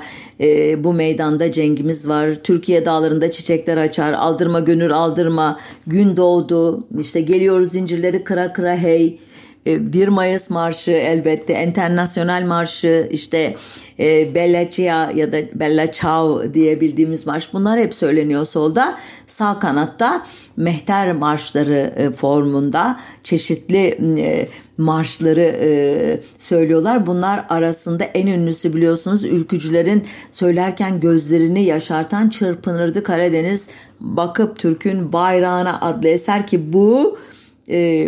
bu 0.83 0.93
meydanda 0.93 1.51
cengimiz 1.51 2.07
var. 2.07 2.35
Türkiye 2.43 2.85
dağlarında 2.85 3.31
çiçekler 3.31 3.77
açar, 3.77 4.13
aldırma 4.13 4.59
gönül 4.59 4.93
aldırma, 4.93 5.59
gün 5.87 6.17
doğdu, 6.17 6.87
işte 6.99 7.21
geliyoruz 7.21 7.71
zincirleri 7.71 8.23
kıra 8.23 8.53
kıra 8.53 8.75
hey 8.75 9.19
1 9.65 10.07
e, 10.07 10.09
Mayıs 10.09 10.49
Marşı 10.49 10.91
elbette, 10.91 11.53
Enternasyonel 11.53 12.43
Marşı, 12.43 13.07
işte 13.11 13.55
e, 13.99 14.35
Bella 14.35 14.69
Cia 14.71 15.11
ya 15.11 15.31
da 15.31 15.37
Bella 15.53 15.91
Ciao 15.91 16.53
diye 16.53 16.79
marş 17.25 17.53
bunlar 17.53 17.79
hep 17.79 17.95
söyleniyor 17.95 18.45
solda. 18.45 18.97
Sağ 19.27 19.59
kanatta 19.59 20.25
mehter 20.57 21.11
marşları 21.13 21.93
e, 21.97 22.09
formunda 22.09 22.99
çeşitli 23.23 23.97
e, 24.19 24.49
marşları 24.77 26.19
söylüyorlar. 26.37 27.07
Bunlar 27.07 27.45
arasında 27.49 28.03
en 28.03 28.27
ünlüsü 28.27 28.73
biliyorsunuz 28.73 29.23
ülkücülerin 29.23 30.03
söylerken 30.31 30.99
gözlerini 30.99 31.63
yaşartan 31.63 32.29
Çırpınırdı 32.29 33.03
Karadeniz 33.03 33.67
Bakıp 33.99 34.59
Türk'ün 34.59 35.13
Bayrağına 35.13 35.81
adlı 35.81 36.07
eser 36.07 36.47
ki 36.47 36.73
bu 36.73 37.17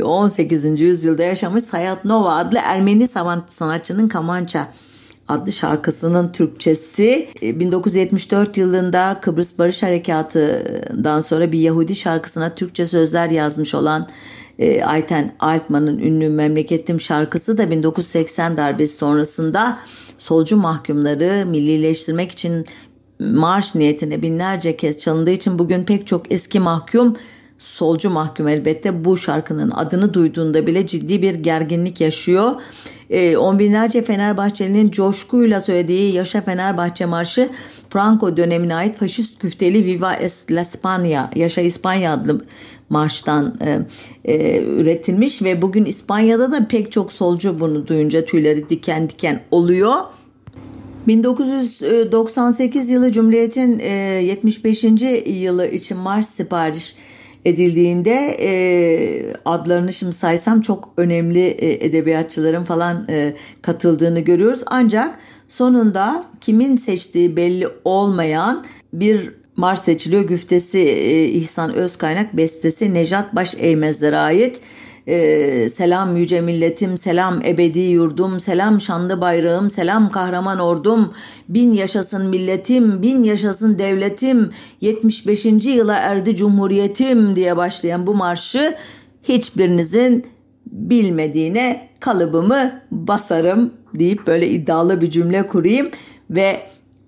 18. 0.03 0.65
Ee, 0.65 0.83
yüzyılda 0.83 1.23
yaşamış 1.23 1.63
Sayat 1.63 2.05
Nova 2.05 2.35
adlı 2.35 2.59
Ermeni 2.63 3.07
sanatçının 3.47 4.07
Kamança 4.07 4.67
adlı 5.27 5.51
şarkısının 5.51 6.31
Türkçesi 6.31 7.27
1974 7.41 8.57
ee, 8.57 8.61
yılında 8.61 9.19
Kıbrıs 9.21 9.59
Barış 9.59 9.83
Harekatı'dan 9.83 11.19
sonra 11.21 11.51
bir 11.51 11.59
Yahudi 11.59 11.95
şarkısına 11.95 12.55
Türkçe 12.55 12.87
sözler 12.87 13.29
yazmış 13.29 13.75
olan 13.75 14.09
e, 14.59 14.83
Ayten 14.83 15.35
Alpman'ın 15.39 15.99
ünlü 15.99 16.29
Memleketim 16.29 17.01
şarkısı 17.01 17.57
da 17.57 17.71
1980 17.71 18.57
darbesi 18.57 18.97
sonrasında 18.97 19.79
solcu 20.17 20.57
mahkumları 20.57 21.45
millileştirmek 21.45 22.31
için 22.31 22.65
marş 23.19 23.75
niyetine 23.75 24.21
binlerce 24.21 24.77
kez 24.77 24.97
çalındığı 24.97 25.31
için 25.31 25.59
bugün 25.59 25.83
pek 25.83 26.07
çok 26.07 26.31
eski 26.31 26.59
mahkum 26.59 27.17
solcu 27.61 28.09
mahkum 28.09 28.47
elbette 28.47 29.05
bu 29.05 29.17
şarkının 29.17 29.71
adını 29.71 30.13
duyduğunda 30.13 30.67
bile 30.67 30.87
ciddi 30.87 31.21
bir 31.21 31.35
gerginlik 31.35 32.01
yaşıyor. 32.01 32.51
E, 33.09 33.37
on 33.37 33.59
binlerce 33.59 34.01
Fenerbahçelinin 34.01 34.91
coşkuyla 34.91 35.61
söylediği 35.61 36.13
Yaşa 36.13 36.41
Fenerbahçe 36.41 37.05
Marşı 37.05 37.49
Franco 37.89 38.37
dönemine 38.37 38.75
ait 38.75 38.95
faşist 38.95 39.39
küfteli 39.39 39.85
Viva 39.85 40.13
es 40.13 40.51
la 40.51 40.61
España, 40.61 41.39
Yaşa 41.39 41.61
İspanya 41.61 42.13
adlı 42.13 42.41
marştan 42.89 43.55
e, 43.61 43.79
e, 44.25 44.63
üretilmiş 44.63 45.41
ve 45.41 45.61
bugün 45.61 45.85
İspanya'da 45.85 46.51
da 46.51 46.67
pek 46.67 46.91
çok 46.91 47.13
solcu 47.13 47.59
bunu 47.59 47.87
duyunca 47.87 48.25
tüyleri 48.25 48.69
diken 48.69 49.09
diken 49.09 49.41
oluyor. 49.51 49.95
1998 51.07 52.89
yılı 52.89 53.11
Cumhuriyet'in 53.11 53.79
75. 53.79 54.83
E, 54.83 55.29
yılı 55.31 55.67
için 55.67 55.97
marş 55.97 56.25
sipariş 56.25 56.95
edildiğinde 57.45 58.37
e, 58.39 59.33
adlarını 59.45 59.93
şimdi 59.93 60.13
saysam 60.13 60.61
çok 60.61 60.93
önemli 60.97 61.47
e, 61.47 61.85
edebiyatçıların 61.85 62.63
falan 62.63 63.05
e, 63.09 63.33
katıldığını 63.61 64.19
görüyoruz. 64.19 64.63
Ancak 64.65 65.19
sonunda 65.47 66.25
kimin 66.41 66.77
seçtiği 66.77 67.35
belli 67.37 67.67
olmayan 67.85 68.65
bir 68.93 69.33
marş 69.55 69.79
seçiliyor. 69.79 70.23
Güftesi 70.23 70.79
e, 70.79 71.25
İhsan 71.25 71.73
Özkaynak, 71.73 72.37
bestesi 72.37 72.93
Nejat 72.93 73.35
Baş 73.35 73.55
Eğmezler'e 73.59 74.17
ait. 74.17 74.61
E, 75.11 75.69
selam 75.69 76.17
yüce 76.17 76.41
milletim, 76.41 76.97
selam 76.97 77.41
ebedi 77.45 77.79
yurdum, 77.79 78.39
selam 78.39 78.81
şanlı 78.81 79.21
bayrağım, 79.21 79.71
selam 79.71 80.11
kahraman 80.11 80.59
ordum, 80.59 81.13
bin 81.49 81.73
yaşasın 81.73 82.25
milletim, 82.25 83.01
bin 83.01 83.23
yaşasın 83.23 83.79
devletim, 83.79 84.51
75. 84.81 85.45
yıla 85.45 85.95
erdi 85.95 86.35
cumhuriyetim 86.35 87.35
diye 87.35 87.57
başlayan 87.57 88.07
bu 88.07 88.15
marşı 88.15 88.75
hiçbirinizin 89.23 90.25
bilmediğine 90.65 91.89
kalıbımı 91.99 92.81
basarım 92.91 93.73
deyip 93.93 94.27
böyle 94.27 94.49
iddialı 94.49 95.01
bir 95.01 95.09
cümle 95.09 95.47
kurayım 95.47 95.89
ve 96.29 96.61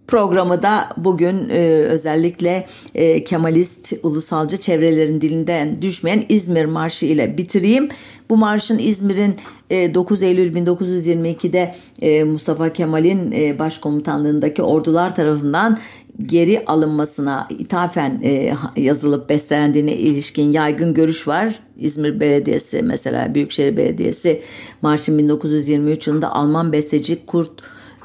Programı 0.08 0.64
da 0.64 0.90
bugün 0.98 1.50
e, 1.50 1.60
özellikle 1.68 2.66
e, 2.96 3.24
Kemalist 3.24 3.94
ulusalcı 4.04 4.58
çevrelerin 4.58 5.22
dilinden 5.22 5.82
düşmeyen 5.82 6.24
İzmir 6.30 6.66
Marşı 6.66 7.06
ile 7.06 7.38
bitireyim. 7.38 7.90
Bu 8.30 8.38
marşın 8.38 8.78
İzmir'in 8.78 9.36
e, 9.70 9.94
9 9.94 10.24
Eylül 10.24 10.56
1922'de 10.56 11.76
e, 12.02 12.24
Mustafa 12.24 12.74
Kemal'in 12.74 13.32
e, 13.32 13.60
başkomutanlığındaki 13.60 14.64
ordular 14.64 15.16
tarafından 15.16 15.78
geri 16.26 16.66
alınmasına 16.66 17.48
ithafen 17.50 18.22
e, 18.24 18.54
yazılıp 18.76 19.30
bestelendiğine 19.30 19.96
ilişkin 19.96 20.52
yaygın 20.52 20.94
görüş 20.94 21.28
var. 21.28 21.60
İzmir 21.78 22.20
Belediyesi 22.20 22.82
mesela 22.84 23.36
Büyükşehir 23.36 23.78
Belediyesi 23.78 24.42
marşın 24.82 25.18
1923 25.18 26.08
yılında 26.08 26.32
Alman 26.32 26.72
besteci 26.72 27.26
Kurt 27.26 27.52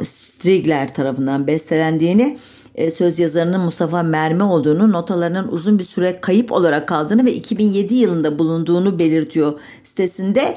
Strigler 0.05 0.95
tarafından 0.95 1.47
bestelendiğini, 1.47 2.39
e, 2.75 2.91
söz 2.91 3.19
yazarının 3.19 3.61
Mustafa 3.61 4.03
Mermi 4.03 4.43
olduğunu, 4.43 4.93
notalarının 4.93 5.49
uzun 5.49 5.79
bir 5.79 5.85
süre 5.85 6.21
kayıp 6.21 6.53
olarak 6.53 6.89
kaldığını 6.89 7.25
ve 7.25 7.35
2007 7.35 7.95
yılında 7.95 8.39
bulunduğunu 8.39 8.99
belirtiyor 8.99 9.61
sitesinde. 9.85 10.57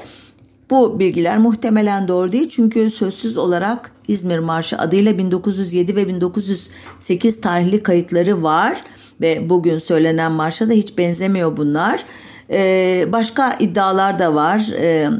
Bu 0.70 0.98
bilgiler 0.98 1.38
muhtemelen 1.38 2.08
doğru 2.08 2.32
değil 2.32 2.48
çünkü 2.48 2.90
sözsüz 2.90 3.36
olarak 3.36 3.92
İzmir 4.08 4.38
Marşı 4.38 4.78
adıyla 4.78 5.18
1907 5.18 5.96
ve 5.96 6.08
1908 6.08 7.40
tarihli 7.40 7.82
kayıtları 7.82 8.42
var 8.42 8.84
ve 9.20 9.50
bugün 9.50 9.78
söylenen 9.78 10.32
marşa 10.32 10.68
da 10.68 10.72
hiç 10.72 10.98
benzemiyor 10.98 11.56
bunlar. 11.56 12.04
Ee, 12.50 13.06
başka 13.12 13.56
iddialar 13.60 14.18
da 14.18 14.34
var. 14.34 14.68
Ee, 14.78 15.10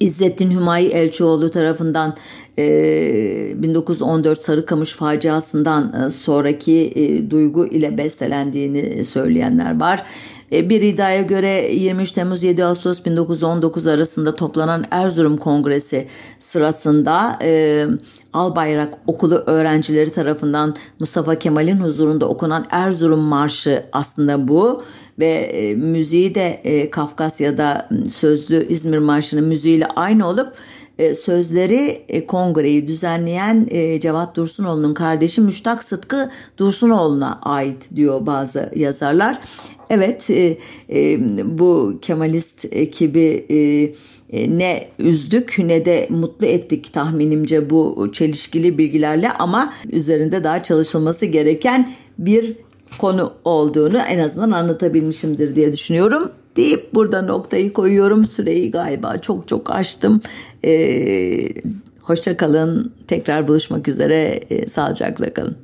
İzzettin 0.00 0.50
Hümayi 0.50 0.88
Elçioğlu 0.88 1.50
tarafından 1.50 2.16
1914 2.58 4.40
Sarıkamış 4.40 4.92
faciasından 4.92 6.08
sonraki 6.08 6.92
duygu 7.30 7.66
ile 7.66 7.98
bestelendiğini 7.98 9.04
söyleyenler 9.04 9.80
var. 9.80 10.04
Bir 10.52 10.82
iddiaya 10.82 11.22
göre 11.22 11.74
23 11.74 12.12
Temmuz 12.12 12.42
7 12.42 12.64
Ağustos 12.64 13.04
1919 13.04 13.86
arasında 13.86 14.36
toplanan 14.36 14.84
Erzurum 14.90 15.36
Kongresi 15.36 16.06
sırasında 16.38 17.38
e, 17.42 17.84
Albayrak 18.32 18.94
Okulu 19.06 19.34
öğrencileri 19.34 20.12
tarafından 20.12 20.76
Mustafa 21.00 21.34
Kemal'in 21.34 21.76
huzurunda 21.76 22.28
okunan 22.28 22.66
Erzurum 22.70 23.20
Marşı 23.20 23.84
aslında 23.92 24.48
bu. 24.48 24.82
Ve 25.18 25.28
e, 25.28 25.74
müziği 25.74 26.34
de 26.34 26.60
e, 26.64 26.90
Kafkasya'da 26.90 27.88
sözlü 28.14 28.66
İzmir 28.68 28.98
Marşı'nın 28.98 29.44
müziğiyle 29.44 29.86
aynı 29.86 30.28
olup 30.28 30.48
e, 30.48 30.56
sözleri 31.14 32.02
e, 32.08 32.26
kongreyi 32.26 32.88
düzenleyen 32.88 33.66
e, 33.70 34.00
Cevat 34.00 34.36
Dursunoğlu'nun 34.36 34.94
kardeşi 34.94 35.40
Müştak 35.40 35.84
Sıtkı 35.84 36.30
Dursunoğlu'na 36.58 37.38
ait 37.42 37.88
diyor 37.96 38.26
bazı 38.26 38.72
yazarlar. 38.76 39.38
Evet 39.90 40.28
bu 41.44 41.98
Kemalist 42.02 42.64
ekibi 42.70 43.46
ne 44.32 44.88
üzdük 44.98 45.58
ne 45.58 45.84
de 45.84 46.06
mutlu 46.10 46.46
ettik 46.46 46.92
tahminimce 46.92 47.70
bu 47.70 48.10
çelişkili 48.12 48.78
bilgilerle 48.78 49.32
ama 49.32 49.72
üzerinde 49.92 50.44
daha 50.44 50.62
çalışılması 50.62 51.26
gereken 51.26 51.90
bir 52.18 52.56
konu 52.98 53.32
olduğunu 53.44 53.98
en 53.98 54.18
azından 54.18 54.50
anlatabilmişimdir 54.50 55.54
diye 55.54 55.72
düşünüyorum 55.72 56.32
deyip 56.58 56.94
burada 56.94 57.22
noktayı 57.22 57.72
koyuyorum. 57.72 58.26
Süreyi 58.26 58.70
galiba 58.70 59.18
çok 59.18 59.48
çok 59.48 59.70
aştım. 59.70 60.20
Ee, 60.64 61.48
hoşça 62.02 62.36
kalın. 62.36 62.92
Tekrar 63.08 63.48
buluşmak 63.48 63.88
üzere. 63.88 64.40
Ee, 64.50 64.68
sağlıcakla 64.68 65.34
kalın. 65.34 65.56